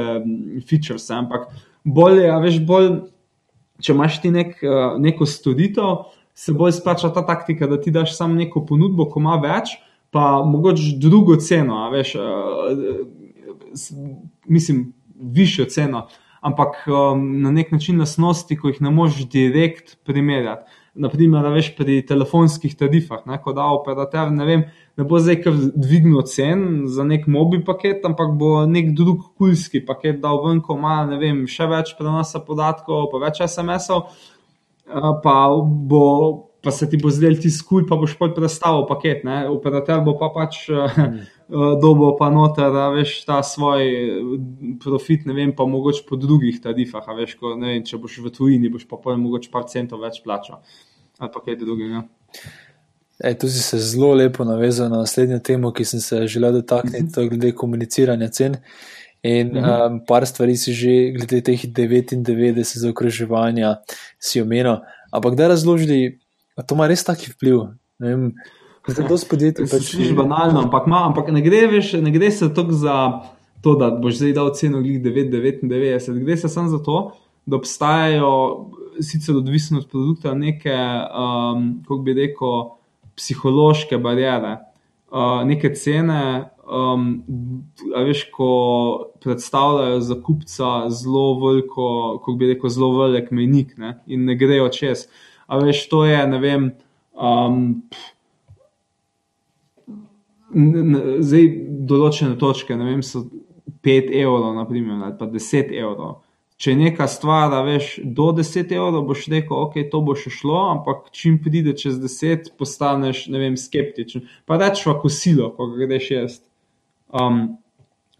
[0.68, 1.46] features, ampak
[1.84, 2.90] bolje, a veš, bolj,
[3.82, 4.58] če imaš ti nek,
[5.02, 9.38] neko storitev, se bolj splača ta taktika, da ti daš samo neko ponudbo, ko ima
[9.42, 9.76] več,
[10.12, 12.16] pa mogoče drugo ceno, a veš,
[14.48, 14.84] mislim,
[15.14, 16.06] višjo ceno.
[16.42, 16.82] Ampak
[17.22, 23.24] na nek način lasnosti, ko jih ne moreš direkt primerjati naprimer, veš, pri telefonskih tarifah,
[23.28, 24.64] ne, ko da operater, ne, vem,
[24.98, 29.80] ne bo zdaj kar dvignil cen za nek mobi paket, ampak bo nek drug kulski
[29.86, 34.12] paket dal ven, ko ima vem, še več prenosa podatkov, pa več SMS-ov,
[35.24, 35.36] pa,
[35.92, 36.04] bo,
[36.62, 39.24] pa se ti bo zdel ti skuj, pa boš pač predstavil paket.
[39.26, 39.44] Ne.
[39.50, 40.64] Operater bo pa pač.
[40.70, 41.22] Hmm.
[41.82, 43.90] Dobo pa noter, veš ta svoj
[44.80, 48.70] profit, ne vem, pa mogoče po drugih tarifah, veš, ko, vem, če boš v tujini,
[48.72, 50.62] boš pa pojem mogoče par centov več plačal
[51.22, 52.02] ali pa kaj drugega.
[53.20, 56.98] E, tu si se zelo lepo navezal na naslednjo temo, ki sem se želel dotakniti,
[56.98, 57.14] uh -huh.
[57.14, 58.56] to je glede komuniciranja cen.
[59.22, 59.86] In uh -huh.
[59.86, 63.76] um, par stvari si že, glede teh 99 zaokroževanja,
[64.18, 64.76] si omenil.
[65.12, 65.48] Ampak da
[66.56, 67.60] razloži, to ima res taki vpliv.
[68.88, 72.54] Zdaj, to spodjetje pač je banalno, ampak, ma, ampak ne, gre, veš, ne gre se
[72.54, 72.96] tako za
[73.62, 77.12] to, da boš zdaj dal ceno 9,99, gre se samo za to,
[77.46, 78.32] da obstajajo
[79.00, 82.62] sicer odvisno od produkta, neke, um, kako bi rekel,
[83.16, 84.56] psihološke barijere,
[85.10, 86.48] uh, neke cene.
[86.72, 87.24] Um,
[88.06, 88.48] veš, ko
[89.20, 91.86] predstavljajo za kupca zelo veliko,
[92.22, 95.08] kako bi rekel, zelo velik menik ne, in ne grejo čez.
[95.52, 96.72] A veš, to je, ne vem.
[97.12, 97.60] Um,
[100.52, 101.46] Zdaj,
[101.88, 103.22] določene točke, ne vem, so
[103.84, 106.18] 5 evrov, naprimer, ali pa 10 evrov
[106.62, 110.30] če je neka stvar, da veš do 10 evrov, boš rekel, ok, to bo še
[110.30, 114.28] šlo, ampak čim pride čez 10, postaneš vem, skeptičen.
[114.46, 116.36] Pa reč pa kosilo, ko greš jaz,
[117.10, 117.56] um,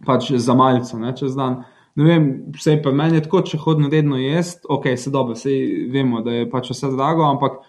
[0.02, 1.60] pač za malce, ne čez dan.
[1.94, 5.52] Ne vem, vse pa meni je tako, če hodim redno jesti, ok, se dobro, vse
[5.92, 7.60] vemo, da je pač vse drago, ampak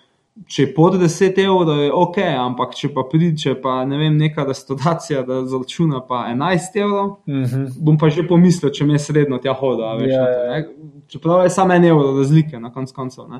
[0.49, 4.47] če je pod 10 evrov, je ok, ampak če pa pride, pa ne vem, neka
[4.47, 7.67] restauracija, da zračuna pa 11 evrov, Mm -hmm.
[7.79, 9.85] bom pa že pomislil, če mi je srednjo tja hodil.
[9.85, 11.01] a Veš, Ja, na to, ne.
[11.07, 13.25] Čeprav je samo en evro razlike na koncu koncev.
[13.29, 13.39] ne.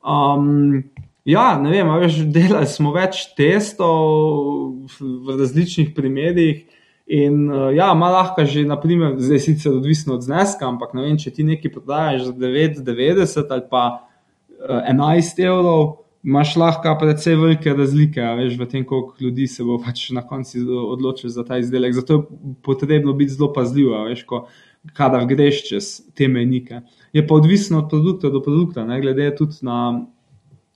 [0.00, 0.84] Um,
[1.24, 6.64] ja, ne vem, a veš, delali smo več testov v različnih primerih.
[7.10, 11.16] In uh, ja, malo lahko že, naprimer, zdaj sicer odvisno od zneska, ampak ne vem,
[11.18, 15.82] če ti nekaj prodajaš za 9,90 ali pa uh, 11 evrov,
[16.22, 20.22] imaš lahko precej velike razlike, a veš, v tem, koliko ljudi se bo pač na
[20.22, 21.96] koncu odločil za ta izdelek.
[21.98, 24.44] Zato je potrebno biti zelo pazljiv, a veš, ko,
[24.94, 26.84] kadar greš čez te menike.
[27.16, 30.06] Je pa odvisno od produkta do produkta, ne, glede tudi na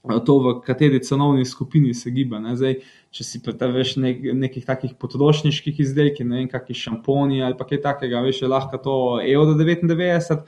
[0.05, 2.41] to, v kateri cenovni skupini se giba.
[2.43, 2.57] Ne.
[2.57, 2.77] Zdaj,
[3.15, 8.21] če si pretaveš nek, nekih takih potrošniških izdelkov, ne vem, kakšni šamponi ali kaj takega,
[8.25, 10.45] veš, je lahko to evro 99.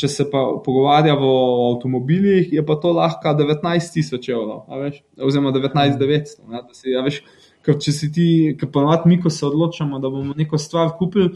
[0.00, 5.00] Če se pa pogovarjamo o avtomobilih, je pa to lahko 19 tisoč evrov, a veš,
[5.18, 6.44] oziroma 19 900.
[6.46, 7.18] Ne, da si, a veš,
[7.66, 8.28] ker če si ti,
[8.60, 11.34] ker ponovadi mi, ko se odločamo, da bomo neko stvar kupili,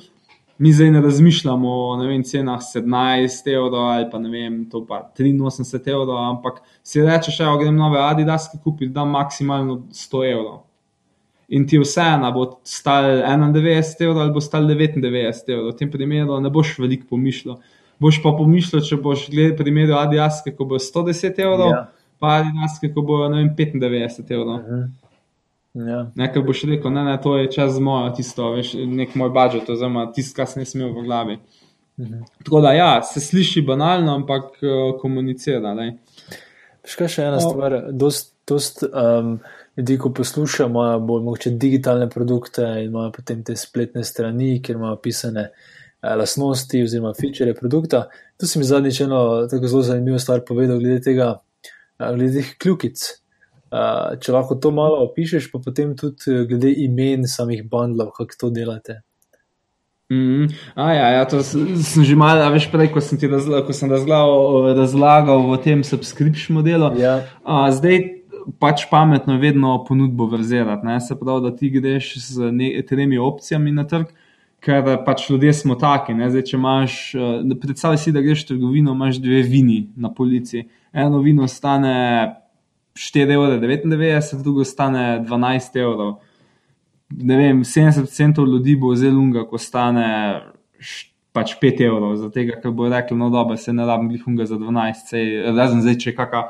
[0.59, 5.11] mi zdaj ne razmišljamo o vem, cenah 17 evrov ali pa ne vem, to pa
[5.19, 10.61] 83 evrov, ampak si rečeš, da grem nove Adidaske kupiti, da maksimalno 100 evrov.
[11.49, 15.73] In ti vseeno bo stal 91 evrov ali bo stal 99 evrov.
[15.73, 17.59] V tem primeru ne boš veliko pomišljal.
[18.01, 21.83] Boš pa pomišljal, če boš gledal primer Adidaske, ko bo 110 evrov, Ja.
[22.19, 24.59] pa Adidaske, ko bo vem, 95 evrov.
[24.63, 25.04] Mhm.
[25.75, 26.05] Ja.
[26.15, 30.07] Nekaj boš rekel, ne, ne, to je čas moja, tisto, veš, nek moj budžet, oziroma
[30.15, 31.39] tisto, kar sem jaz imel v glavi.
[31.99, 32.23] Mhm.
[32.45, 35.75] Tako da, ja, se sliši banalno, ampak uh, komunicira.
[35.75, 35.97] Ne.
[36.85, 37.43] Še ena O.
[37.43, 39.39] stvar, dost, dost um,
[39.77, 44.79] ljudi, ko poslušajo, imajo bolj mogoče digitalne produkte in imajo potem te spletne strani, kjer
[44.79, 48.05] imajo pisane eh, lastnosti oziroma feature produkta.
[48.39, 51.33] Tu si mi zadnjič eno tako zelo zanimivo stvar povedal glede tega,
[51.99, 53.07] eh, glede teh kljukic.
[53.75, 58.37] Uh, če lahko to malo opišeš, pa potem tudi eh, glede imen samih bundlov, kako
[58.39, 59.01] to delate.
[60.13, 63.65] Mm, a ja, ja, to sem že malo, a veš, prej, ko sem ti razlagal,
[63.67, 66.93] ko sem razlagal, razlagal v tem subscription modelu.
[67.01, 68.23] Ja, A, zdaj
[68.63, 70.87] pač pametno je vedno ponudbo verzirati.
[70.87, 71.01] Ne?
[71.01, 74.13] Se pravi, da ti greš z ne, tremi opcijami na trg,
[74.63, 76.15] ker pač ljudje smo taki.
[76.15, 76.31] Ne?
[76.31, 80.69] Zdaj, če imaš, eh, predstavljaj si, da greš v trgovino, imaš dve vini na polici.
[80.93, 82.44] Eno vino stane
[82.99, 86.15] 4,99 evra, drugo stane 12 evrov.
[87.11, 90.07] Ne vem, 70% ljudi bo zelo lunga, ko stane
[91.35, 95.09] pač 5 evrov, zato ker bo rekel, no dobro, se ne rabim glihunga za 12,
[95.11, 96.45] sej, razen zdaj, če je kakšna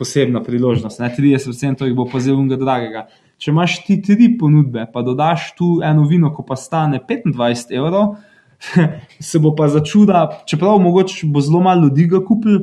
[0.00, 1.02] posebna priložnost.
[1.02, 1.10] Ne?
[1.12, 3.04] 30% jih bo pa zelo lunga dragega.
[3.40, 8.16] Če imaš ti tri ponudbe, pa dodaš tu eno vino, ko pa stane 25 evrov,
[9.30, 12.62] se bo pa začuda, čeprav mogoče bo zelo malo ljudi ga kupil,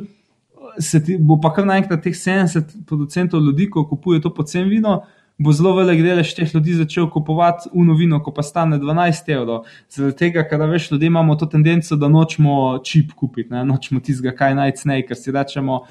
[0.79, 5.01] se ti, bo pa kar naenkrat teh 70% ljudi, ko kupuje to pocen vino,
[5.37, 9.67] bo zelo velik delež teh ljudi začel kupovati uno vino, ko pa stane 12 evrov.
[9.93, 13.65] Zaradi tega, ker a veš, ljudje imamo to tendenco, da nočemo čip kupiti, ne?
[13.65, 15.83] nočemo tistega, kaj najcnej, ker si rečemo.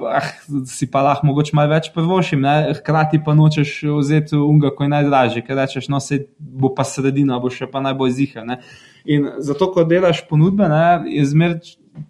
[0.00, 0.30] Ah,
[0.64, 2.72] si pa lahko mogoče malo več prvošim, ne?
[2.78, 7.36] hkrati pa nočeš vzeti unga, ko je najdražji, ker rečeš, no se bo pa sredina,
[7.42, 8.46] bo še pa najbolj ziha.
[8.46, 8.60] Ne?
[9.04, 11.58] In zato, ko delaš ponudbe, ne, je zmer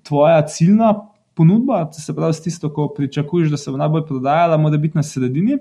[0.06, 0.92] tvoja ciljna
[1.34, 5.02] ponudba, se pravi, s tisto, ko pričakuješ, da se bo najbolj prodajala, mora biti na
[5.02, 5.58] sredini.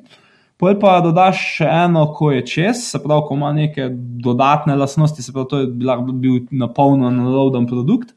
[0.60, 3.88] Pol pa dodaš še eno, ko je čez, se pravi, ko ima neke
[4.20, 8.12] dodatne lastnosti, se pravi, to je bil, bil napolnjen naloden produkt.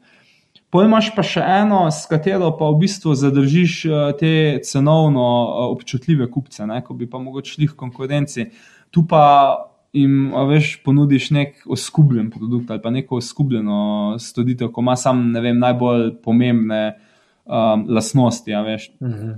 [0.73, 4.31] Pol imaš pa še eno, s katero pa v bistvu zadržiš eh, te
[4.65, 8.47] cenovno eh, občutljive kupce, ne, ko bi pa mogoče šli v konkurenci.
[8.91, 9.23] Tu pa
[9.93, 15.45] jim, veš, ponudiš nek oskubljen produkt ali pa neko oskubljeno storitev, ko ima sam, ne
[15.45, 16.81] vem, najbolj pomembne
[17.45, 19.33] um, lastnosti, a veš mhm.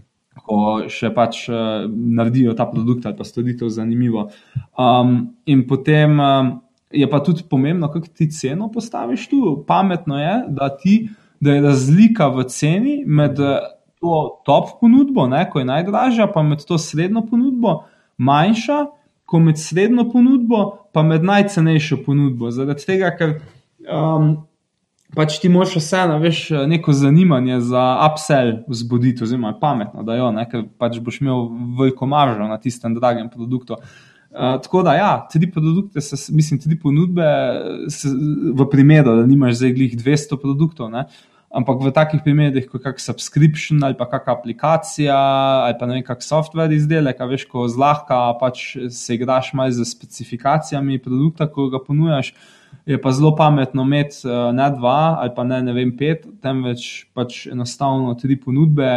[0.46, 0.60] ko
[0.92, 4.30] še pač uh, naredijo ta produkt ali pa storitev zanimivo.
[4.78, 6.54] Um, in potem um,
[6.92, 9.64] je pa tudi pomembno, kako ti ceno postaviš tu.
[9.68, 13.60] Pametno je, da, ti, da je razlika v ceni med eh,
[14.00, 17.84] to top ponudbo, ne, ko je najdražja, pa med to srednjo ponudbo
[18.18, 18.86] manjša,
[19.26, 22.52] kot med srednjo ponudbo, pa med najcenejšo ponudbo.
[22.54, 23.40] Zaradi tega, ker
[23.90, 24.46] um,
[25.14, 30.48] pač ti moraš vseeno, veš, neko zanimanje za upsell vzbuditi, oziroma pametno, da jo, ne,
[30.50, 31.48] ker pač boš imel
[31.78, 33.78] veliko maržo na tistem dragem produktu.
[34.36, 37.30] Uh, tako da, ja, tri produkte, se, mislim, tri ponudbe,
[37.94, 38.10] se,
[38.52, 41.06] v primeru, da nimaš zdaj glih 200 produktov, ne,
[41.56, 45.96] Ampak v takih primerih, kot je kak subscription ali pa kakšna aplikacija ali pa ne
[45.96, 51.70] vem, kak software izdelek, veš, ko zlahka pač se igraš malo z specifikacijami produkta, ko
[51.72, 52.34] ga ponujaš,
[52.86, 57.06] je pa zelo pametno imeti uh, ne dva ali pa ne, ne vem, pet, temveč
[57.14, 58.90] pač enostavno tri ponudbe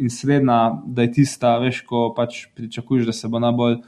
[0.00, 3.78] in srednja, da je tista, veš, ko pač pričakuješ, da se bo najbolj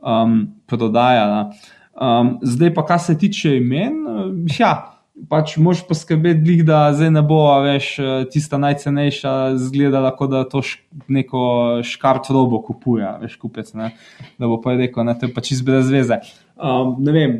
[0.00, 0.36] um,
[0.66, 1.50] prodajala.
[1.96, 4.96] Um, zdaj pa, kar se tiče imen, uh, ja
[5.30, 9.32] pač moš poskrbeti, da zdaj ne bo več eh, tista najcenejša,
[9.68, 11.44] zgleda, kot da to š, neko
[11.86, 13.92] škart robo kupuje, veš, kupec, ne?
[14.36, 16.20] da bo pa rekel, da je pač čist brez veze.
[16.56, 17.38] Um, ne vem,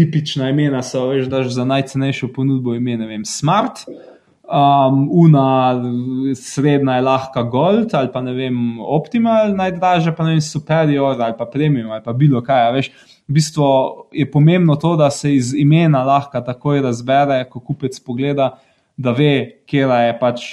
[0.00, 3.84] tipična imena so, veš, da za najcenejšo ponudbo ime, ne vem, smart.
[4.50, 5.76] Um, una,
[6.34, 11.36] srednja je lahka gold ali pa ne vem, optimal, najdražja pa ne vem, superior ali
[11.38, 12.88] pa premium ali pa bilo kaj, veš
[13.30, 13.64] v bistvu
[14.12, 18.56] je pomembno to, da se iz imena lahko takoj razbere, ko kupec pogleda,
[18.96, 20.46] da ve, kje je pač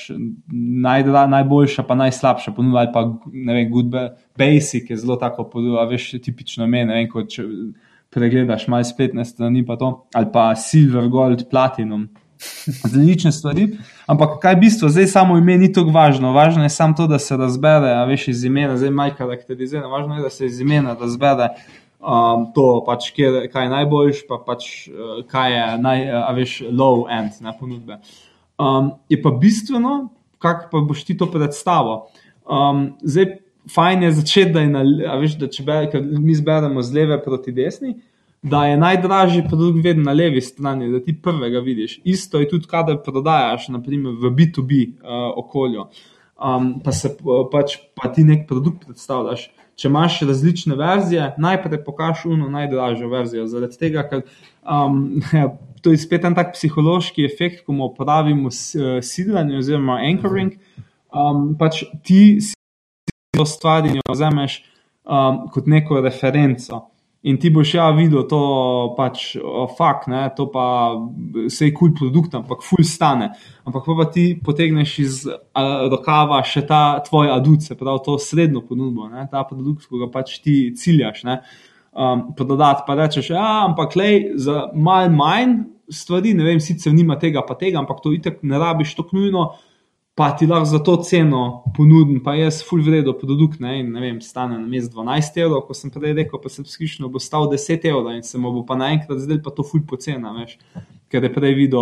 [0.85, 2.85] najdra, najboljša, pa najslabša ponudba.
[2.85, 3.01] Ali pa
[3.33, 3.97] ne vem, good
[4.37, 6.85] basic je zelo tako ponudba, veš, tipično ime.
[6.85, 7.47] Vem, kot če
[8.17, 12.07] pregledaš malo spletne strani, pa to, ali pa silver, gold, platinum.
[12.83, 13.63] Različne stvari,
[14.05, 16.33] ampak kaj je bistvo, zdaj samo ime ni tako važno.
[16.35, 19.87] Važno je samo to, da se razbere, a veš iz imena, zdaj majka karakterizira.
[19.89, 21.49] Važno je, da se iz imena razbere,
[21.97, 26.59] um, to, pač, kjer, kaj je najboljš, pa pač, uh, kaj je naj, uh, veš,
[26.69, 27.97] low end na ponudbe.
[28.61, 29.97] Um, je pa bistveno,
[30.37, 32.05] kako pa boš ti to predstavil.
[32.45, 33.39] Um, zdaj,
[33.73, 34.83] fajn je začeti, da, je na,
[35.21, 35.89] veš, da če ber,
[36.19, 37.95] mi zberemo z leve proti desni.
[38.47, 41.97] Da je najdražji produkt vedno na levi strani, da ti prvega vidiš.
[42.05, 45.87] Isto je tudi, kadar prodajaš, naprimer v B2B uh, okolju.
[46.37, 47.15] Um, pa se
[47.51, 53.45] pač, pa ti nek produkt predstavljaš če imaš različne verzije, najprej pokaži uno najdražjo verzijo.
[53.49, 54.23] Zaradi tega, ker
[54.63, 55.21] um,
[55.85, 60.57] to je spet en tak psihološki efekt, ko mu pravimo uh, sidlanje oziroma anchoring.
[61.13, 62.56] Um, pač ti si
[63.37, 64.59] to stvar in jo vzameš
[65.05, 66.87] um, kot neko referenco.
[67.27, 68.39] In ti boš ja videl to,
[68.95, 69.33] pač,
[69.75, 70.93] fakt, ne, to pa
[71.47, 73.31] vse je kul cool produkt, ampak ful stane.
[73.67, 75.17] Ampak pa ti potegneš iz
[75.91, 80.11] rokava še ta tvoj adut, se pravi to srednjo ponudbo, ne, ta produkt, ki ga
[80.13, 81.25] pač ti ciljaš.
[81.27, 81.41] Ne,
[81.97, 87.17] um, prodati pa rečeš, ja, ampak le za mal manj stvari, ne vem, sicer nima
[87.19, 89.49] tega pa tega, ampak to itek ne rabiš tako nujno
[90.17, 94.01] pa ti lahko za to ceno ponudim, pa jaz full vredo produkt, ne, in ne
[94.01, 97.85] vem, stane na mestu 12 evrov, ko sem prej rekel, pa skrišno bo stal 10
[97.85, 100.55] evrov in se mu bo pa naenkrat zdel pa to full pocena, veš,
[101.13, 101.77] ker je prej videl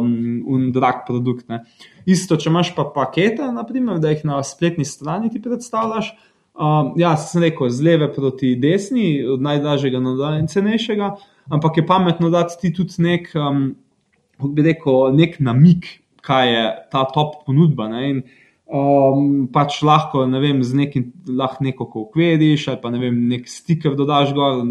[0.00, 0.08] um,
[0.50, 1.46] un drag produkt.
[1.52, 1.60] Ne.
[2.02, 6.10] Isto, če imaš pa pakete, naprimer, da jih na spletni strani ti predstavljaš.
[6.58, 11.14] Um, ja, sem rekel, z leve proti desni, od najdražjega do najcenejšega,
[11.54, 13.68] ampak je pametno dati ti tudi nek, um,
[14.42, 15.92] bi rekel, nek namik,
[16.28, 17.88] kaj je ta top ponudba.
[17.88, 18.04] Ne?
[18.10, 18.22] In,
[18.68, 23.48] um, pač lahko, ne vem, z nekim, lahko neko ukvediš, ali pa ne vem, nek
[23.48, 24.62] stiker dodaš, gor,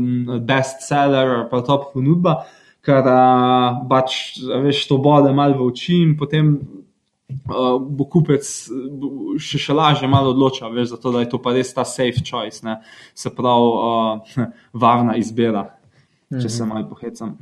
[0.45, 2.39] best seller ali pa top ponudba,
[2.86, 4.38] ker uh, pač,
[4.68, 6.60] veš, to bode malo v oči in potem.
[7.28, 11.74] Uh, bo kupec še, še lažje malo odločil, veš, zato, da je to pa res
[11.76, 12.78] ta safe choice, ne?
[13.12, 14.45] se pravi, uh,
[14.84, 15.66] varna izbira,
[16.32, 16.55] če mm -hmm.
[16.55, 17.36] se malo pohecam.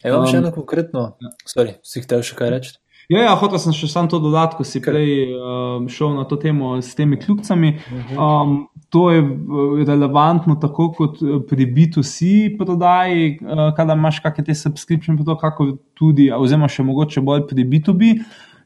[0.00, 1.34] Evo, um, še eno konkretno, ja.
[1.44, 2.72] sorry, si hotel še kaj reči?
[3.08, 6.38] Ja, ja hotel sem še samo to dodati, ko si prej um, šel na to
[6.40, 7.74] temo s temi kljubcami.
[7.76, 8.16] Mhm.
[8.16, 8.54] Um,
[8.94, 14.54] to je uh, relevantno tako kot uh, pri B2C prodaji, uh, kadar imaš kakšne te
[14.54, 18.14] subscription, pa to, kako tudi, oziroma še mogoče bolj pri B2B,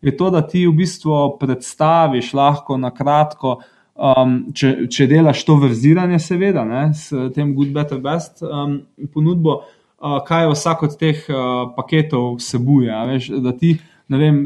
[0.05, 3.57] je to, da ti v bistvu predstaviš lahko na kratko,
[3.99, 8.83] um, če, če delaš to verziranje, seveda, ne, s tem Good, Better, Best um,
[9.15, 13.01] ponudbo, uh, kaj vsak od teh uh, paketov vsebuje.
[13.13, 13.75] Veš, da ti
[14.09, 14.45] ne vem,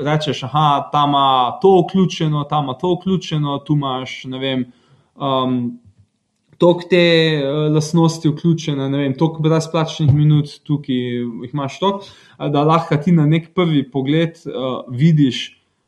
[0.00, 4.72] rečeš, da tam ima to vključeno, tam ima to vključeno, tu imaš, ne vem.
[5.14, 5.78] Um,
[6.60, 7.00] Tok te
[7.40, 12.02] uh, lastnosti vključene, ne vem, toliko brezplačnih minut, tukaj jih imaš tok,
[12.52, 15.38] da lahko ti na nek prvi pogled uh, vidiš,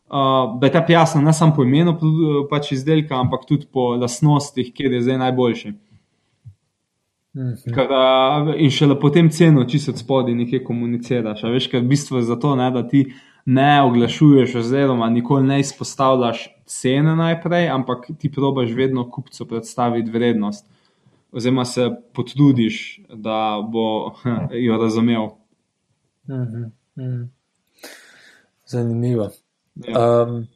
[0.08, 1.92] uh, da je ta jasno, ne samo po imenu
[2.50, 5.74] pač izdelka, ampak tudi po lastnostih, kjer je zdaj najboljši.
[7.34, 7.74] Mhm.
[7.74, 11.42] Kada, in šele potem ceno, se spodaj nekaj komuniciraš.
[11.42, 13.06] Veš, ker v bistvu je zato, ne, da ti
[13.44, 20.66] ne oglašuješ, oziroma nikoli ne izpostavljaš cene najprej, ampak ti probaš vedno kupcu predstaviti vrednost,
[21.32, 24.14] oziroma se potrudiš, da bo
[24.66, 25.28] jo razumel.
[26.28, 26.64] Mhm,
[26.96, 27.22] mhm.
[28.66, 29.30] Zanimivo.
[29.74, 30.22] Ja.
[30.22, 30.46] Um,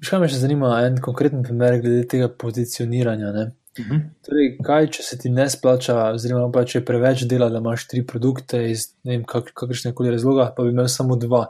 [0.00, 3.32] Škoda me še zanima en konkreten primer glede tega pozicioniranja.
[3.36, 3.42] Ne?
[3.80, 4.00] Mhm.
[4.26, 7.86] Torej, kaj, če se ti ne splača, oziroma pa če je preveč dela, da imaš
[7.90, 8.90] tri produkte iz
[9.28, 11.46] kak, kakršne koli razloga, pa bi imel samo dva.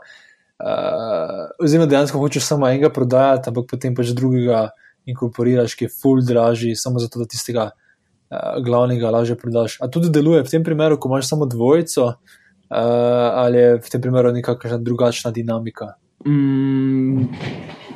[0.61, 4.67] Uh, oziroma, dejansko hočeš samo enega prodajati, ampak potem pač drugega
[5.09, 9.79] inkorporiraš, ki je full dražji, samo zato, da tistega uh, glavnega lažje prodaš.
[9.81, 12.77] A tudi deluje v tem primeru, ko imaš samo dvojico, uh,
[13.41, 15.95] ali je v tem primeru nekakšna drugačna dinamika?
[16.27, 17.25] Mm,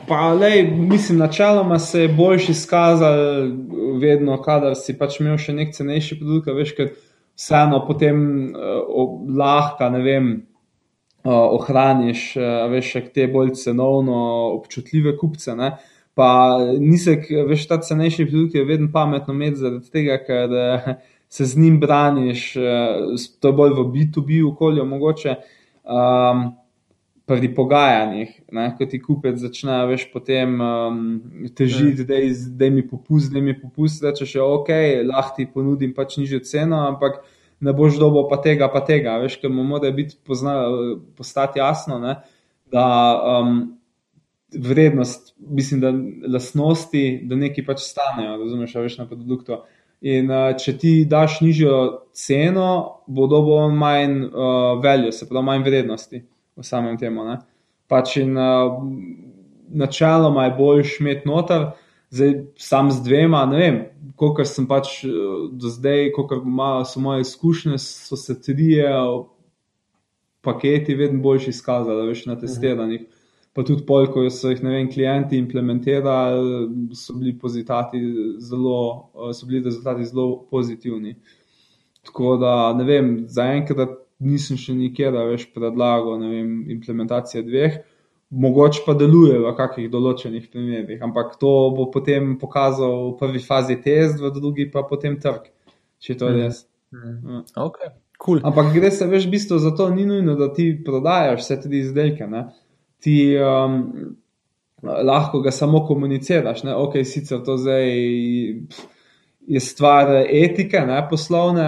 [0.07, 3.18] pa, lej, mislim, načeloma se je boljši izkazal,
[4.02, 6.91] vedno, kadar si pač imel še nek cenejši produkt, veš, ker
[7.36, 8.19] vseeno potem
[8.52, 10.36] uh, lahko, ne vem.
[11.26, 14.18] Uh, ohraniš, uh, veš, te bolj cenovno
[14.60, 15.56] občutljive kupce.
[15.57, 16.27] Uh, Pa
[16.80, 20.86] nisek, veš, ta cenejši produkt je vedno pametno imeti, zaradi tega, ker eh,
[21.27, 26.45] se z njim braniš, eh, to je bolj v B2B okolju, mogoče um,
[27.26, 28.34] pri pogajanjih.
[28.54, 31.00] Ne, ko ti kupec začne, veš, potem um,
[31.58, 32.34] težiti, ja.
[32.58, 34.70] da mi popust, da mi popust, rečeš, ok,
[35.10, 37.24] lahko ti ponudim pač nižjo ceno, ampak
[37.66, 40.60] ne boš dobo pa tega, pa tega, veš, ker mu mora biti pozna,
[41.18, 42.20] postati jasno, ne,
[42.72, 42.86] da
[43.40, 43.64] um,
[44.54, 45.94] vrednost, mislim, da
[46.38, 49.64] lastnosti, da nekaj pač stanejo, razumeš, veš na produktu.
[50.06, 51.82] In uh, če ti daš nižjo
[52.14, 52.70] ceno,
[53.10, 56.22] bo dobo manj uh, veljo, se pravi manj vrednosti
[56.56, 57.26] v samem temu.
[57.27, 57.40] Ne?
[57.91, 58.80] Pač in uh,
[59.69, 61.68] načeloma je boljš imeti noter,
[62.10, 63.82] zdaj sam z dvema, ne vem,
[64.15, 65.02] koliko sem pač
[65.52, 66.41] do zdaj, koliko
[66.88, 68.90] so moje izkušnje, so se trije
[70.45, 73.02] paketi vedno boljši izkazali, veš na testiranjih.
[73.02, 73.22] Uh -huh
[73.56, 77.38] pa tudi pol, ko so jih vem, klienti implementirali, so bili,
[78.44, 78.80] zelo,
[79.32, 81.15] so bili rezultati zelo pozitivni.
[82.03, 83.95] Tako da ne vem, zaenkrat
[84.26, 87.84] nisem še nikjer več predlagal vem, implementacije dveh.
[88.36, 93.78] Mogoče pa deluje v kakšnih določenih primerih, ampak to bo potem pokazal v prvi fazi
[93.84, 95.46] test, v drugi pa potem trg,
[96.02, 96.66] če to je res.
[96.92, 97.14] Mm.
[97.22, 97.46] Mm.
[97.68, 97.94] Okay.
[98.20, 98.42] Cool.
[98.48, 101.72] Ampak gre se več v bistvu za to, ni nujno, da ti prodajaš vse te
[101.78, 102.28] izdelke.
[102.32, 102.48] Ne?
[103.06, 104.16] ti um,
[104.82, 106.64] lahko ga samo komuniciraš.
[106.64, 106.76] Ne?
[106.76, 107.86] Ok, sicer to zdaj
[109.46, 111.68] je stvar etike, ne poslovne,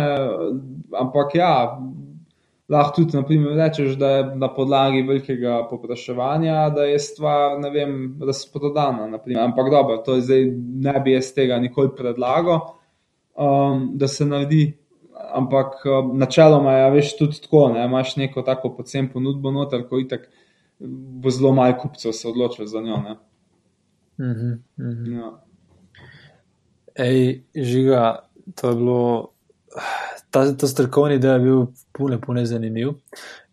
[0.98, 1.52] ampak ja.
[2.70, 9.08] Lahko tudi naprimer, rečeš, da je na podlagi velikega popraševanja, da je stvar vem, razprodana.
[9.08, 9.44] Naprimer.
[9.44, 10.44] Ampak dobro, to je zdaj,
[10.88, 12.60] ne bi jaz tega nikoli predlagal,
[13.36, 14.66] um, da se naredi.
[15.34, 20.00] Ampak um, načeloma je veš, tudi tako, da imaš neko tako pocen ponudbo noter, ko
[20.00, 20.28] itak
[20.80, 22.98] bo zelo malo kupcev se odločil za njo.
[22.98, 23.16] Mm
[24.18, 25.18] -hmm, mm -hmm.
[25.18, 25.32] Ja.
[26.96, 28.20] Ej, žiga,
[28.56, 29.37] to je bilo.
[30.32, 31.66] Ta, ta strokovni del je bil
[31.96, 32.90] puno, puno zanimiv.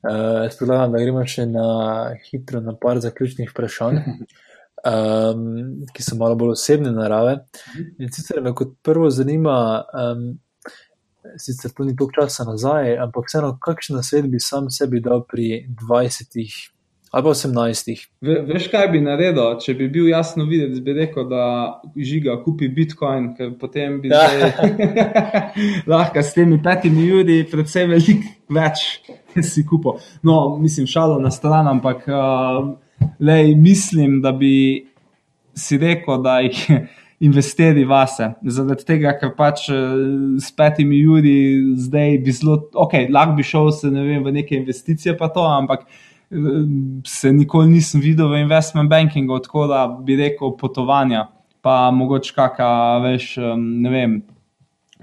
[0.04, 1.66] Uh, predlagam, da gremo še na
[2.26, 4.00] hitro na par zaključnih vprašanj,
[4.90, 5.46] um,
[5.94, 7.38] ki so malo bolj osebne narave.
[7.98, 9.56] In sicer me kot prvo zanima,
[9.96, 10.26] um,
[11.40, 15.64] sicer to ni toliko časa nazaj, ampak vseeno, kakšen svet bi sam sebi dal pri
[15.88, 16.73] 20
[17.14, 18.08] ali pa 18.
[18.20, 21.44] Ve, veš, kaj bi naredil, če bi bil jasno videti, bi rekel, da
[21.94, 24.10] žiga kupi Bitcoin, ker potem bi
[25.92, 28.82] lahko s temi petimi ljudi, predvsem veliko več
[29.52, 30.02] si kupil.
[30.26, 32.74] No, mislim, šalo na stran, ampak uh,
[33.22, 34.82] lej, mislim, da bi
[35.54, 36.66] si rekel, da jih.
[37.24, 41.36] Investiri vase, zaradi tega, ker pač s petimi ljudi
[41.80, 45.46] zdaj bi zelo, ok, lahko bi šel se ne vem, v neke investicije, pa to,
[45.46, 45.86] ampak
[47.06, 51.28] se nikoli nisem videl v investment bankingu, tako da bi rekel potovanja,
[51.62, 54.20] pa mogoče kakšna, veš, ne vem,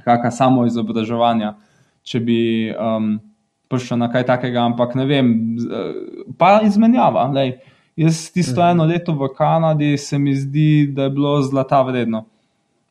[0.06, 1.56] kakšna samo izobraževanja,
[2.04, 2.40] če bi
[2.74, 3.16] um,
[3.72, 5.32] prišel na kaj takega, ampak ne vem,
[6.38, 7.30] pa izmenjava.
[7.32, 7.56] Lej.
[8.00, 12.26] Jaz tisto eno leto v Kanadi se mi zdi, da je bilo zlata vredno.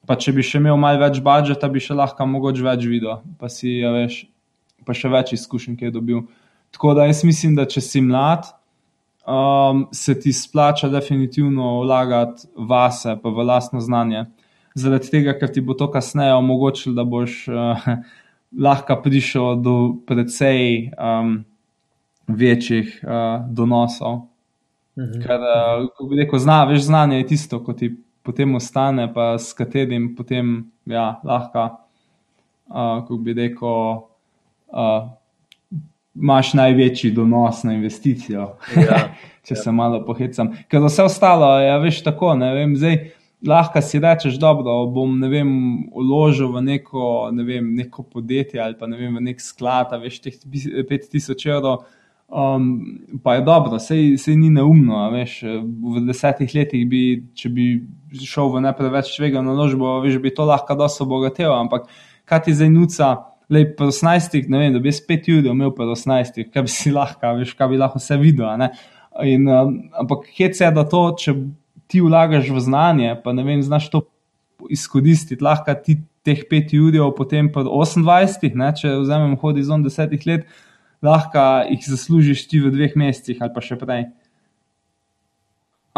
[0.06, 3.48] Pa če bi še imel malo več budžeta, bi še lahko mogoče več videl, pa
[3.52, 4.24] si, ja, veš,
[4.86, 6.22] pa še več izkušenj, ki je dobil.
[6.70, 8.46] Tako da jaz mislim, da če si mlad,
[9.26, 14.24] um, se ti splača definitivno vlagati vase, pa v lastno znanje.
[14.74, 17.88] Zaradi tega, ker ti bo to kasneje omogočilo, da boš uh,
[18.66, 19.76] lahko prišel do
[20.06, 21.40] precej um,
[22.28, 24.26] večjih uh, donosov.
[24.98, 25.22] Mhm.
[25.22, 27.92] Ker, uh, ko bi rekel, zna, veš, znanje je tisto, ko ti
[28.22, 31.70] potem ostane, pa s katerim potem ja, lahko,
[32.70, 34.06] uh, ko bi rekel.
[34.70, 35.10] Uh,
[36.14, 38.56] imaš največji donos na investicijo.
[38.76, 38.98] Ja.
[39.46, 39.62] Če ja.
[39.62, 40.52] se malo pohecam.
[40.68, 42.34] Ker vse ostalo je, ja, veš, tako.
[42.36, 42.98] Vem, zdaj,
[43.46, 45.52] lahko si rečeš, da bom vem,
[45.96, 50.20] uložil v neko, ne vem, neko podjetje ali pa ne vem, v nek sklad, veš,
[50.26, 51.86] teh 5000 evrov.
[52.30, 55.08] Um, pa je dobro, sej, sej ni neumno.
[55.14, 57.02] Veš, v desetih letih, bi,
[57.34, 57.72] če bi
[58.22, 61.50] šel v ne preveč tvega naložbo, veš, bi to lahko dosto obogatil.
[61.56, 61.88] Ampak
[62.30, 63.10] kaj ti zdaj nuca?
[63.50, 66.92] Lej, po 18, ne vem, da bi spet ljudi imel po 18, kaj bi si
[66.94, 68.46] lahko, veš, kaj bi lahko vse videl.
[69.26, 71.34] In, um, ampak hec je, da to, če
[71.90, 74.04] ti vlagaš v znanje, pa ne vem, znaš to
[74.70, 80.46] izkoristiti, lahko ti teh pet judjev, potem pa 28, ne, če vzamem horizont desetih let,
[81.02, 84.06] lahko jih zaslužiš ti v dveh mesecih ali pa še prej.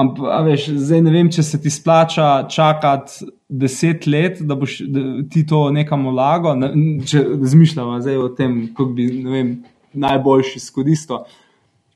[0.00, 5.02] Ampak, veš, zdaj ne vem, če se ti splača čakati deset let, da boš da
[5.30, 6.64] ti to nekam vlagal.
[7.08, 9.50] Če razmišljamo o tem, kako bi vem,
[9.92, 11.26] najboljši izkoristil.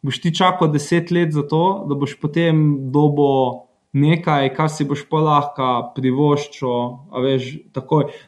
[0.04, 3.30] Boš ti čakal deset let za to, da boš potem dobo
[3.96, 6.74] nekaj, kar si boš pa lahko privoščil.
[7.24, 7.48] Veš,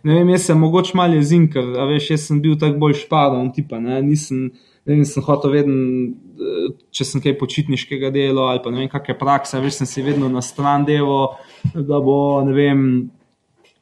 [0.08, 3.82] ne vem, jaz sem mogoče malo jezin, ker veš, sem bil tako bolj špadan, tipa.
[3.84, 4.48] Ne, nisem,
[4.88, 5.76] vem, sem hotel vedno,
[6.94, 10.30] če sem kaj počitniškega dela ali pa ne vem, kakšne prakse, veš, sem si vedno
[10.32, 11.38] na stran delo,
[11.74, 12.82] da bo, ne vem,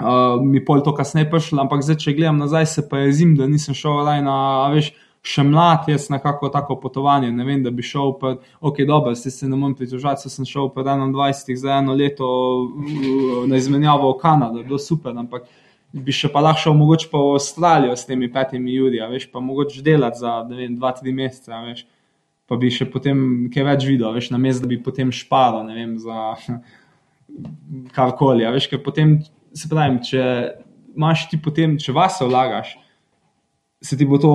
[0.00, 3.48] uh, mi pol to kasneje prišlo, ampak zdaj, če gledam nazaj, se pa jezim, da
[3.50, 4.38] nisem šel raj na,
[4.74, 4.92] veš,
[5.26, 9.32] še mlad, jaz nekako tako potovanje, ne vem, da bi šel, pa, ok, dobro, se,
[9.34, 12.26] se ne morem pritožati, sem šel pred 21 za eno leto
[13.50, 15.48] na izmenjavo v Kanado, bilo super, ampak
[15.96, 19.42] bi še pa lahko šel mogoče pa v Avstralijo s temi petimi judi, veš, pa
[19.42, 21.84] mogoče delati za, ne vem, dva, tri mesece, veš,
[22.46, 23.18] pa bi še potem
[23.52, 26.36] kaj več videl, veš, na mestu, da bi potem špalo, ne vem, za
[27.96, 29.18] karkoli, veš, ker potem,
[29.56, 30.22] se pravim, če
[30.96, 32.76] imaš ti potem, če vas vlagaš,
[33.82, 34.32] se ti bo to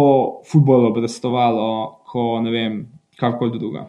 [0.48, 1.72] futbolo obrestovalo,
[2.12, 2.78] ko ne vem,
[3.20, 3.88] karkoli druga.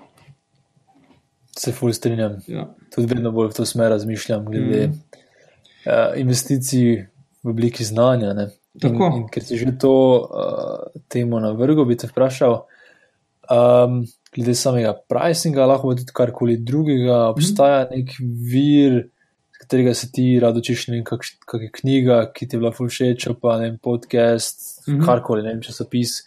[1.59, 2.39] Se fulj strinjam.
[2.49, 2.67] Ja.
[2.95, 4.95] Tudi vedno bolj v to smer razmišljam, glede mm.
[5.85, 7.03] uh, investicij
[7.43, 8.33] v obliki znanja.
[8.33, 9.93] In, in ker si že to
[10.25, 12.63] uh, temo na vrhu, bi te vprašal,
[13.53, 14.03] um,
[14.35, 17.97] glede samega pricinga, lahko tudi karkoli drugega, obstaja mm.
[17.97, 18.15] nek
[18.53, 18.99] vir,
[19.53, 23.29] z katerega se ti rado učiš, ne vem, kakšna knjiga, ki ti je bila všeč,
[23.43, 25.01] pa ne vem, podcast, mm.
[25.07, 26.23] karkoli, ne vem, časopis,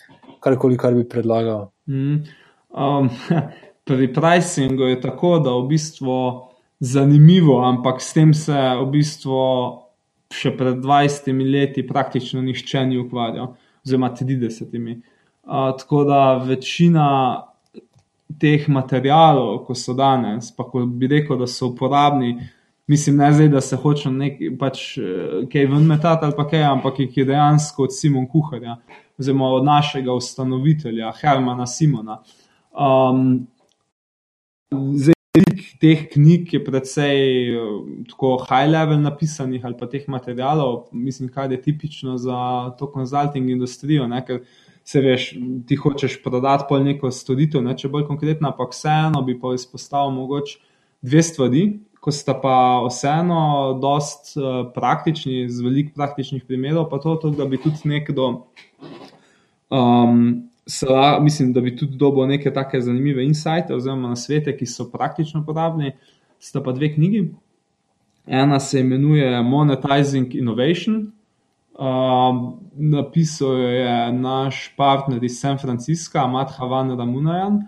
[0.46, 1.70] karkoli, kar bi predlagal.
[1.90, 2.26] Mm.
[2.76, 3.10] Um,
[3.88, 6.20] pri pricingu je tako, da v bistvu.
[6.86, 9.36] Zanimivo, ampak s tem se v bistvu
[10.36, 13.54] še pred 20 leti praktično nišče ni ukvarjal,
[13.86, 14.76] oziroma 30.
[15.46, 17.08] Uh, tako da večina
[18.40, 22.36] teh materijalov, ko so danes, pa ko bi rekel, da so uporabni,
[22.88, 24.84] mislim, ne zdaj, da se hočem nekaj pač,
[25.52, 28.78] kaj ven metati ali pa kaj, ampak jih je dejansko od Simona Kuharja,
[29.20, 32.20] oziroma od našega ustanovitelja, Hermana Simona.
[32.72, 33.46] Um,
[34.72, 35.16] zdaj,
[35.80, 37.20] teh knjig je precej
[37.56, 37.64] eh,
[38.10, 42.38] tako high level napisanih ali pa teh materijalov, mislim, kaj je tipično za
[42.80, 44.08] to konzulting industrijo.
[44.08, 44.44] Ne, ker
[44.86, 45.32] se veš,
[45.68, 50.14] ti hočeš prodati pol neko storitev, ne, če bolj konkretno, ampak vseeno bi pa izpostavil
[50.14, 50.60] mogoče
[51.06, 51.66] dve stvari.
[52.06, 52.56] Ko sta pa
[52.86, 53.40] vseeno
[53.82, 58.28] dost uh, praktični, z veliko praktičnih primerov, pa to, to da bi tudi nekdo
[59.74, 64.66] um, Sla, mislim, da bi tudi dobil neke take zanimive insajte, oziroma na svete, ki
[64.66, 65.92] so praktično uporabni.
[66.42, 67.28] Sta pa dve knjigi.
[68.26, 71.12] Ena se imenuje Monetizing Innovation.
[71.76, 77.60] Uh, napisal je naš partner iz San Francisca, Mathavan Ramunajan,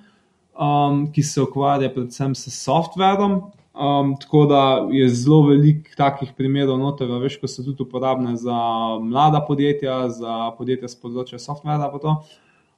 [0.56, 3.42] um, ki se ukvarja predvsem s softverom.
[3.78, 8.58] Um, tako da je zelo veliko takih primerov, noter, veš, ko so tudi uporabne za
[9.04, 11.92] mlada podjetja, za podjetja s področja softvera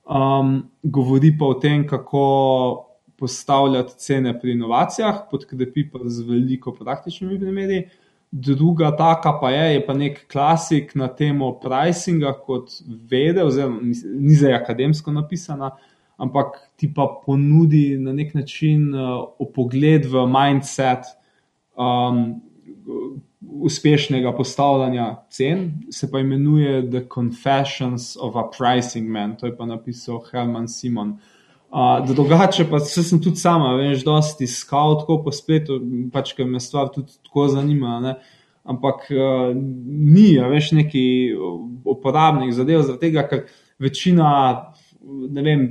[0.09, 2.85] um, govori pa o tem, kako
[3.19, 7.83] postavljati cene pri inovacijah, podkrepi pa z veliko praktičnimi primeri.
[8.31, 12.69] Druga taka pa je, je pa nek klasik na temo pricinga, kot
[13.09, 15.71] vede, oziroma ni zdaj akademsko napisana,
[16.17, 21.09] ampak ti pa ponudi na nek način uh, pogled v mindset
[21.73, 22.37] um,
[23.65, 29.65] uspešnega postavljanja cen, se pa imenuje The Confessions of a Pricing Man, to je pa
[29.65, 31.09] napisal Herman Simon.
[31.09, 31.38] Uh,
[32.07, 35.79] drugače pa se sem tudi sama, veš, dosti iskal tako po spletu,
[36.13, 37.99] pač ker me stvar tudi tako zanima.
[38.03, 38.15] Ne?
[38.69, 41.03] Ampak uh, ni, veš, neki
[41.85, 43.45] uporabnih zadev, zaradi tega, ker
[43.81, 44.31] večina,
[45.01, 45.63] ne vem,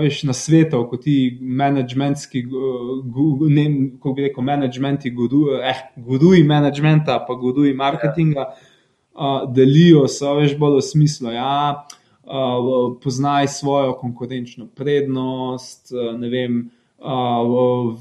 [0.00, 7.20] veš, na svetu, kot ti menedžmentski, ne vem, kako bi rekel, menedžmenti, eh, guduji menedžmenta,
[7.26, 11.32] pa guduji marketinga, uh, delijo se, veš, bolj v smislu.
[11.36, 11.86] Ja,
[12.28, 16.66] uh, poznaj svojo konkurenčno prednost, ne vem.
[16.98, 17.94] Uh,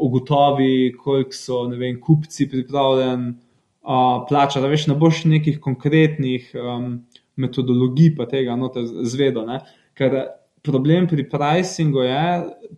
[0.00, 3.34] ugotovi, koliko so vem, kupci pripravljeni
[3.84, 4.68] uh, plačati.
[4.68, 7.04] Veš, ne boš nekih konkretnih um,
[7.36, 9.44] metodologij, pa tega noter zvedo.
[9.46, 9.60] Ne?
[9.94, 10.16] Ker
[10.64, 12.24] problem pri pricingu je,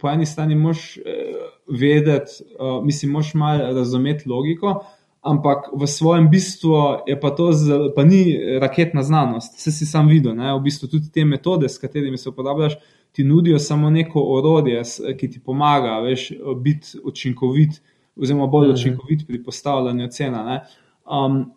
[0.01, 1.37] po eni strani moš eh,
[1.71, 4.81] vedeti, uh, mislim, moš malo razumeti logiko,
[5.27, 9.59] ampak v svojem bistvu je pa to, z, pa ni raketna znanost.
[9.59, 10.55] Vse si sam videl, ne?
[10.55, 12.79] v bistvu tudi te metode, s katerimi se uporabljaš,
[13.13, 14.83] ti nudijo samo neko orodje,
[15.19, 16.31] ki ti pomaga, veš,
[16.63, 17.81] biti učinkovit,
[18.17, 18.75] oziroma bolj mhm.
[18.75, 20.61] učinkovit pri postavljanju cena.
[21.05, 21.51] Um,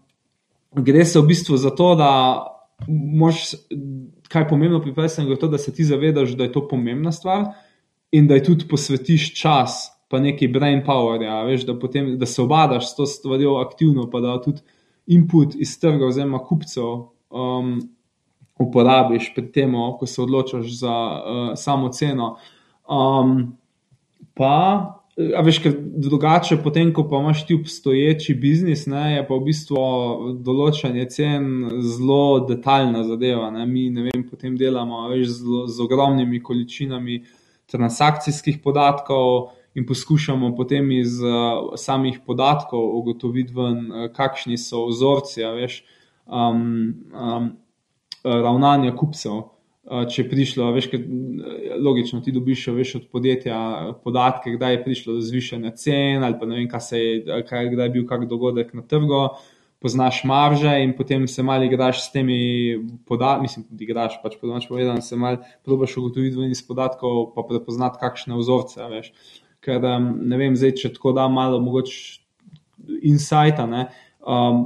[0.72, 2.10] gre se v bistvu za to, da
[2.88, 3.54] moš,
[4.28, 7.12] kaj je pomembno pri presenju, je to, da se ti zavedaš, da je to pomembna
[7.12, 7.46] stvar
[8.12, 12.26] in da je tudi posvetiš čas, pa neki brain power, ja, veš, da, potem, da
[12.26, 14.62] se obadaš s to stvarjo aktivno, pa da tudi
[15.08, 17.10] input iz trga, oziroma kupcev.
[17.30, 17.78] Um,
[18.60, 22.34] uporabiš pri tem, ko se odločaš za uh, samo ceno.
[22.90, 23.54] Um,
[24.36, 24.56] pa,
[25.38, 29.46] a veš, ker drugače, potem, ko pa imaš ti obstoječi biznis, ne, je pa v
[29.48, 29.84] bistvu
[30.46, 31.48] določanje cen
[31.86, 33.48] zelo detaljna zadeva.
[33.56, 33.66] Ne.
[33.70, 37.24] Mi ne vem, potem delamo veš, z, z ogromnimi količinami
[37.72, 39.56] transakcijskih podatkov.
[39.78, 45.84] In poskušamo potem iz uh, samih podatkov ugotoviti, ven, uh, kakšni so vzorci, veš,
[46.26, 47.52] um, um,
[48.24, 49.48] ravnanja kupcev.
[49.90, 51.00] Če je prišlo, veš, kaj,
[51.82, 53.60] logično ti dobiš veš, od podjetja
[54.04, 57.72] podatke, kdaj je prišlo do zvišanja cen, ali pa ne vem, kaj se je, kaj,
[57.74, 59.24] kdaj je bil kak dogodek na trgu,
[59.82, 62.38] poznaš marže in potem se malo igraš s temi
[63.10, 67.48] podatki, mislim, da igraš, pač po domač povedano, se malo probaš ugotoviti iz podatkov, pa
[67.50, 69.10] prepoznati kakšne vzorce, veš.
[69.60, 72.20] Ker, ne vem, zdaj, če tako da malo mogoče
[73.10, 73.88] insajta, ne.
[74.20, 74.64] Um,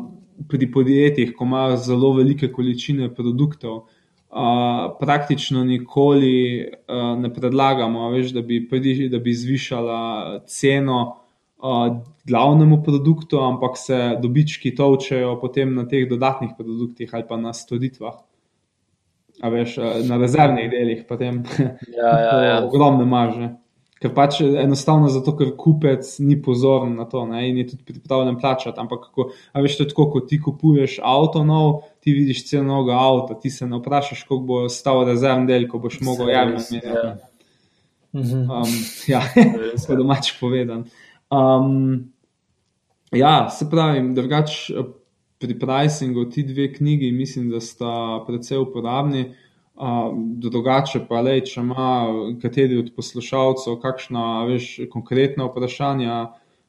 [0.50, 8.34] pri podjetjih, ko imajo zelo velike količine produktov, uh, praktično nikoli uh, ne predlagamo, veš,
[8.38, 10.00] da, bi pridi, da bi zvišala
[10.50, 11.88] ceno uh,
[12.30, 18.22] glavnemu produktu, ampak se dobički točejo potem na teh dodatnih produktih ali pa na storitvah.
[19.44, 22.58] Veš, na rezervnih delih, potem ja, ja, ja.
[22.68, 23.56] ogromne marže
[24.04, 28.36] ker pač enostavno zato, ker kupec ni pozoren na to ne, in je tudi pripravljen
[28.42, 28.80] plačati.
[28.84, 32.74] Ampak, kako, a veš, to je tako, ko ti kupuješ avto nov, ti vidiš ceno
[32.74, 36.82] novega avta, ti se ne vprašaš, koliko bo stal rezervni del, ko boš mogel javiti.
[36.84, 37.14] Ja.
[38.14, 38.44] Mhm.
[38.52, 38.76] Um,
[39.08, 39.24] ja,
[39.80, 40.84] tako domač povedan.
[41.32, 42.12] Um,
[43.16, 44.84] ja, se pravi, drugače
[45.40, 49.32] pri pricingu ti dve knjigi, mislim, da sta precej uporabni.
[49.74, 51.90] Drugače pa le, če ima
[52.42, 56.18] kateri od poslušalcev kakšna veš, konkretna vprašanja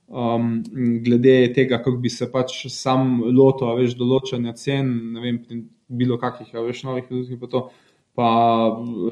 [0.08, 0.62] um,
[1.04, 5.42] glede tega, kako bi se pač sam lotil več določanja cen, ne vem,
[5.88, 7.66] bilo kakih več novih ljudi, pa to.
[8.14, 8.26] Pa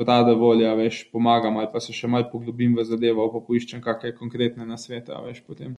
[0.06, 4.12] rada volja, veš, pomagam, ali pa se še malo poglobim v zadevo, pa poiščem kakšne
[4.14, 5.72] konkretne nasvete, veš, potem.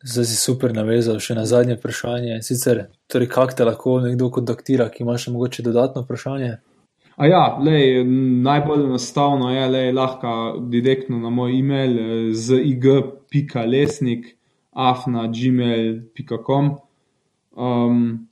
[0.00, 2.38] Zdaj si super navezal še na zadnje vprašanje.
[2.46, 6.56] Sicer, torej, kako te lahko nekdo kontaktira, ki ima še mogoče dodatno vprašanje?
[7.16, 8.04] A ja, lej,
[8.44, 10.32] najbolj enostavno je, da lahko
[10.68, 14.36] direktno na moj e-mail eh, z ig.lesnik
[14.72, 16.70] afna.gmail.com.
[17.56, 18.28] Um,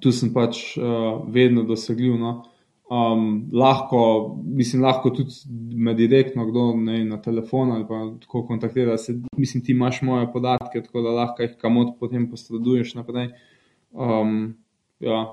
[0.00, 2.14] tu sem pač uh, vedno dosegljiv.
[2.20, 2.44] No.
[2.90, 4.00] Um, lahko,
[4.44, 5.34] mislim, lahko tudi
[5.74, 8.96] me direktno kdo ne, na telefon ali pa tako kontaktira.
[8.98, 13.32] Se, mislim, ti imaš moje podatke, tako da lahko jih kamot potem posreduješ naprej.
[13.90, 14.54] Um,
[15.02, 15.24] ja,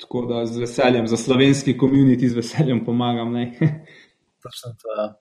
[0.00, 3.34] Tako da z veseljem, za slovenski komunity, z veseljem pomagam.
[4.42, 4.88] Točno to.
[4.98, 5.14] Ja.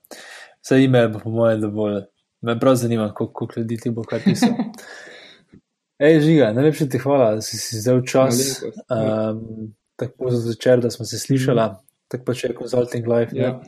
[0.70, 2.02] Za ime bo, po mojem, dovolj.
[2.41, 4.50] Me prav zanima, koliko ljudi ti bo kaj pisal.
[6.00, 8.64] Ej, žiga, najlepša ti hvala, da si si vzel čas.
[8.64, 11.76] Um, tako za začer, da smo se slišali, mm.
[12.08, 13.32] tako pač je consulting life.
[13.36, 13.62] Ja.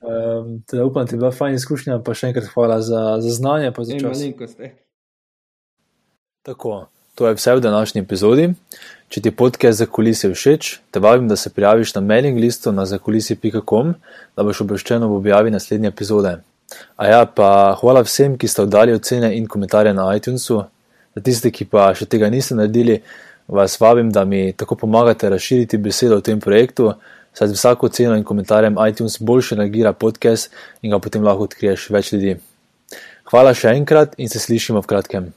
[0.00, 3.30] Um, teda upam, da ti je bila fajn izkušnja, pa še enkrat hvala za, za
[3.30, 3.72] znanje.
[3.78, 4.70] Za
[6.42, 6.86] tako,
[7.18, 8.52] to je vse v današnji epizodi.
[9.08, 12.84] Če ti podcast za kulise všeč, te vabim, da se prijaviš na mailing listu na
[12.86, 13.94] zakulisi.com,
[14.36, 16.36] da boš obveščen ob objavi naslednje epizode.
[16.96, 20.60] A ja, pa hvala vsem, ki ste oddali ocene in komentarje na iTunesu.
[21.16, 23.00] Za tiste, ki pa še tega niste naredili,
[23.48, 26.92] vas vabim, da mi tako pomagate razširiti besedo o tem projektu,
[27.34, 31.90] saj z vsako ceno in komentarjem iTunes boljše reagira podcast in ga potem lahko odkriješ
[31.90, 32.38] več ljudi.
[33.32, 35.32] Hvala še enkrat in se slišimo v kratkem.